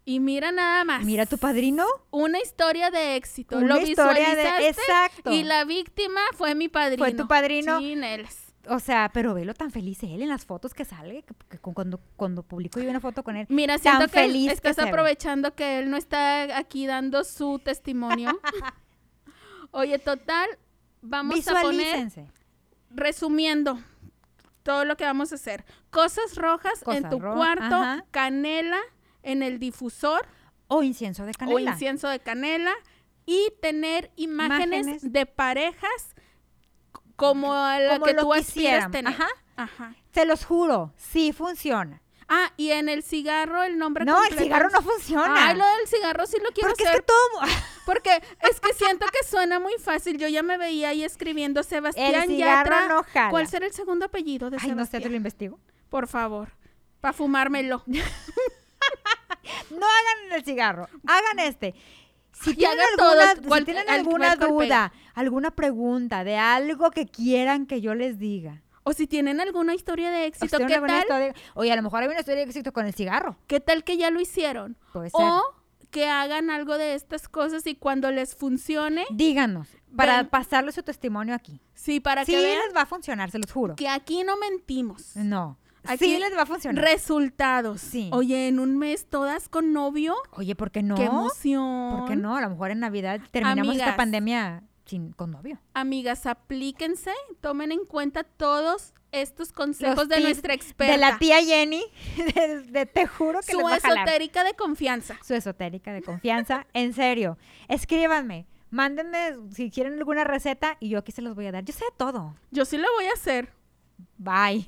Y 0.09 0.21
mira 0.21 0.53
nada 0.53 0.85
más. 0.85 1.05
Mira 1.05 1.27
tu 1.27 1.37
padrino, 1.37 1.85
Una 2.13 2.39
historia 2.41 2.91
de 2.93 3.17
éxito. 3.17 3.59
una 3.59 3.75
lo 3.75 3.81
historia 3.83 4.35
de 4.37 4.69
exacto. 4.69 5.33
Y 5.33 5.43
la 5.43 5.65
víctima 5.65 6.21
fue 6.35 6.55
mi 6.55 6.69
padrino. 6.69 7.05
Fue 7.05 7.13
tu 7.13 7.27
padrino. 7.27 7.81
Chineles. 7.81 8.45
O 8.69 8.79
sea, 8.79 9.11
pero 9.13 9.35
velo 9.35 9.53
tan 9.53 9.71
feliz 9.73 10.03
él 10.05 10.23
en 10.23 10.29
las 10.29 10.45
fotos 10.45 10.75
que 10.75 10.85
sale, 10.85 11.23
que, 11.25 11.35
que 11.49 11.59
cu- 11.59 11.75
cuando 11.75 12.01
cuando 12.17 12.43
publico 12.45 12.81
yo 12.81 12.89
una 12.89 13.01
foto 13.01 13.25
con 13.25 13.37
él. 13.37 13.47
Mira, 13.49 13.75
Tan 13.79 13.83
siento 13.99 14.05
que 14.13 14.21
feliz 14.21 14.53
estás 14.53 14.79
aprovechando 14.79 15.55
que 15.57 15.81
él 15.81 15.91
no 15.91 15.97
está 15.97 16.57
aquí 16.57 16.87
dando 16.87 17.25
su 17.25 17.59
testimonio. 17.59 18.39
Oye, 19.73 19.99
total, 19.99 20.49
vamos 21.03 21.47
a 21.49 21.61
poner, 21.63 22.09
resumiendo 22.91 23.79
todo 24.63 24.85
lo 24.85 24.97
que 24.97 25.05
vamos 25.05 25.33
a 25.33 25.35
hacer. 25.35 25.65
Cosas 25.91 26.37
rojas 26.37 26.83
en 26.89 27.09
tu 27.09 27.19
ro- 27.21 27.35
cuarto, 27.35 27.75
ajá. 27.75 28.05
canela 28.13 28.79
en 29.27 29.43
el 29.43 29.59
difusor 29.59 30.27
O 30.69 30.83
incienso 30.83 31.25
de 31.25 31.33
o 31.33 31.35
canela. 31.35 31.71
incienso 31.73 32.09
de 32.09 32.19
canela 32.21 32.73
y 33.27 33.53
tener 33.61 34.11
imágenes, 34.17 34.83
Imágenes. 34.87 35.13
de 35.13 35.27
parejas 35.27 36.15
como 37.17 37.53
la 37.55 37.95
Como 37.95 38.07
que 38.07 38.13
lo 38.15 38.23
tú 38.23 38.35
aspiras 38.35 38.91
tener. 38.91 39.13
Ajá. 39.13 39.29
Ajá. 39.57 39.95
Se 40.13 40.25
los 40.27 40.45
juro, 40.45 40.93
sí 40.97 41.33
funciona. 41.33 42.03
Ah, 42.29 42.53
y 42.57 42.73
en 42.73 42.89
el 42.89 43.03
cigarro 43.05 43.63
el 43.63 43.79
nombre 43.79 44.05
No, 44.05 44.15
el 44.17 44.29
completo 44.31 44.43
cigarro 44.43 44.67
es- 44.69 44.73
no 44.75 44.83
funciona. 44.83 45.49
Ay, 45.49 45.57
lo 45.57 45.65
del 45.65 45.87
cigarro 45.87 46.27
sí 46.27 46.37
lo 46.43 46.51
quiero 46.51 46.71
Porque 46.71 46.83
es 46.83 46.89
hacer. 46.89 47.01
que 47.03 47.07
todo... 47.07 47.41
mu- 47.41 47.47
Porque 47.87 48.11
es 48.51 48.59
que 48.61 48.75
siento 48.75 49.07
que 49.07 49.25
suena 49.25 49.61
muy 49.61 49.75
fácil. 49.79 50.19
Yo 50.19 50.27
ya 50.27 50.43
me 50.43 50.59
veía 50.59 50.89
ahí 50.89 51.05
escribiendo 51.05 51.63
Sebastián 51.63 52.15
El 52.15 52.27
cigarro 52.29 52.71
Yatra. 52.73 52.89
no 52.89 53.05
jala. 53.05 53.31
¿Cuál 53.31 53.47
será 53.47 53.67
el 53.67 53.73
segundo 53.73 54.07
apellido 54.07 54.51
de 54.51 54.57
Ay, 54.57 54.63
no 54.63 54.69
sé, 54.69 54.75
Sebastián? 54.75 55.03
te 55.05 55.09
lo 55.11 55.17
investigo. 55.17 55.61
Por 55.89 56.09
favor, 56.09 56.49
para 57.01 57.13
fumármelo. 57.13 57.85
No 59.71 59.87
hagan 59.87 60.33
el 60.33 60.45
cigarro, 60.45 60.89
hagan 61.07 61.39
este. 61.41 61.75
Si 62.33 62.55
tienen 62.55 62.79
alguna, 62.81 63.33
todo, 63.33 63.43
si 63.43 63.49
cual- 63.49 63.65
tienen 63.65 63.89
al- 63.89 64.01
alguna 64.01 64.37
cual- 64.37 64.51
cual 64.51 64.67
duda, 64.69 64.93
alguna 65.15 65.51
pregunta 65.53 66.23
de 66.25 66.37
algo 66.37 66.91
que 66.91 67.07
quieran 67.07 67.67
que 67.67 67.81
yo 67.81 67.95
les 67.95 68.19
diga. 68.19 68.63
O 68.83 68.93
si 68.93 69.07
tienen 69.07 69.41
alguna 69.41 69.75
historia 69.75 70.11
de 70.11 70.27
éxito, 70.27 70.59
¿qué 70.59 70.79
tal? 70.81 71.01
historia- 71.01 71.35
Oye, 71.55 71.73
a 71.73 71.77
lo 71.77 71.83
mejor 71.83 72.03
hay 72.03 72.09
una 72.09 72.21
historia 72.21 72.37
de 72.45 72.49
éxito 72.51 72.73
con 72.73 72.87
el 72.87 72.95
cigarro. 72.95 73.37
¿Qué 73.47 73.59
tal 73.59 73.83
que 73.85 73.97
ya 73.97 74.11
lo 74.11 74.21
hicieron? 74.21 74.77
Puede 74.93 75.11
ser. 75.11 75.21
O 75.21 75.43
que 75.91 76.09
hagan 76.09 76.51
algo 76.51 76.77
de 76.77 76.95
estas 76.95 77.27
cosas 77.29 77.67
y 77.67 77.75
cuando 77.75 78.11
les 78.13 78.37
funcione, 78.37 79.07
Díganos, 79.11 79.69
para 79.97 80.19
Ven. 80.19 80.29
pasarle 80.29 80.73
su 80.73 80.83
testimonio 80.83 81.35
aquí. 81.35 81.61
sí, 81.75 82.01
para 82.01 82.25
sí 82.27 82.33
que 82.33 82.41
vean 82.43 82.61
les 82.67 82.77
va 82.77 82.83
a 82.83 82.87
funcionar, 82.87 83.31
se 83.31 83.39
los 83.39 83.51
juro. 83.51 83.77
que 83.77 83.89
aquí 83.89 84.23
no 84.25 84.37
mentimos. 84.37 85.17
No. 85.17 85.59
Aquí 85.89 86.05
sí 86.05 86.19
les 86.19 86.37
va 86.37 86.43
a 86.43 86.47
funcionar. 86.47 86.83
Resultados. 86.85 87.81
Sí. 87.81 88.09
Oye, 88.13 88.49
en 88.49 88.59
un 88.59 88.79
mes 88.79 89.07
todas 89.07 89.49
con 89.49 89.73
novio. 89.73 90.15
Oye, 90.33 90.55
¿por 90.55 90.71
qué 90.71 90.83
no? 90.83 90.95
¡Qué 90.95 91.05
emoción! 91.05 91.99
¿Por 91.99 92.09
qué 92.09 92.17
no? 92.17 92.37
A 92.37 92.41
lo 92.41 92.51
mejor 92.51 92.71
en 92.71 92.81
Navidad 92.81 93.21
terminamos 93.31 93.69
Amigas. 93.69 93.89
esta 93.89 93.97
pandemia 93.97 94.63
sin, 94.85 95.13
con 95.13 95.31
novio. 95.33 95.59
Amigas, 95.75 96.27
aplíquense, 96.27 97.11
tomen 97.41 97.73
en 97.73 97.85
cuenta 97.85 98.25
todos 98.25 98.95
estos 99.13 99.53
consejos 99.53 99.97
Los 99.97 100.09
de 100.09 100.21
nuestra 100.21 100.55
experta. 100.55 100.93
De 100.93 100.99
la 100.99 101.19
tía 101.19 101.43
Jenny, 101.43 101.83
de, 102.35 102.61
de- 102.63 102.87
te 102.87 103.07
juro 103.07 103.41
que 103.41 103.53
su 103.53 103.59
les 103.59 103.67
va 103.67 103.75
a 103.77 103.81
jalar. 103.81 104.07
esotérica 104.07 104.45
de 104.45 104.55
confianza. 104.55 105.17
Su 105.25 105.35
esotérica 105.35 105.93
de 105.93 106.03
confianza. 106.03 106.67
en 106.73 106.93
serio, 106.93 107.39
escríbanme, 107.69 108.47
mándenme 108.71 109.37
si 109.53 109.71
quieren 109.71 109.95
alguna 109.95 110.25
receta 110.25 110.77
y 110.81 110.89
yo 110.89 110.99
aquí 110.99 111.13
se 111.13 111.23
los 111.23 111.35
voy 111.35 111.47
a 111.47 111.53
dar. 111.53 111.65
Yo 111.65 111.73
sé 111.73 111.85
todo. 111.97 112.35
Yo 112.51 112.65
sí 112.65 112.77
lo 112.79 112.89
voy 112.97 113.07
a 113.07 113.13
hacer. 113.13 113.53
Bye. 114.19 114.67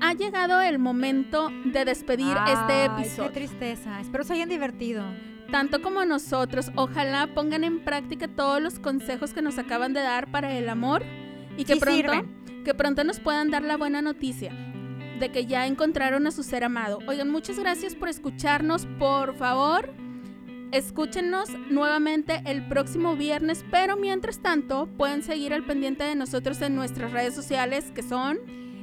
Ha 0.00 0.12
llegado 0.14 0.60
el 0.60 0.78
momento 0.78 1.48
de 1.64 1.84
despedir 1.84 2.36
este 2.46 2.84
episodio. 2.84 3.32
Qué 3.32 3.40
tristeza. 3.40 4.00
Espero 4.00 4.24
se 4.24 4.34
hayan 4.34 4.48
divertido. 4.48 5.04
Tanto 5.50 5.80
como 5.80 6.04
nosotros, 6.04 6.70
ojalá 6.74 7.28
pongan 7.34 7.64
en 7.64 7.84
práctica 7.84 8.28
todos 8.28 8.60
los 8.60 8.78
consejos 8.78 9.32
que 9.32 9.42
nos 9.42 9.58
acaban 9.58 9.92
de 9.94 10.00
dar 10.00 10.30
para 10.30 10.52
el 10.56 10.68
amor 10.68 11.02
y 11.56 11.64
que 11.64 11.74
Sí 11.74 11.80
pronto, 11.80 12.12
sirven. 12.12 12.62
que 12.64 12.74
pronto 12.74 13.04
nos 13.04 13.20
puedan 13.20 13.50
dar 13.50 13.62
la 13.62 13.76
buena 13.76 14.02
noticia 14.02 14.52
de 15.20 15.30
que 15.30 15.46
ya 15.46 15.66
encontraron 15.66 16.26
a 16.26 16.30
su 16.30 16.42
ser 16.42 16.64
amado. 16.64 16.98
Oigan, 17.06 17.30
muchas 17.30 17.58
gracias 17.58 17.94
por 17.94 18.08
escucharnos. 18.08 18.86
Por 18.98 19.34
favor, 19.36 19.94
escúchenos 20.72 21.50
nuevamente 21.70 22.42
el 22.46 22.66
próximo 22.68 23.16
viernes, 23.16 23.64
pero 23.70 23.96
mientras 23.96 24.40
tanto 24.40 24.86
pueden 24.96 25.22
seguir 25.22 25.52
al 25.52 25.64
pendiente 25.64 26.04
de 26.04 26.14
nosotros 26.14 26.60
en 26.62 26.74
nuestras 26.74 27.12
redes 27.12 27.34
sociales 27.34 27.90
que 27.94 28.02
son 28.02 28.38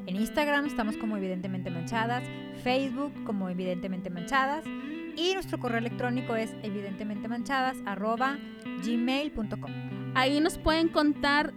En 0.05 0.17
Instagram 0.17 0.65
estamos 0.65 0.97
como 0.97 1.15
evidentemente 1.15 1.69
manchadas, 1.69 2.23
Facebook 2.63 3.13
como 3.23 3.49
evidentemente 3.49 4.09
manchadas 4.09 4.65
y 5.15 5.33
nuestro 5.33 5.59
correo 5.59 5.77
electrónico 5.77 6.35
es 6.35 6.53
evidentemente 6.63 7.27
manchadas 7.27 7.77
arroba 7.85 8.37
gmail.com. 8.85 9.71
Ahí 10.15 10.39
nos 10.39 10.57
pueden 10.57 10.89
contar 10.89 11.53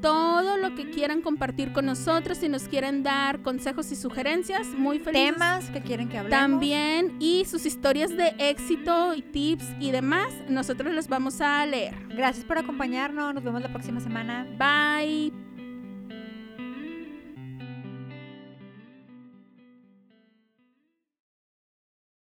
todo 0.00 0.56
lo 0.56 0.74
que 0.74 0.90
quieran 0.90 1.22
compartir 1.22 1.72
con 1.72 1.86
nosotros, 1.86 2.38
si 2.38 2.48
nos 2.48 2.64
quieren 2.64 3.02
dar 3.02 3.42
consejos 3.42 3.92
y 3.92 3.96
sugerencias, 3.96 4.68
muy 4.68 4.98
felices. 4.98 5.32
Temas 5.34 5.70
que 5.70 5.80
quieren 5.80 6.08
que 6.08 6.18
hablemos. 6.18 6.38
También 6.38 7.16
y 7.18 7.44
sus 7.44 7.66
historias 7.66 8.16
de 8.16 8.34
éxito 8.38 9.14
y 9.14 9.22
tips 9.22 9.66
y 9.80 9.90
demás, 9.90 10.32
nosotros 10.48 10.92
los 10.92 11.08
vamos 11.08 11.40
a 11.40 11.64
leer. 11.66 11.94
Gracias 12.08 12.44
por 12.44 12.58
acompañarnos. 12.58 13.34
Nos 13.34 13.44
vemos 13.44 13.62
la 13.62 13.68
próxima 13.68 14.00
semana. 14.00 14.46
Bye. 14.58 15.49